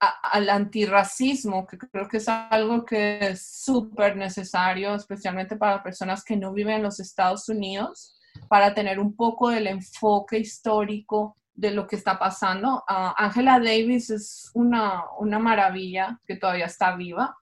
[0.00, 6.36] al antirracismo, que creo que es algo que es súper necesario, especialmente para personas que
[6.36, 8.16] no viven en los Estados Unidos,
[8.48, 12.82] para tener un poco del enfoque histórico de lo que está pasando.
[12.88, 17.36] Ah, Angela Davis es una, una, maravilla que todavía está viva,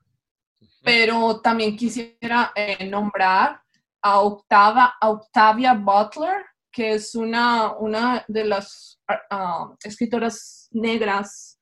[0.83, 3.63] pero también quisiera eh, nombrar
[4.03, 9.01] a, Octava, Octavia Butler, que es una, una de las
[9.31, 11.58] ah, escritoras negras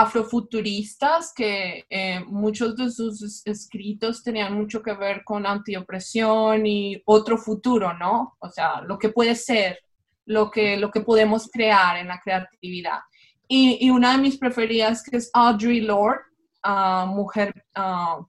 [0.00, 7.38] afrofuturistas que eh, muchos de sus escritos tenían mucho que ver con antiopresión y otro
[7.38, 8.36] futuro, ¿no?
[8.38, 9.78] O sea, lo que puede ser,
[10.26, 13.00] lo que, lo que podemos crear en la creatividad.
[13.48, 16.20] Y, una de mis preferidas que es Audrey Lorde,
[16.62, 18.20] ah, mujer ah,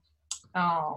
[0.54, 0.94] ah,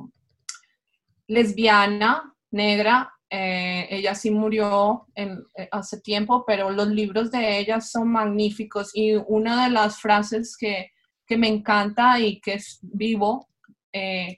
[1.28, 7.80] lesbiana, negra, eh, ella sí murió en, eh, hace tiempo, pero los libros de ella
[7.80, 10.92] son magníficos y una de las frases que,
[11.26, 13.48] que me encanta y que es vivo
[13.94, 14.38] eh,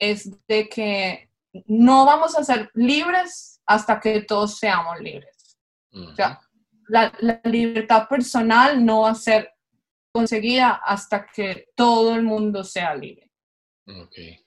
[0.00, 1.30] es de que
[1.66, 5.56] no vamos a ser libres hasta que todos seamos libres.
[5.92, 6.40] O sea,
[6.88, 9.52] la, la, libertad personal no va a ser
[10.12, 13.30] conseguida hasta que todo el mundo sea libre.
[13.86, 14.43] Okay.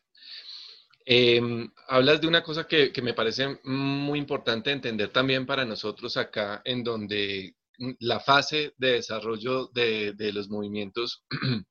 [1.10, 6.62] Em, hablas de una cosa que, me parece muy importante entender también para nosotros acá,
[6.66, 7.56] en donde
[8.00, 11.24] la fase de desarrollo de, los movimientos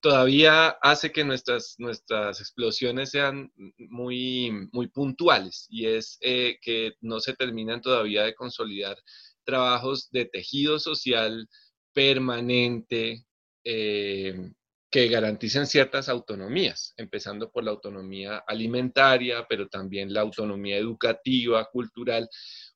[0.00, 7.20] todavía hace que nuestras, nuestras explosiones sean muy, muy puntuales y es eh, que no
[7.20, 8.96] se terminan todavía de consolidar
[9.44, 11.50] trabajos de tejido social
[11.92, 13.26] permanente,
[13.64, 14.52] eh,
[14.90, 22.28] que garanticen ciertas autonomías, empezando por la autonomía alimentaria, pero también la autonomía educativa, cultural.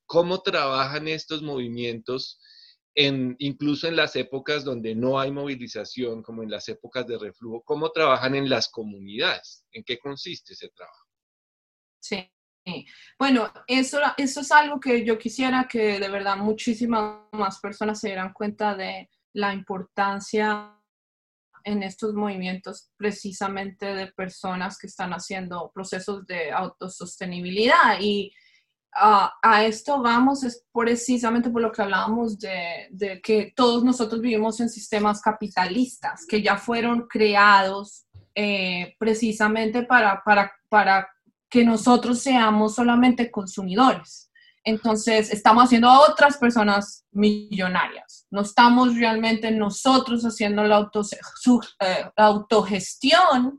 [0.06, 2.40] ¿Cómo trabajan estos movimientos,
[2.94, 7.62] en, incluso en las épocas donde no hay movilización, como en las épocas de reflujo?
[7.64, 9.64] ¿Cómo trabajan en las comunidades?
[9.72, 11.06] ¿En qué consiste ese trabajo?
[12.00, 12.30] Sí.
[13.18, 18.08] Bueno, eso, eso es algo que yo quisiera que de verdad muchísimas más personas se
[18.08, 20.80] dieran cuenta de la importancia
[21.64, 28.32] en estos movimientos precisamente de personas que están haciendo procesos de autosostenibilidad y
[28.94, 34.60] ah, a esto vamos es precisamente por lo que hablábamos de, que todos nosotros vivimos
[34.60, 41.08] en sistemas capitalistas que ya fueron creados eh, precisamente para, para, para
[41.48, 44.23] que nosotros seamos solamente consumidores.
[44.64, 48.26] Entonces, estamos haciendo a otras personas millonarias.
[48.30, 51.02] No estamos realmente nosotros haciendo la, auto,
[51.80, 53.58] eh, autogestión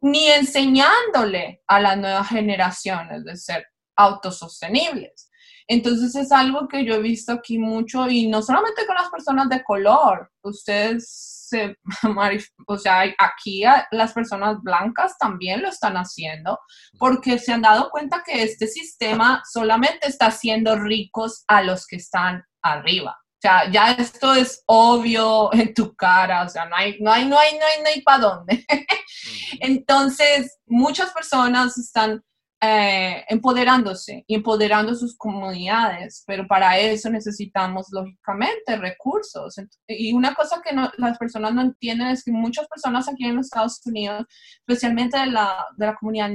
[0.00, 3.66] ni enseñándole a las nuevas generaciones de ser
[3.96, 5.30] autosostenibles.
[5.68, 9.48] Entonces es algo que yo he visto aquí mucho y no solamente con las personas
[9.48, 11.76] de color, ustedes se,
[12.66, 16.58] o sea, aquí las personas blancas también lo están haciendo
[16.98, 21.96] porque se han dado cuenta que este sistema solamente está haciendo ricos a los que
[21.96, 23.16] están arriba.
[23.36, 27.26] O sea, ya esto es obvio en tu cara, o sea, no hay, no hay,
[27.26, 28.64] no hay, no hay, no hay para dónde.
[29.60, 32.24] Entonces, muchas personas están
[32.60, 39.56] eh, empoderándose y empoderando sus comunidades, pero para eso necesitamos, lógicamente, recursos.
[39.86, 43.46] Y una cosa que las personas no entienden es que muchas personas aquí en los
[43.46, 44.24] Estados Unidos,
[44.60, 46.30] especialmente de la, de la comunidad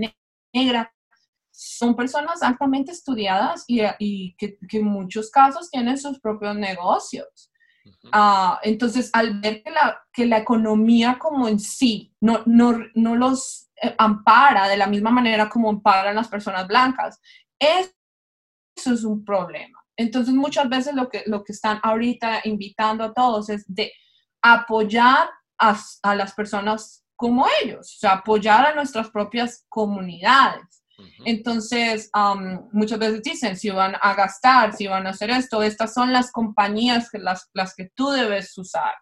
[0.54, 0.92] negra,
[1.52, 7.51] son personas altamente estudiadas y, que, en muchos casos tienen sus propios negocios.
[8.14, 13.16] Uh, entonces, al ver que la, que la economía como en sí no, no, no
[13.16, 17.22] los eh, ampara de la misma manera como amparan las personas blancas.
[17.60, 19.80] Eso es un problema.
[19.96, 23.92] Entonces, muchas veces lo que, lo que están ahorita invitando a todos es de
[24.42, 25.30] apoyar
[25.60, 30.81] a, a las personas como ellos, o sea, apoyar a nuestras propias comunidades.
[31.26, 32.10] Entonces,
[32.72, 36.32] muchas veces dicen, si van a gastar, si van a hacer esto, estas son las
[36.32, 38.94] compañías que las, las que tú debes usar.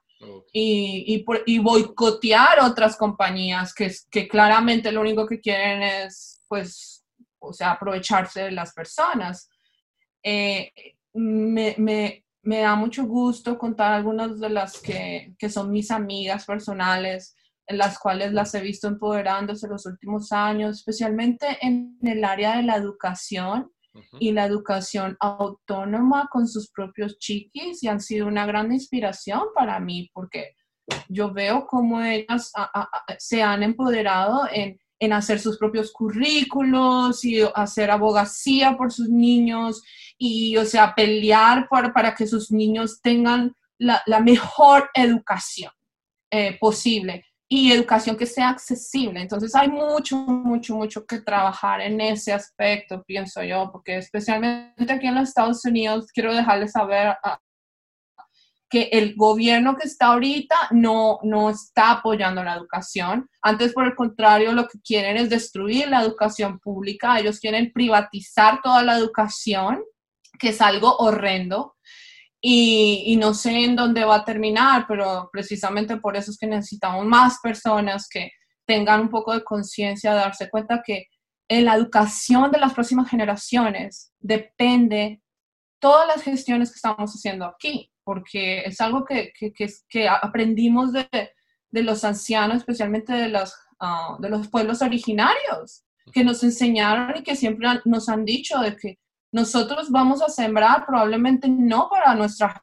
[0.52, 7.06] Y, y, boicotear otras compañías que, que claramente lo único que quieren es, pues,
[7.39, 9.50] o sea, aprovecharse de las personas.
[10.22, 10.72] Eh,
[11.14, 16.45] me, me, me, da mucho gusto contar algunas de las que, que, son mis amigas
[16.45, 17.34] personales,
[17.70, 22.64] en las cuales las he visto empoderándose los últimos años, especialmente en el área de
[22.64, 23.72] la educación
[24.20, 29.80] y la educación autónoma con sus propios chiquis y han sido una gran inspiración para
[29.80, 30.56] mí porque
[31.10, 32.52] yo veo cómo ellas
[33.20, 39.84] se han empoderado en, en, hacer sus propios currículos y hacer abogacía por sus niños
[40.18, 45.72] y, o sea, pelear por, para que sus niños tengan la, la mejor educación
[46.32, 49.20] eh, posible y educación que sea accesible.
[49.22, 55.08] Entonces hay mucho, mucho, mucho que trabajar en ese aspecto, pienso yo, porque especialmente aquí
[55.08, 57.39] en los Estados Unidos, quiero dejarles saber ah,
[58.70, 63.28] que el gobierno que está ahorita no, no está apoyando la educación.
[63.41, 67.20] Antes, por el contrario, lo que quieren es destruir la educación pública.
[67.20, 69.82] Ellos quieren privatizar toda la educación,
[70.38, 71.78] que es algo horrendo.
[72.42, 77.06] Y, no sé en dónde va a terminar, pero precisamente por eso es que necesitamos
[77.06, 78.32] más personas que
[78.66, 81.08] tengan un poco de conciencia, darse cuenta que
[81.50, 85.22] en la educación de las próximas generaciones depende
[85.80, 89.52] todas las gestiones que estamos haciendo aquí, porque es algo que, que,
[89.90, 91.08] que, aprendimos de,
[91.72, 95.84] de, los ancianos, especialmente de los, ah, de los pueblos originarios,
[96.14, 99.00] que nos enseñaron y que siempre nos han dicho de que
[99.32, 102.54] nosotros vamos a sembrar probablemente no para nuestras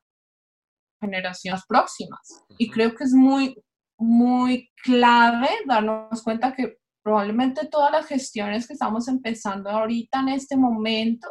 [1.00, 2.44] generaciones próximas.
[2.58, 3.56] Y creo que es muy,
[3.98, 10.56] muy clave darnos cuenta que probablemente todas las gestiones que estamos empezando ahorita en este
[10.56, 11.28] momento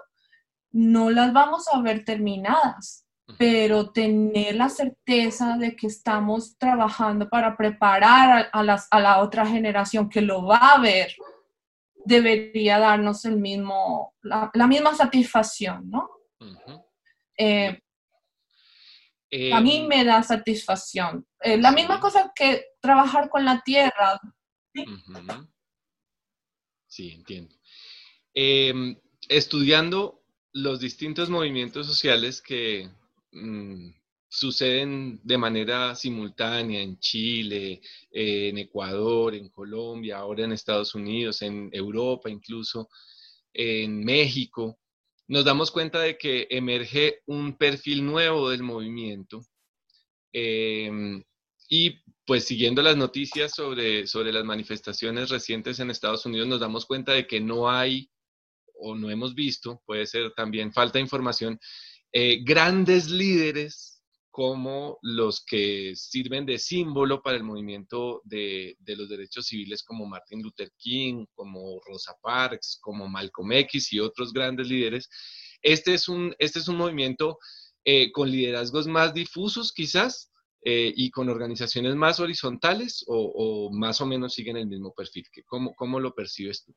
[0.72, 3.06] no las vamos a ver terminadas,
[3.38, 9.46] pero tener la certeza de que estamos trabajando para preparar a, las, a la otra
[9.46, 11.12] generación que lo va a ver
[12.06, 16.10] debería darnos el mismo, la, misma satisfacción, ¿no?
[17.38, 17.82] Eh,
[19.52, 21.28] a mí me da satisfacción.
[21.42, 24.20] Eh, la misma cosa que trabajar con la tierra.
[26.88, 27.54] Sí, entiendo.
[28.34, 28.98] Em,
[29.28, 32.90] estudiando los distintos movimientos sociales que
[33.32, 33.90] mm,
[34.36, 37.82] suceden de manera simultánea en Chile,
[38.12, 42.90] en Ecuador, en Colombia, ahora en Estados Unidos, en Europa incluso,
[43.54, 44.78] en México,
[45.28, 49.42] nos damos cuenta de que emerge un perfil nuevo del movimiento.
[50.34, 51.24] Em,
[51.70, 56.86] y pues siguiendo las noticias sobre, sobre las manifestaciones recientes en Estados Unidos, nos damos
[56.86, 58.10] cuenta de que no hay
[58.78, 61.60] o no hemos visto, puede ser también falta de información,
[62.12, 63.95] eh, grandes líderes
[64.36, 70.42] como los que sirven de símbolo para el movimiento de, los derechos civiles como Martin
[70.42, 75.10] Luther King, como Rosa Parks, como Malcolm X y otros grandes líderes.
[75.62, 77.40] Este es un, este es un movimiento
[77.86, 80.34] eh, con liderazgos más difusos quizás
[80.66, 85.26] eh, y con organizaciones más horizontales o, más o menos siguen el mismo perfil.
[85.46, 86.76] ¿Cómo, cómo lo percibes tú?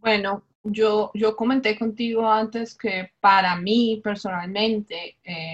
[0.00, 5.53] Bueno, yo, yo comenté contigo antes que para mí personalmente, eh,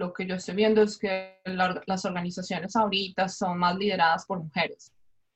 [0.00, 4.92] lo que yo estoy viendo es que las organizaciones ahorita son más lideradas por mujeres.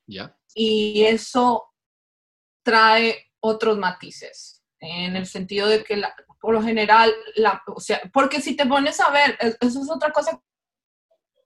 [0.07, 0.35] Ya.
[0.55, 1.65] Y eso
[2.65, 6.03] trae otros matices, en el sentido de que
[6.41, 10.11] por lo general, la, o sea, porque si te pones a ver, eso es otra
[10.11, 10.41] cosa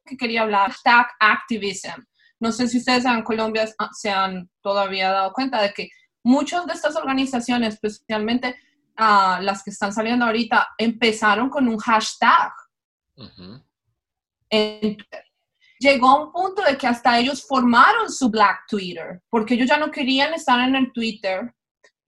[0.07, 2.01] que quería hablar, hashtag activism.
[2.40, 5.89] No sé si ustedes en Colombia se han todavía dado cuenta de que
[6.23, 8.55] muchas de estas organizaciones, especialmente
[8.99, 12.53] uh, las que están saliendo ahorita, empezaron con un hashtag.
[15.81, 19.78] Llegó a un punto de que hasta ellos formaron su Black Twitter, porque ellos ya
[19.78, 21.55] no querían estar en el Twitter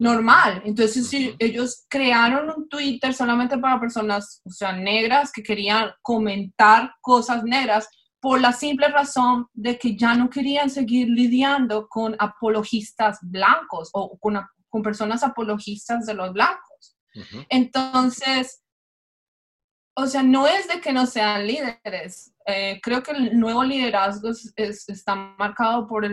[0.01, 0.62] normal.
[0.65, 7.45] Entonces ellos crearon un Twitter solamente para personas, o sea, negras que querían comentar cosas
[7.45, 7.89] negras
[8.19, 14.19] por la simple razón de que ya no querían seguir lidiando con apologistas blancos o
[14.19, 16.97] con, con personas apologistas de los blancos.
[17.49, 18.62] Entonces,
[20.02, 22.32] o sea, no es de que no sean líderes.
[22.47, 26.05] Eh, creo que el nuevo liderazgo está marcado por,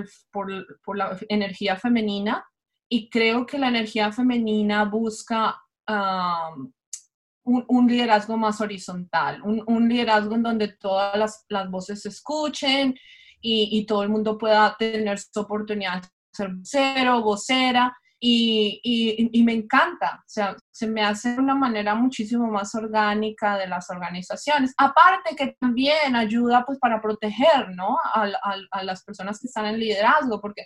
[0.95, 2.45] la energía femenina
[2.89, 5.61] y creo que la energía femenina busca
[7.43, 12.93] un, liderazgo más horizontal, un, liderazgo en donde todas las, las voces se escuchen
[13.41, 17.95] y, y, todo el mundo pueda tener su oportunidad de ser vocero, vocera.
[18.19, 23.89] Y, me encanta, o sea, se me hace una manera muchísimo más orgánica de las
[23.89, 24.73] organizaciones.
[24.77, 27.97] Aparte que también ayuda pues para proteger, ¿no?
[28.13, 30.65] A las personas que están en liderazgo, porque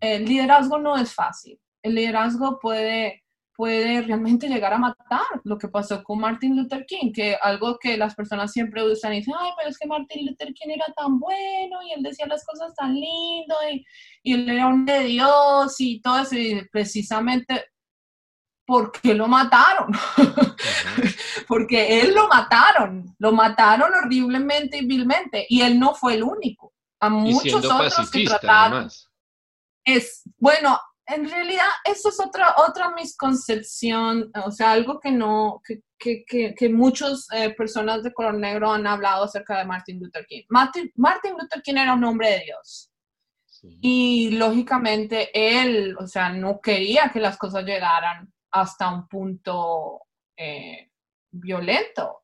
[0.00, 1.60] el liderazgo no es fácil.
[1.82, 3.22] El liderazgo puede,
[3.60, 5.20] puede realmente llegar a matar.
[5.44, 9.16] Lo que pasó con Martin Luther King, que algo que las personas siempre usan y
[9.16, 12.42] dicen, ay, pero es que Martin Luther King era tan bueno y él decía las
[12.42, 13.84] cosas tan lindo y,
[14.22, 16.36] y él era un de Dios y todo eso.
[16.36, 17.66] Y precisamente,
[18.64, 19.92] ¿por qué lo mataron?
[21.46, 26.72] Porque él lo mataron, lo mataron horriblemente y vilmente y él no fue el único.
[26.98, 28.88] A muchos otros que trataron.
[29.84, 30.80] Es, bueno,
[31.12, 35.82] en realidad, eso es otra, otra misconcepción, o sea, algo que no, que,
[36.26, 40.42] que, que, muchas eh, personas de color negro han hablado acerca de Martin Luther King.
[40.48, 42.90] Martin, Martin Luther King era un hombre de Dios.
[43.62, 50.00] Y lógicamente él, o sea, no quería que las cosas llegaran hasta un punto
[50.36, 50.90] eh,
[51.30, 52.22] violento.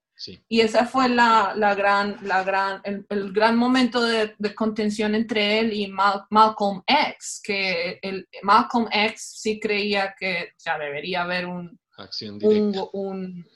[0.49, 5.15] Y ese fue la, la gran, la gran, el, el gran momento de, de, contención
[5.15, 11.23] entre él y Malcolm X, que el, Malcolm X sí creía que o sea, debería
[11.23, 11.79] haber un...
[11.99, 12.81] Acción directa.
[12.95, 13.47] Un,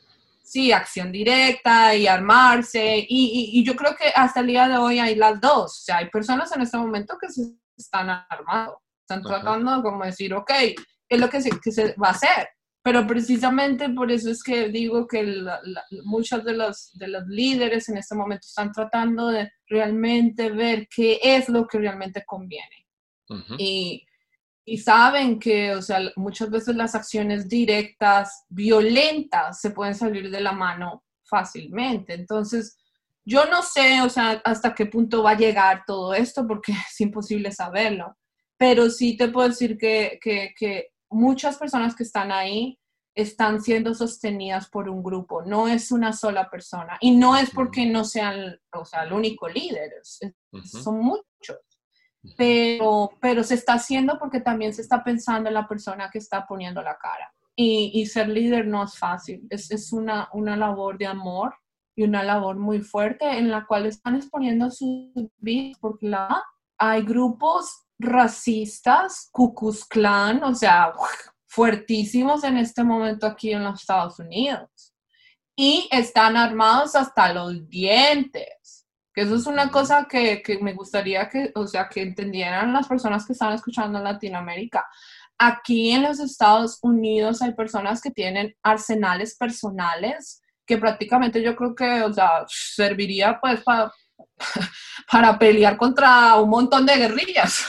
[0.43, 2.99] sí, acción directa y armarse.
[2.99, 5.79] Y, y, y, yo creo que hasta el día de hoy hay las dos.
[5.79, 7.43] O sea, hay personas en este momento que se
[7.77, 8.83] están armando.
[9.01, 10.77] Están tratando como decir, ok, ¿qué
[11.09, 12.49] es lo que se, que se va a hacer?
[12.83, 15.45] Pero precisamente por eso es que digo que
[16.05, 21.21] muchos de los, de los líderes en este momento están tratando de realmente ver qué
[21.23, 22.87] es lo que realmente conviene.
[23.59, 24.05] y,
[24.65, 30.41] y, saben que, o sea, muchas veces las acciones directas, violentas, se pueden salir de
[30.41, 32.15] la mano fácilmente.
[32.15, 32.77] Entonces,
[33.25, 37.01] yo no sé, o sea, hasta qué punto va a llegar todo esto, porque es
[37.01, 38.17] imposible saberlo.
[38.57, 42.79] Pero sí te puedo decir que, que, que muchas personas que están ahí
[43.15, 46.97] están siendo sostenidas por un grupo, no es una sola persona.
[47.01, 49.93] Y no es porque no sean, o sea, el único líder,
[50.65, 51.59] son muchos.
[52.37, 56.47] Pero, pero se está haciendo porque también se está pensando en la persona que está
[56.47, 57.33] poniendo la cara.
[57.57, 61.55] Y, y ser líder no es fácil, es, es una, una labor de amor
[61.95, 66.43] y una labor muy fuerte en la cual están exponiendo sus vidas porque la,
[66.79, 70.93] hay grupos racistas, Cucus Clan, o sea,
[71.47, 74.95] fuertísimos en este momento aquí en los Estados Unidos.
[75.57, 78.87] Y están armados hasta los dientes.
[79.13, 82.87] Que eso es una cosa que, que, me gustaría que, o sea, que entendieran las
[82.87, 84.87] personas que están escuchando en Latinoamérica.
[85.37, 90.41] Aquí en los Estados Unidos hay personas que tienen arsenales personales
[90.71, 93.93] que prácticamente yo creo que, o sea, serviría pues para
[95.11, 97.67] para pelear contra un montón de guerrillas,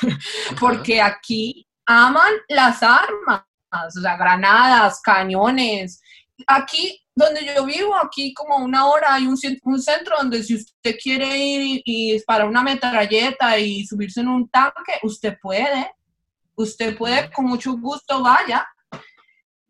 [0.60, 6.02] porque aquí aman las armas, o sea, granadas, cañones.
[6.48, 10.95] Aquí donde yo vivo, aquí como una hora hay un, un centro donde si usted
[11.02, 15.91] quiere ir y, disparar una metralleta y subirse en un tanque, usted puede,
[16.56, 18.65] usted puede, con mucho gusto vaya.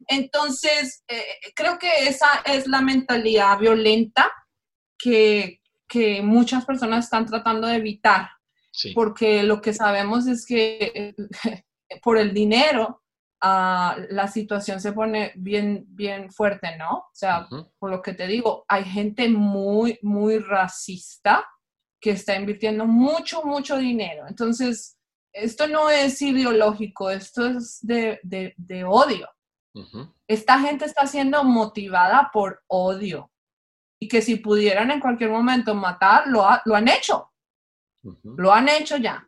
[0.07, 1.23] Entonces, eh,
[1.55, 4.31] creo que esa es la mentalidad violenta
[4.97, 5.60] que,
[5.91, 8.29] que muchas personas están tratando de evitar,
[8.95, 11.13] porque lo que sabemos es que
[12.01, 13.03] por el dinero
[13.43, 16.91] uh, la situación se pone bien, bien fuerte, ¿no?
[16.91, 17.45] O sea,
[17.77, 21.45] por lo que te digo, hay gente muy, muy racista
[21.99, 24.23] que está invirtiendo mucho, mucho dinero.
[24.29, 24.97] Entonces,
[25.33, 29.27] esto no es ideológico, esto es de, de, odio.
[30.25, 33.30] Esta gente está siendo motivada por odio
[34.01, 37.29] y que si pudieran en cualquier momento matar, lo, lo han hecho.
[38.23, 39.27] Lo han hecho ya.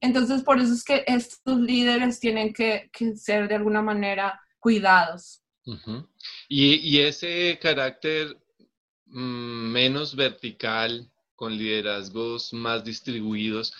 [0.00, 5.42] Entonces, por eso es que estos líderes tienen que, que ser de alguna manera cuidados.
[6.48, 8.36] y, y, ese carácter
[9.06, 13.74] mm, menos vertical, con liderazgos más distribuidos,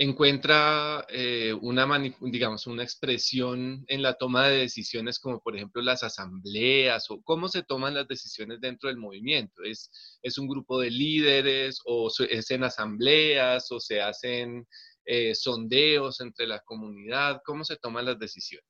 [0.00, 1.86] encuentra eh, una,
[2.20, 7.48] digamos, una expresión en la toma de decisiones como por ejemplo las asambleas o cómo
[7.48, 9.64] se toman las decisiones dentro del movimiento.
[9.64, 9.90] ¿Es,
[10.22, 14.68] es un grupo de líderes o es en asambleas o se hacen
[15.04, 17.42] eh, sondeos entre la comunidad?
[17.44, 18.68] ¿Cómo se toman las decisiones?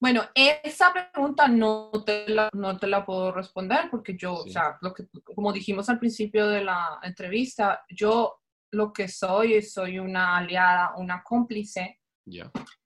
[0.00, 4.78] Bueno, esa pregunta no te la, no te la puedo responder porque yo, o sea,
[4.80, 8.39] lo que, como dijimos al principio de la entrevista, yo
[8.72, 12.00] lo que soy, soy una aliada, una cómplice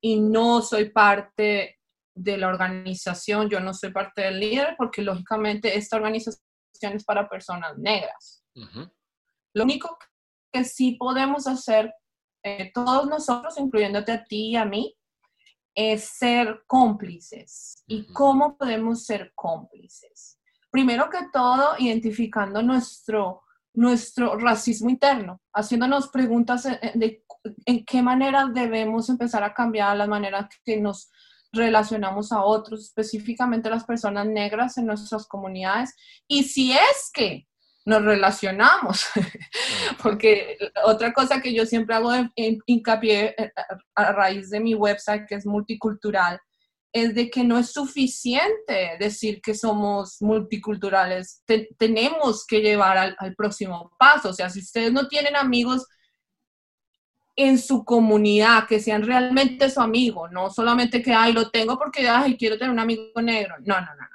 [0.00, 1.80] y no soy parte
[2.14, 6.40] de la organización, yo no soy parte del líder porque lógicamente esta organización
[6.94, 8.44] es para personas negras.
[9.54, 9.98] Lo único
[10.52, 11.92] que sí podemos hacer
[12.42, 14.94] eh, todos nosotros, incluyéndote a ti y a mí,
[15.74, 17.82] es ser cómplices.
[17.86, 20.38] ¿Y cómo podemos ser cómplices?
[20.70, 23.42] Primero que todo, identificando nuestro
[23.74, 27.24] nuestro racismo interno, haciéndonos preguntas de,
[27.66, 31.10] en qué manera debemos empezar a cambiar las maneras que nos
[31.52, 35.94] relacionamos a otros, específicamente las personas negras en nuestras comunidades.
[36.26, 37.46] Y si es que
[37.84, 39.06] nos relacionamos,
[40.02, 43.52] porque otra cosa que yo siempre hago hincapié eh,
[43.94, 46.40] a raíz de mi website, que es multicultural,
[46.94, 51.42] es de que no es suficiente decir que somos multiculturales.
[51.76, 54.28] tenemos que llevar al, próximo paso.
[54.28, 55.84] O sea, si ustedes no tienen amigos
[57.34, 62.08] en su comunidad que sean realmente su amigo, no solamente que, ay, lo tengo porque,
[62.08, 63.56] ay, quiero tener un amigo negro.
[63.64, 64.06] No, no, no.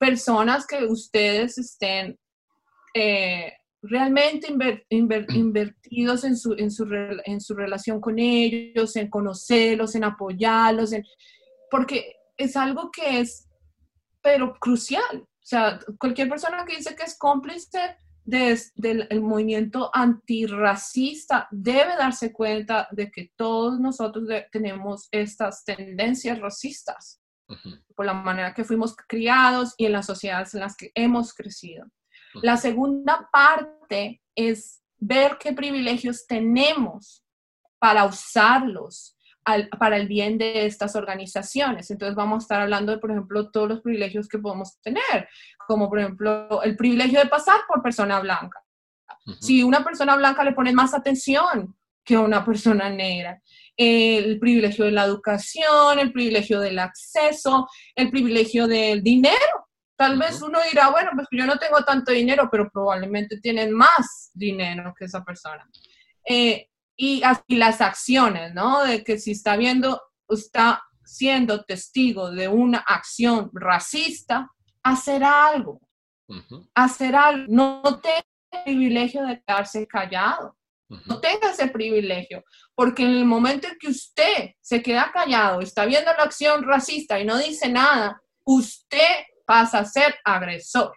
[0.00, 2.18] Personas que ustedes estén
[2.94, 3.52] eh,
[3.82, 4.48] realmente
[4.88, 6.88] invertidos en su, en, su,
[7.26, 11.04] en su relación con ellos, en conocerlos, en apoyarlos, en
[11.70, 13.48] porque es algo que es,
[14.22, 15.22] pero crucial.
[15.22, 22.88] O sea, cualquier persona que dice que es cómplice del movimiento antirracista debe darse cuenta
[22.90, 27.20] de que todos nosotros tenemos estas tendencias racistas
[27.94, 31.86] por la manera que fuimos criados y en las sociedades en las que hemos crecido.
[32.42, 37.24] La segunda parte es ver qué privilegios tenemos
[37.78, 39.15] para usarlos
[39.78, 41.90] para el bien de estas organizaciones.
[41.90, 45.28] Entonces vamos a estar hablando de, por ejemplo, todos los privilegios que podemos tener,
[45.66, 48.62] como por ejemplo el privilegio de pasar por persona blanca.
[49.40, 53.40] Si una persona blanca le pone más atención que una persona negra,
[53.76, 59.68] el privilegio de la educación, el privilegio del acceso, el privilegio del dinero.
[59.96, 64.30] Tal vez uno dirá, bueno, pues yo no tengo tanto dinero, pero probablemente tienen más
[64.34, 65.68] dinero que esa persona.
[66.28, 68.82] Eh, y así las acciones, ¿no?
[68.84, 74.50] De que si está viendo, está siendo testigo de una acción racista,
[74.82, 75.80] hacer algo,
[76.74, 80.56] hacer algo, no tenga el privilegio de quedarse callado,
[80.88, 82.44] no tenga ese privilegio,
[82.74, 87.18] porque en el momento en que usted se queda callado, está viendo la acción racista
[87.18, 90.92] y no dice nada, usted pasa a ser agresor.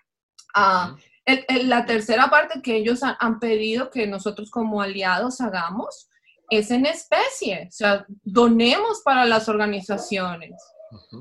[1.63, 6.09] La tercera parte que ellos han, pedido que nosotros como aliados hagamos
[6.49, 10.55] es en especie, o sea, donemos para las organizaciones,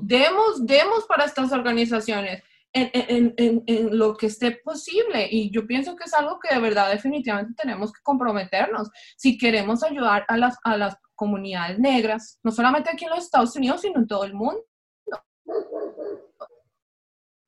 [0.01, 2.41] demos, demos para estas organizaciones
[2.73, 5.27] en, lo que esté posible.
[5.29, 9.83] Y yo pienso que es algo que de verdad definitivamente tenemos que comprometernos si queremos
[9.83, 13.99] ayudar a las, a las comunidades negras, no solamente aquí en los Estados Unidos, sino
[13.99, 14.63] en todo el mundo.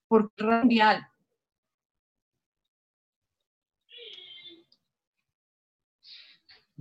[0.08, 1.08] Porque mundial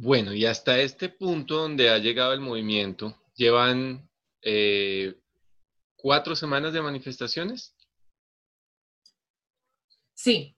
[0.03, 4.09] Bueno, y hasta este punto donde ha llegado el movimiento, ¿llevan
[4.41, 5.15] eh,
[5.95, 7.77] cuatro semanas de manifestaciones?
[10.15, 10.57] Sí.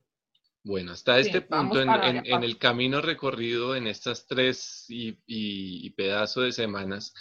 [0.62, 6.52] Bueno, hasta este punto en, el camino recorrido en estas tres y, y, pedazo de
[6.52, 7.12] semanas,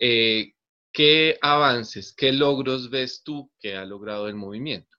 [0.00, 0.54] eh,
[0.90, 4.96] ¿qué avances, qué logros ves tú que ha logrado el movimiento?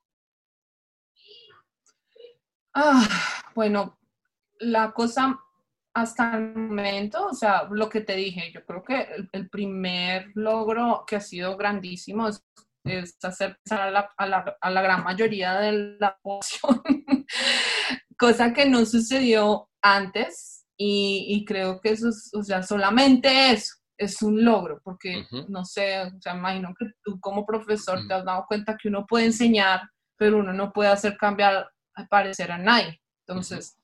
[2.75, 3.09] Ah,
[3.55, 3.97] bueno,
[4.59, 5.39] la cosa
[5.93, 11.03] hasta el momento, o sea, lo que te dije, yo creo que el, primer logro
[11.05, 15.97] que ha sido grandísimo es, hacer a la, a, la, a la, gran mayoría de
[15.99, 16.81] la población,
[18.17, 24.21] cosa que no sucedió antes Y, creo que eso es, o sea, solamente eso es
[24.23, 28.45] un logro, porque no sé, o sea, imagino que tú como profesor te has dado
[28.47, 29.81] cuenta que uno puede enseñar,
[30.17, 32.99] pero uno no puede hacer cambiar al parecer a nadie.
[33.27, 33.77] Entonces,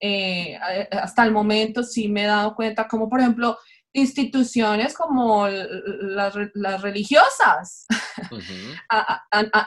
[0.00, 0.58] eh,
[0.92, 3.58] hasta el momento sí me he dado cuenta, como por ejemplo,
[3.92, 6.34] instituciones como las,
[6.82, 7.86] religiosas.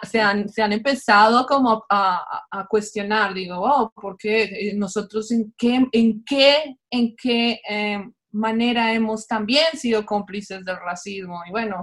[0.10, 5.54] Se, han, se, han, empezado como a, cuestionar, digo, oh, ¿por qué eh, nosotros en
[5.58, 11.42] qué, en qué, en qué eh, manera hemos también sido cómplices del racismo?
[11.48, 11.82] Y bueno,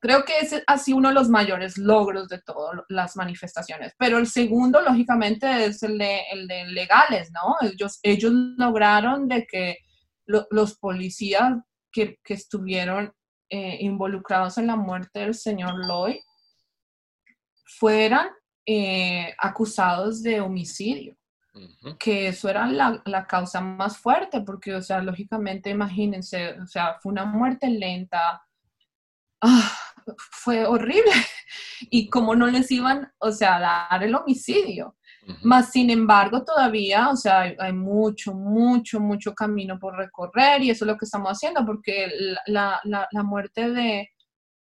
[0.00, 3.94] creo que ese ha sido uno de los mayores logros de todas las manifestaciones.
[3.98, 7.56] Pero el segundo, lógicamente, es el de, el de legales, ¿no?
[7.60, 9.78] Ellos, ellos lograron de que
[10.26, 11.54] los policías
[11.92, 13.12] que, estuvieron
[13.48, 16.20] eh, involucrados en la muerte del señor Lloyd
[17.64, 18.28] fueran
[18.66, 21.16] eh, acusados de homicidio.
[21.98, 27.10] Que eso era la, causa más fuerte, porque, o sea, lógicamente, imagínense, o sea, fue
[27.10, 28.40] una muerte lenta,
[29.40, 29.78] ah,
[30.30, 31.12] fue horrible.
[31.90, 34.96] Y como no les iban, o sea, a dar el homicidio.
[35.42, 40.84] Más sin embargo, todavía, o sea, hay, mucho, mucho, mucho camino por recorrer y eso
[40.84, 42.08] es lo que estamos haciendo, porque
[42.46, 44.10] la, la, la muerte de,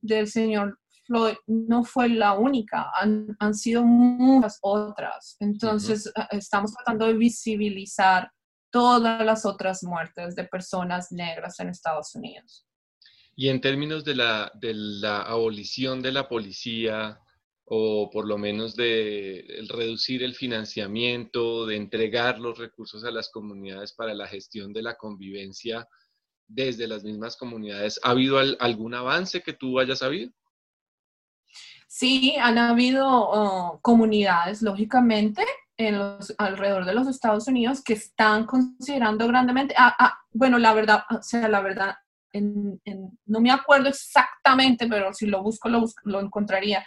[0.01, 5.37] del señor Floyd no fue la única, han, han sido muchas otras.
[5.39, 8.31] Entonces, estamos tratando de visibilizar
[8.71, 12.65] todas las otras muertes de personas negras en Estados Unidos.
[13.35, 14.51] Y en términos de la,
[15.27, 17.19] abolición de la policía,
[17.65, 23.93] o por lo menos de reducir el financiamiento, de entregar los recursos a las comunidades
[23.93, 25.87] para la gestión de la convivencia
[26.47, 27.99] desde las mismas comunidades.
[28.03, 30.31] ¿Ha habido algún avance que tú hayas sabido?
[31.87, 35.45] Sí, han habido oh, comunidades, lógicamente,
[35.77, 40.73] en los, alrededor de los Estados Unidos que están considerando grandemente, ah, ah, bueno, la
[40.73, 41.95] verdad, o sea, la verdad,
[42.41, 46.85] no me acuerdo exactamente, pero si lo busco, lo, lo encontraría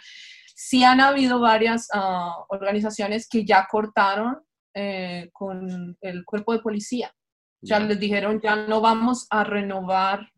[0.61, 4.43] sí han habido varias ah, organizaciones que ya cortaron
[4.73, 7.15] eh, con el cuerpo de policía.
[7.61, 10.29] Ya les dijeron, ya no vamos a renovar.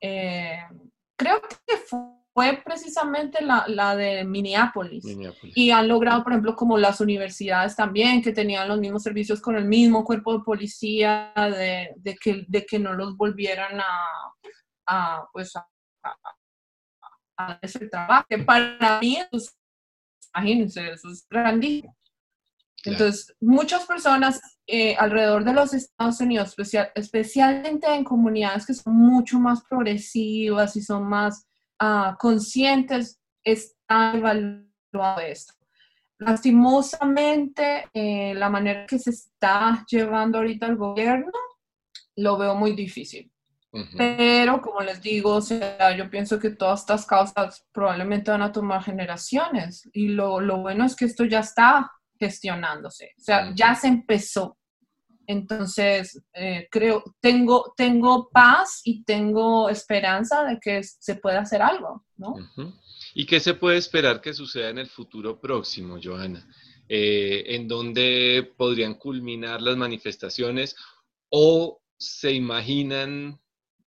[0.00, 0.58] Eh,
[1.16, 2.00] creo que fue
[2.64, 5.04] precisamente la, de Minneapolis.
[5.54, 9.56] Y han logrado, por ejemplo, como las universidades también, que tenían los mismos servicios con
[9.56, 14.06] el mismo cuerpo de policía, de, que, de que no los volvieran a,
[14.86, 15.66] a pues, a,
[17.38, 19.56] a ese trabajo, que para mí, pues,
[20.34, 21.96] imagínense, eso es grandísimo.
[22.84, 26.54] Entonces, muchas personas eh, alrededor de los Estados Unidos,
[26.94, 31.46] especialmente en comunidades que son mucho más progresivas y son más
[31.82, 35.54] uh, conscientes, están evaluando esto.
[36.18, 41.32] Lastimosamente, eh, la manera que se está llevando ahorita el gobierno,
[42.16, 43.30] lo veo muy difícil.
[43.96, 48.52] Pero, como les digo, o sea, yo pienso que todas estas causas probablemente van a
[48.52, 53.74] tomar generaciones y lo, lo bueno es que esto ya está gestionándose, o sea, ya
[53.74, 54.56] se empezó.
[55.26, 62.04] Entonces, eh, creo, tengo, tengo paz y tengo esperanza de que se pueda hacer algo,
[62.16, 62.34] ¿no?
[63.14, 66.46] ¿Y qué se puede esperar que suceda en el futuro próximo, Johanna?
[66.88, 70.76] Eh, ¿En dónde podrían culminar las manifestaciones
[71.30, 73.40] o se imaginan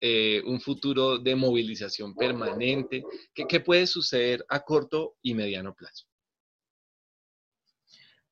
[0.00, 3.02] eh, un futuro de movilización permanente?
[3.34, 6.06] ¿Qué, puede suceder a corto y mediano plazo?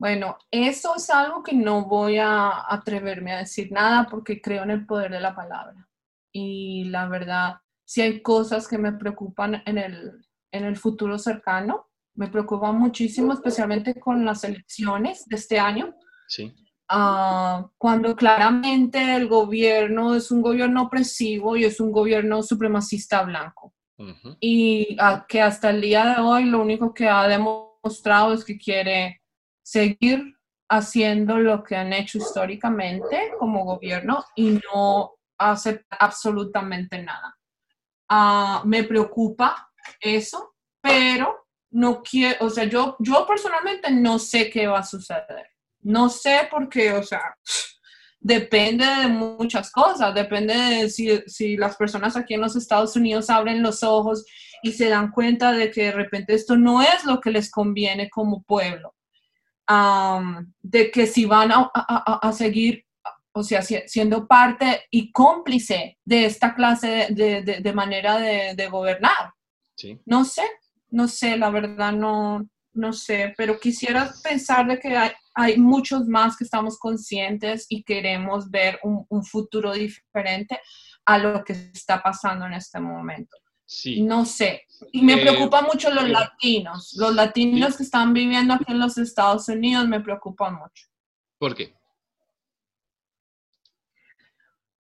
[0.02, 4.72] Bueno, eso es algo que no voy a atreverme a decir nada porque creo en
[4.72, 5.88] el poder de la palabra.
[6.32, 11.86] Y la verdad, si hay cosas que me preocupan en el, en el futuro cercano,
[12.16, 15.94] me preocupan muchísimo, especialmente con las elecciones de este año.
[16.26, 16.52] Sí.
[16.88, 23.72] Ah, cuando claramente el gobierno es un gobierno opresivo y es un gobierno supremacista blanco.
[24.40, 24.96] Y
[25.28, 29.21] que hasta el día de hoy lo único que ha demostrado es que quiere
[29.62, 30.36] seguir
[30.68, 37.36] haciendo lo que han hecho históricamente como gobierno y no hacer absolutamente nada.
[38.08, 39.70] Ah, me preocupa
[40.00, 45.48] eso, pero no quiero, o sea, yo, yo personalmente no sé qué va a suceder.
[45.80, 47.36] No sé por qué, o sea,
[48.22, 53.62] depende de muchas cosas, depende de si, las personas aquí en los Estados Unidos abren
[53.62, 54.24] los ojos
[54.62, 58.08] y se dan cuenta de que de repente esto no es lo que les conviene
[58.08, 58.94] como pueblo,
[59.68, 62.84] de que si van a, seguir,
[63.32, 69.32] o sea, siendo parte y cómplice de esta clase de, manera de, gobernar.
[70.06, 70.44] No sé,
[70.90, 74.96] no sé, la verdad no, no sé, pero quisiera pensar de que
[75.34, 80.60] hay, muchos más que estamos conscientes y queremos ver un, futuro diferente
[81.06, 83.36] a lo que está pasando en este momento.
[83.72, 84.02] Sí.
[84.02, 84.66] No sé.
[84.92, 86.92] Y me eh, preocupa mucho los latinos.
[86.98, 90.88] Los latinos que están viviendo aquí en los Estados Unidos me preocupan mucho.
[91.38, 91.74] ¿Por qué?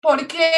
[0.01, 0.49] Porque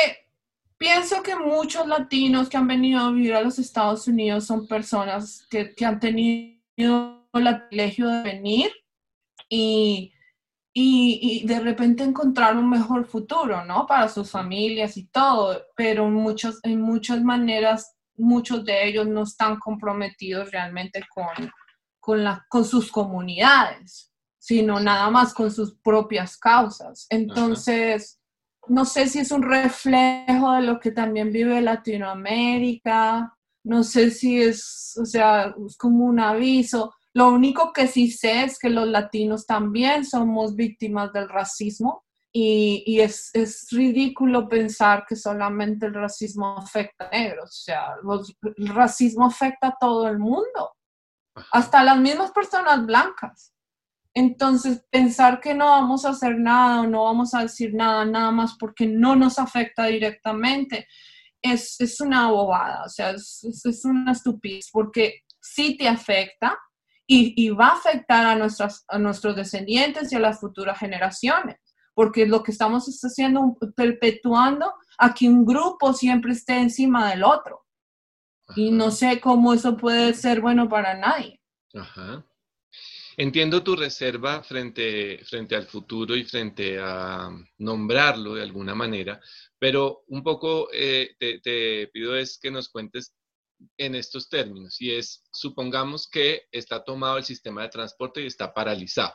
[0.78, 5.46] pienso que muchos latinos que han venido a vivir a los Estados Unidos son personas
[5.50, 8.72] que, que han tenido el privilegio de venir
[9.50, 10.14] y,
[10.74, 13.86] y, y, de repente encontrar un mejor futuro, ¿no?
[13.86, 19.24] Para sus familias y todo, pero en, muchos, en muchas maneras, muchos de ellos no
[19.24, 21.52] están comprometidos realmente con,
[22.00, 27.08] con, la, con sus comunidades, sino nada más con sus propias causas.
[27.10, 28.20] Entonces,
[28.68, 33.34] no sé si es un reflejo de lo que también vive Latinoamérica,
[33.64, 36.94] no sé si es, o sea, es como un aviso.
[37.14, 43.00] Lo único que sí sé es que los latinos también somos víctimas del racismo y,
[43.02, 43.32] es,
[43.72, 47.50] ridículo pensar que solamente el racismo afecta a negros.
[47.50, 47.96] O sea,
[48.58, 50.76] el racismo afecta a todo el mundo,
[51.52, 53.54] hasta las mismas personas blancas.
[54.14, 58.32] Entonces, pensar que no vamos a hacer nada o no vamos a decir nada, nada
[58.32, 60.88] más porque no nos afecta directamente,
[61.42, 66.58] es, una bobada, o sea, es, es, una estupidez, porque sí te afecta
[67.08, 71.58] y, va a afectar a, nuestras, a nuestros descendientes y a las futuras generaciones,
[71.94, 77.66] porque lo que estamos haciendo, perpetuando a que un grupo siempre esté encima del otro.
[78.56, 81.40] Y no sé cómo eso puede ser bueno para nadie.
[81.74, 82.26] Ajá.
[83.18, 89.20] Entiendo tu reserva frente, frente al futuro y frente a nombrarlo de alguna manera,
[89.60, 93.14] pero un poco eh, te, pido es que nos cuentes
[93.78, 98.54] en estos términos, y es, supongamos que está tomado el sistema de transporte y está
[98.54, 99.14] paralizado,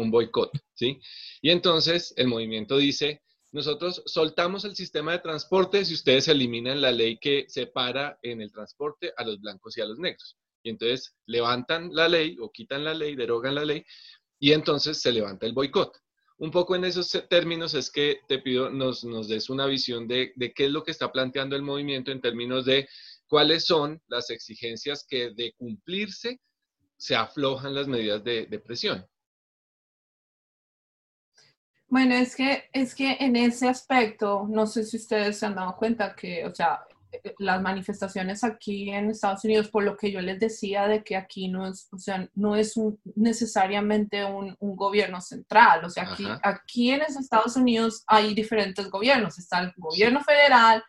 [0.00, 1.00] un boicot, ¿sí?
[1.42, 6.92] Y entonces el movimiento dice, nosotros soltamos el sistema de transporte si ustedes eliminan la
[6.92, 10.36] ley que separa en el transporte a los blancos y a los negros.
[10.62, 13.84] Y entonces levantan la ley o quitan la ley, derogan la ley,
[14.38, 15.96] y entonces se levanta el boicot.
[16.38, 20.32] Un poco en esos términos es que te pido nos, nos des una visión de,
[20.54, 22.88] qué es lo que está planteando el movimiento en términos de
[23.26, 26.40] cuáles son las exigencias que de cumplirse
[26.96, 29.04] se aflojan las medidas de, de presión.
[31.88, 35.76] Bueno, es que, es que en ese aspecto, no sé si ustedes se han dado
[35.76, 36.84] cuenta que, o sea,
[37.38, 41.48] las manifestaciones aquí en Estados Unidos, por lo que yo les decía de que aquí
[41.48, 42.74] no es, o sea, no es
[43.14, 49.60] necesariamente un, gobierno central, o sea, aquí, aquí en Estados Unidos hay diferentes gobiernos, está
[49.60, 50.84] el gobierno federal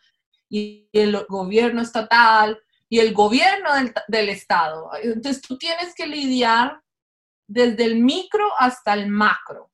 [0.49, 2.59] y el gobierno estatal
[2.89, 4.91] y el gobierno del, del estado.
[5.01, 6.81] Entonces tú tienes que lidiar
[7.47, 9.71] desde el micro hasta el macro.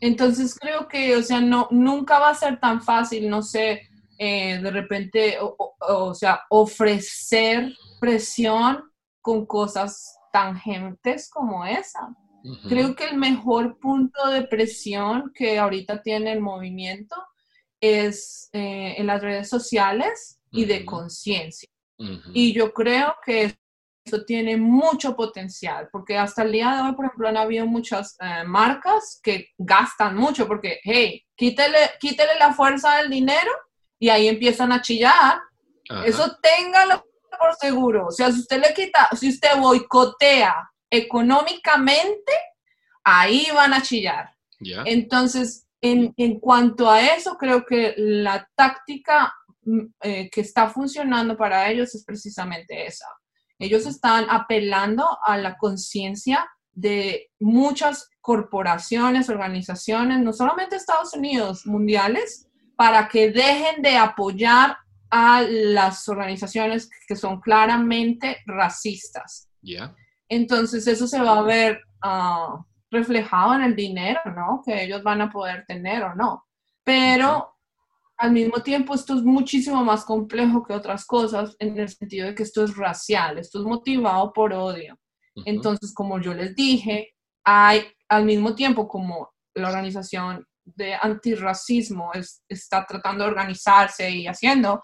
[0.00, 4.58] Entonces creo que, o sea, no, nunca va a ser tan fácil, no sé, eh,
[4.62, 8.82] de repente, o, sea, ofrecer presión
[9.20, 12.14] con cosas tangentes como esa.
[12.68, 17.16] Creo que el mejor punto de presión que ahorita tiene el movimiento
[17.80, 21.68] es eh, en las redes sociales y de conciencia.
[22.34, 23.56] Y yo creo que
[24.04, 28.16] eso tiene mucho potencial, porque hasta el día de hoy, por ejemplo, han habido muchas
[28.20, 33.50] eh, marcas que gastan mucho, porque, hey, quítele, quítele la fuerza del dinero
[33.98, 35.40] y ahí empiezan a chillar.
[36.04, 37.04] Eso téngalo
[37.38, 38.06] por seguro.
[38.06, 42.32] O sea, si usted le quita, si usted boicotea económicamente,
[43.02, 44.34] ahí van a chillar.
[44.84, 51.36] Entonces, en, en, cuanto a eso, creo que la táctica mm, eh, que está funcionando
[51.36, 53.06] para ellos es precisamente esa.
[53.58, 62.48] Ellos están apelando a la conciencia de muchas corporaciones, organizaciones, no solamente Estados Unidos, mundiales,
[62.76, 64.76] para que dejen de apoyar
[65.10, 69.48] a las organizaciones que son claramente racistas.
[70.28, 74.62] Entonces eso se va a ver ah, reflejado en el dinero, ¿no?
[74.64, 76.44] Que ellos van a poder tener o no.
[76.82, 77.53] Pero
[78.16, 82.34] al mismo tiempo esto es muchísimo más complejo que otras cosas en el sentido de
[82.34, 84.98] que esto es racial, esto es motivado por odio.
[85.44, 87.14] Entonces, como yo les dije,
[87.44, 92.12] hay al mismo tiempo como la organización de antirracismo
[92.48, 94.82] está tratando de organizarse y haciendo.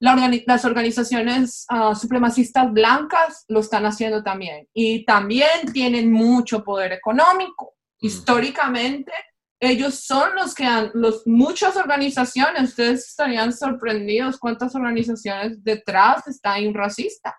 [0.00, 7.74] las organizaciones ah, supremacistas blancas lo están haciendo también y también tienen mucho poder económico.
[8.00, 9.12] Históricamente,
[9.60, 16.58] ellos son los que han, los, muchas organizaciones, ustedes estarían sorprendidos cuántas organizaciones detrás está
[16.58, 17.34] un racista,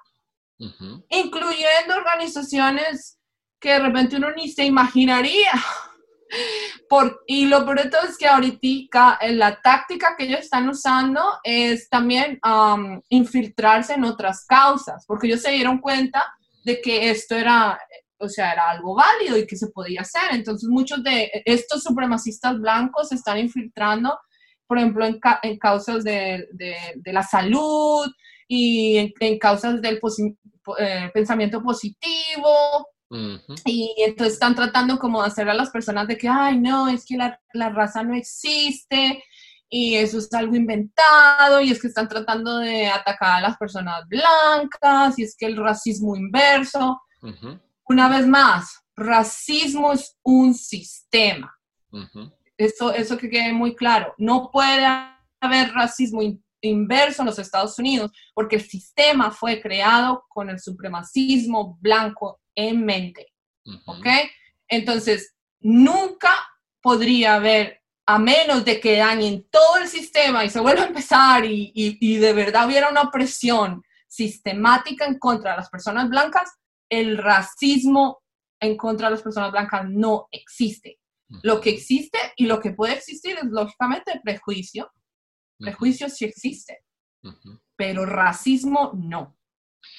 [1.10, 3.20] incluyendo organizaciones
[3.60, 5.52] que de repente uno ni se imaginaría.
[6.90, 11.88] Por, y lo todo es que ahorita eh, la táctica que ellos están usando es
[11.90, 12.40] también
[13.10, 16.24] infiltrarse en otras causas, porque ellos se dieron cuenta
[16.66, 17.80] de que esto era,
[18.20, 20.32] o sea, era algo válido y que se podía hacer.
[20.32, 24.18] Entonces muchos de estos supremacistas blancos se están infiltrando,
[24.68, 28.08] por ejemplo, en, en causas de, de, de, la salud
[28.48, 30.00] y en, en causas del
[30.80, 32.50] eh, pensamiento positivo,
[33.66, 37.06] y entonces están tratando como de hacer a las personas de que, ay, no, es
[37.06, 39.24] que la, la, raza no existe
[39.70, 44.06] y eso es algo inventado y es que están tratando de atacar a las personas
[44.08, 47.02] blancas y es que el racismo inverso.
[47.90, 51.54] Una vez más, racismo es un sistema.
[52.58, 54.14] eso, eso que quede muy claro.
[54.18, 54.86] No puede
[55.40, 56.22] haber racismo
[56.62, 62.84] inverso en los Estados Unidos porque el sistema fue creado con el supremacismo blanco en
[62.84, 63.34] mente.
[63.86, 64.08] ¿Ok?
[64.68, 66.32] Entonces, nunca
[66.82, 71.46] podría haber, a menos de que dañen todo el sistema y se vuelva a empezar
[71.46, 76.50] y, y, de verdad hubiera una opresión sistemática en contra de las personas blancas,
[76.90, 78.22] el racismo
[78.60, 81.00] en contra de las personas blancas no existe.
[81.44, 84.92] Lo que existe y lo que puede existir es lógicamente el prejuicio.
[85.60, 86.84] Prejuicio sí existe,
[87.76, 89.38] pero racismo no.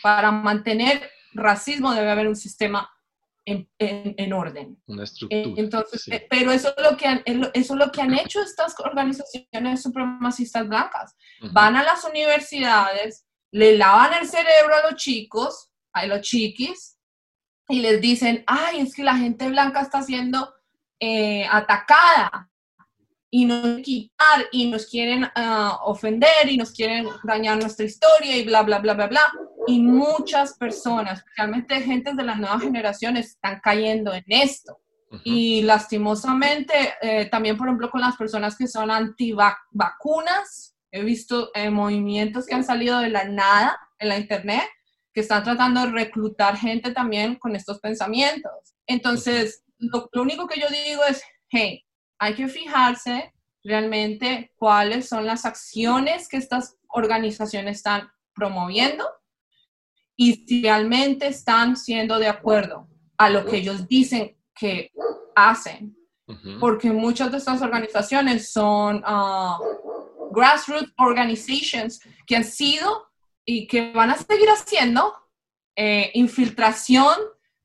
[0.02, 2.88] Para mantener racismo debe haber un sistema
[3.44, 4.80] en, en, orden.
[4.86, 5.54] Una estructura.
[5.56, 8.78] Entonces, eh, pero eso es, lo que han, eso es lo que han hecho estas
[8.78, 11.16] organizaciones supremacistas blancas.
[11.52, 16.98] Van a las universidades, le lavan el cerebro a los chicos, a los chiquis,
[17.68, 20.54] y les dicen, ay, es que la gente blanca está siendo
[20.98, 22.50] eh, atacada
[23.30, 28.44] y nos quitar y nos quieren ah, ofender y nos quieren dañar nuestra historia y
[28.44, 29.20] bla, bla, bla, bla, bla.
[29.66, 34.80] Y muchas personas, especialmente gente de las nuevas generaciones, están cayendo en esto.
[35.24, 41.68] Y lastimosamente, eh, también, por ejemplo, con las personas que son antivacunas, he visto eh,
[41.70, 44.64] movimientos que han salido de la nada en la internet
[45.18, 48.52] que están tratando de reclutar gente también con estos pensamientos.
[48.86, 51.84] Entonces, lo, lo único que yo digo es, hey,
[52.20, 53.34] hay que fijarse
[53.64, 59.04] realmente cuáles son las acciones que estas organizaciones están promoviendo
[60.14, 62.86] y si realmente están siendo de acuerdo
[63.16, 64.92] a lo que ellos dicen que
[65.34, 65.96] hacen.
[66.60, 73.07] Porque muchas de estas organizaciones son uh, grassroots organizations que han sido
[73.50, 75.14] y que van a seguir haciendo
[75.74, 77.16] eh, infiltración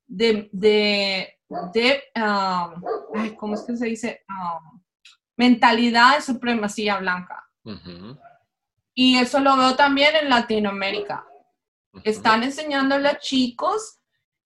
[0.07, 4.23] de, de, um, ¿cómo es que se dice?
[4.29, 4.81] Um,
[5.35, 7.49] mentalidad de supremacía blanca.
[8.93, 11.27] Y eso lo veo también en Latinoamérica.
[12.05, 13.99] Están enseñándole a chicos,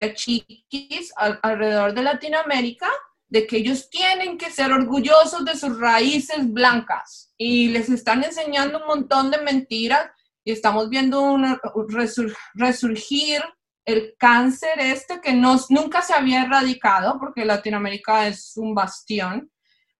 [0.01, 2.89] a chiquis alrededor de Latinoamérica,
[3.27, 7.35] de que ellos tienen que ser orgullosos de sus raíces blancas.
[7.37, 10.13] Y les están enseñando un montón de mentiras
[10.45, 11.59] y estamos viendo un
[12.55, 13.43] resurgir
[13.85, 19.51] el cáncer este que nunca se había erradicado porque Latinoamérica es un bastión,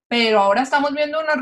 [0.09, 1.35] pero ahora estamos viendo una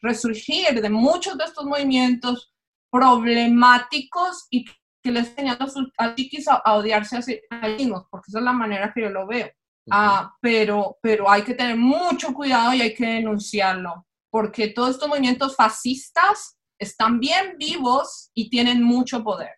[0.00, 2.54] resurgir de muchos de estos movimientos
[2.90, 4.64] problemáticos y
[5.02, 7.40] que les enseñan a sus a, odiarse a sí
[7.78, 9.50] mismos, porque esa es la manera que yo lo veo.
[9.90, 15.08] Ah, pero, pero hay que tener mucho cuidado y hay que denunciarlo, porque todos estos
[15.08, 19.50] movimientos fascistas están bien vivos y tienen mucho poder.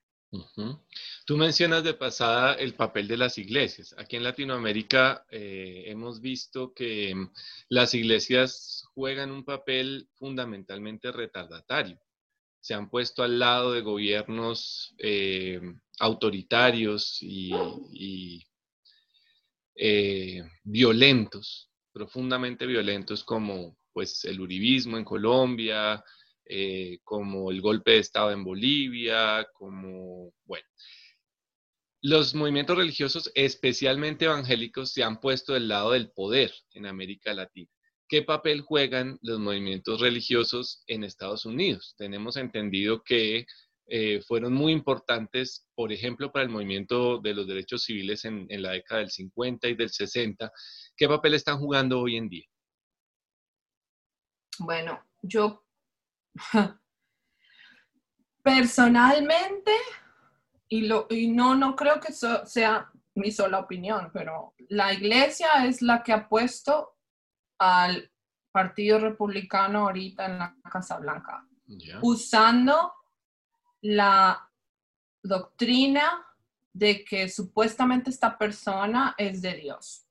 [1.27, 3.95] Tú mencionas de pasada el papel de las iglesias.
[3.99, 7.33] Aquí en Latinoamérica eh, hemos visto que mm,
[7.69, 12.01] las iglesias juegan un papel fundamentalmente retardatario.
[12.61, 15.61] Se han puesto al lado de gobiernos eh,
[15.99, 18.43] autoritarios y,
[19.77, 26.03] eh, violentos, profundamente violentos como pues el uribismo en Colombia,
[27.05, 30.67] como el golpe de Estado en Bolivia, como, bueno,
[32.05, 37.71] los movimientos religiosos, especialmente evangélicos, se han puesto del lado del poder en América Latina.
[38.09, 41.95] ¿Qué papel juegan los movimientos religiosos en Estados Unidos?
[41.97, 43.47] Tenemos entendido que
[43.87, 48.63] eh, fueron muy importantes, por ejemplo, para el movimiento de los derechos civiles en, en
[48.63, 50.53] la década del 50 y del 60.
[50.97, 52.47] ¿Qué papel están jugando hoy en día?
[54.59, 55.62] Bueno, yo
[58.43, 59.73] personalmente
[60.69, 65.67] y, lo, y no, no creo que eso sea mi sola opinión, pero la iglesia
[65.67, 66.97] es la que ha puesto
[67.59, 68.11] al
[68.51, 71.47] Partido Republicano ahorita en la Casa Blanca,
[72.03, 72.93] usando
[73.83, 74.49] la
[75.23, 76.27] doctrina
[76.73, 80.07] de que supuestamente esta persona es de Dios.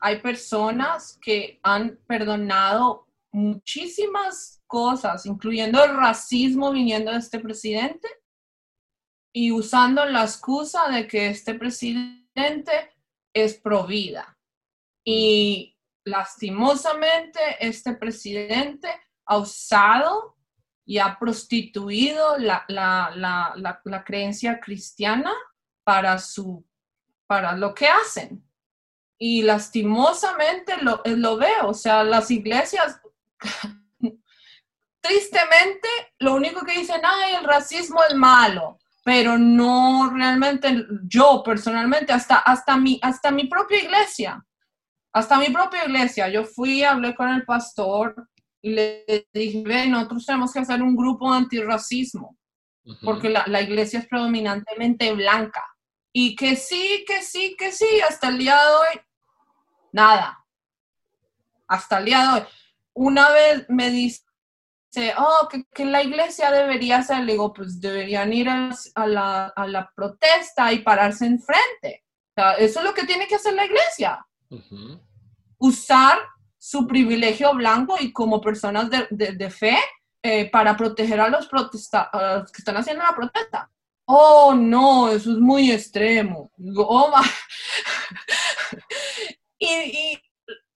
[0.00, 8.08] Hay personas que han perdonado muchísimas cosas, incluyendo el racismo viniendo de este presidente
[9.34, 12.92] y usando la excusa de que este presidente
[13.34, 14.38] es pro vida.
[15.04, 18.88] Y lastimosamente este presidente
[19.26, 20.36] ha usado
[20.86, 25.32] y ha prostituido la, la, creencia cristiana
[25.82, 26.64] para, su,
[27.26, 28.48] para lo que hacen.
[29.18, 33.00] Y lastimosamente lo, lo veo, o sea, las iglesias,
[35.04, 35.88] tristemente,
[36.20, 42.36] lo único que dicen, ay, el racismo es malo, pero no realmente, yo personalmente, hasta,
[42.36, 44.42] hasta, mi, hasta mi propia iglesia,
[45.12, 48.28] hasta mi propia iglesia, yo fui, hablé con el pastor
[48.62, 52.38] y le dije, ven, nosotros tenemos que hacer un grupo antirracismo,
[53.02, 55.62] porque la, la, iglesia es predominantemente blanca.
[56.12, 59.00] Y que sí, que sí, que sí, hasta el día de hoy,
[59.92, 60.44] nada.
[61.68, 62.46] Hasta el día de hoy.
[62.94, 64.24] Una vez me dice,
[65.18, 68.70] oh, que, la iglesia debería hacer, le digo, pues deberían ir a,
[69.06, 72.04] la, a la, protesta y pararse enfrente.
[72.30, 74.24] O sea, eso es lo que tiene que hacer la iglesia.
[75.58, 76.18] Usar
[76.58, 79.76] su privilegio blanco y como personas de, de, fe
[80.22, 83.70] eh, para proteger a los, protesta a los que están haciendo la protesta.
[84.06, 86.52] Oh, no, eso es muy extremo.
[86.76, 87.12] Oh,
[89.58, 90.22] y, y,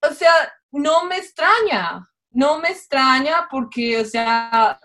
[0.02, 0.32] o sea,
[0.72, 4.78] no me extraña, no me extraña porque, o sea,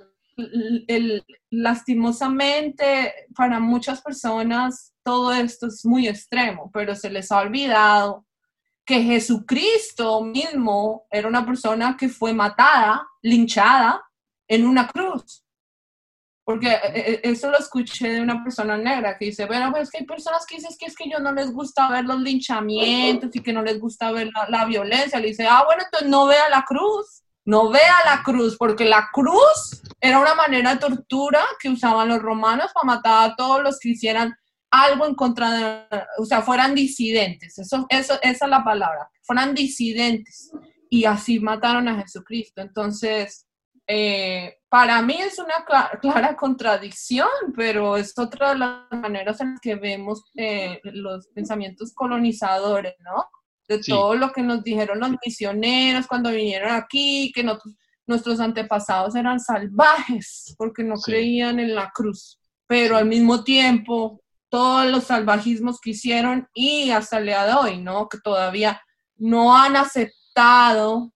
[1.52, 8.26] lastimosamente para muchas personas todo esto es muy extremo, pero se les ha olvidado
[8.86, 14.02] que Jesucristo mismo era una persona que fue matada, linchada
[14.48, 15.46] en una cruz.
[16.46, 20.00] Porque eh, eh, eso lo escuché de una persona negra que dice, bueno, pues que
[20.00, 23.42] hay personas que dicen que es que yo no les gusta ver los linchamientos y
[23.42, 25.20] que no les gusta ver la, la violencia.
[25.20, 29.10] Le dice, ah, bueno, entonces no vea la cruz, no vea la cruz, porque la
[29.12, 33.80] cruz era una manera de tortura que usaban los romanos para matar a todos los
[33.80, 34.36] que hicieran
[34.72, 39.54] algo en contra de, o sea, fueran disidentes, eso, eso, esa es la palabra, fueran
[39.54, 40.52] disidentes
[40.90, 42.62] y así mataron a Jesucristo.
[42.62, 43.48] Entonces,
[43.88, 45.66] eh, para mí es una
[46.02, 51.94] clara, contradicción, pero es otra de las maneras en las que vemos eh, los pensamientos
[51.94, 53.26] colonizadores, ¿no?
[53.68, 57.46] De todo lo que nos dijeron los misioneros cuando vinieron aquí, que
[58.06, 64.86] nuestros antepasados eran salvajes porque no creían en la cruz, pero al mismo tiempo todos
[64.86, 68.08] los salvajismos que hicieron y hasta el día de hoy, ¿no?
[68.10, 68.82] Que todavía
[69.16, 71.13] no han aceptado.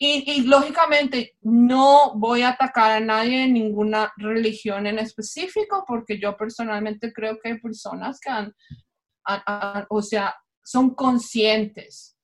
[0.00, 6.36] Y, lógicamente no voy a atacar a nadie en ninguna religión en específico, porque yo
[6.36, 8.54] personalmente creo que hay personas que han,
[9.88, 12.16] o sea, son conscientes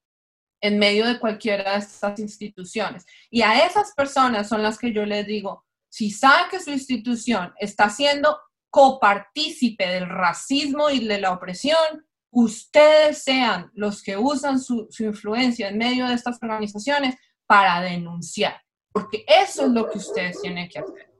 [0.61, 3.05] en medio de cualquiera de estas instituciones.
[3.29, 7.53] Y a esas personas son las que yo les digo, si saben que su institución
[7.59, 8.37] está siendo
[8.69, 15.77] copartícipe del racismo y de la opresión, ustedes sean los que usan su, influencia en
[15.77, 17.15] medio de estas organizaciones
[17.47, 18.61] para denunciar,
[18.91, 21.11] porque eso es lo que ustedes tienen que hacer,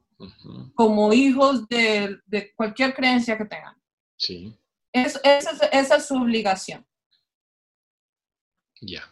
[0.73, 2.19] como hijos de,
[2.55, 3.75] cualquier creencia que tengan.
[4.17, 4.57] Sí.
[4.93, 5.19] esa,
[5.71, 6.85] es, su obligación.
[8.81, 9.03] Ya.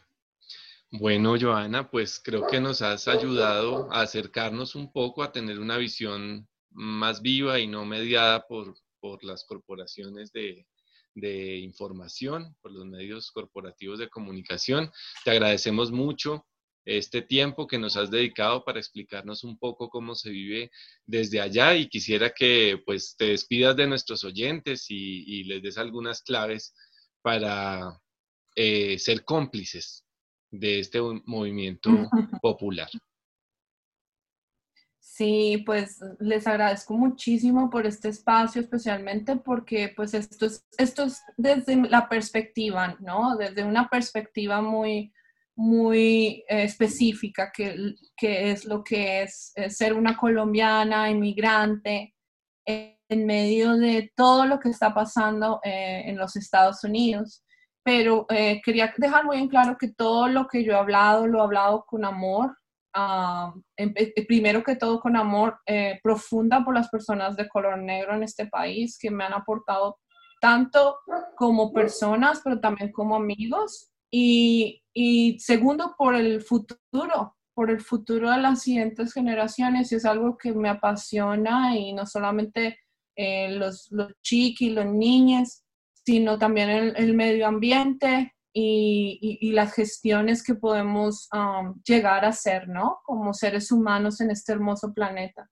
[0.92, 5.78] Bueno, Joana, pues creo que nos has ayudado a acercarnos un poco a tener una
[5.78, 8.76] visión más viva y no mediada por,
[9.22, 10.68] las corporaciones de,
[11.58, 14.92] información, por los medios corporativos de comunicación.
[15.26, 16.46] Te agradecemos mucho
[16.86, 20.72] este tiempo que nos has dedicado para explicarnos un poco cómo se vive
[21.06, 26.22] desde allá y quisiera que pues te despidas de nuestros oyentes y, les des algunas
[26.22, 26.74] claves
[27.22, 28.00] para
[28.56, 30.06] eh, ser cómplices
[30.52, 31.90] de este movimiento
[32.42, 32.90] popular.
[35.00, 41.22] Sí, pues les agradezco muchísimo por este espacio, especialmente porque pues esto es, esto es
[41.38, 43.38] desde la perspectiva, ¿no?
[43.38, 45.14] Desde una perspectiva muy,
[45.56, 52.16] muy eh, específica, que, que, es lo que es, ser una colombiana, inmigrante,
[52.66, 57.44] en medio de todo lo que está pasando eh, en los Estados Unidos.
[57.84, 61.40] Pero eh, quería dejar muy en claro que todo lo que yo he hablado, lo
[61.40, 62.56] he hablado con amor,
[62.96, 68.24] eh, primero que todo con amor eh, profunda por las personas de color negro en
[68.24, 69.98] este país que me han aportado
[70.40, 70.98] tanto
[71.36, 73.93] como personas, pero también como amigos.
[74.16, 79.92] Y, y segundo, por el futuro, por el futuro de las siguientes generaciones.
[79.92, 82.78] Y es algo que me apasiona y no solamente
[83.16, 85.64] eh, los, los chiquis, los niños,
[86.06, 92.28] sino también el, el medio ambiente y, y, las gestiones que podemos um, llegar a
[92.28, 93.00] hacer, ¿no?
[93.04, 95.50] Como seres humanos en este hermoso planeta.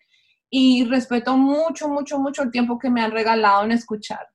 [0.49, 4.27] y respeto mucho, mucho, mucho el tiempo que me han regalado en escuchar.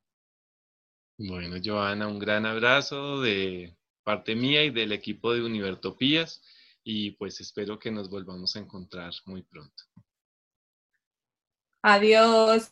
[1.18, 6.44] Bueno, Joana, un gran abrazo de parte mía y del equipo de Univertopías
[6.84, 9.84] y pues espero que nos volvamos a encontrar muy pronto.
[11.82, 12.72] Adiós.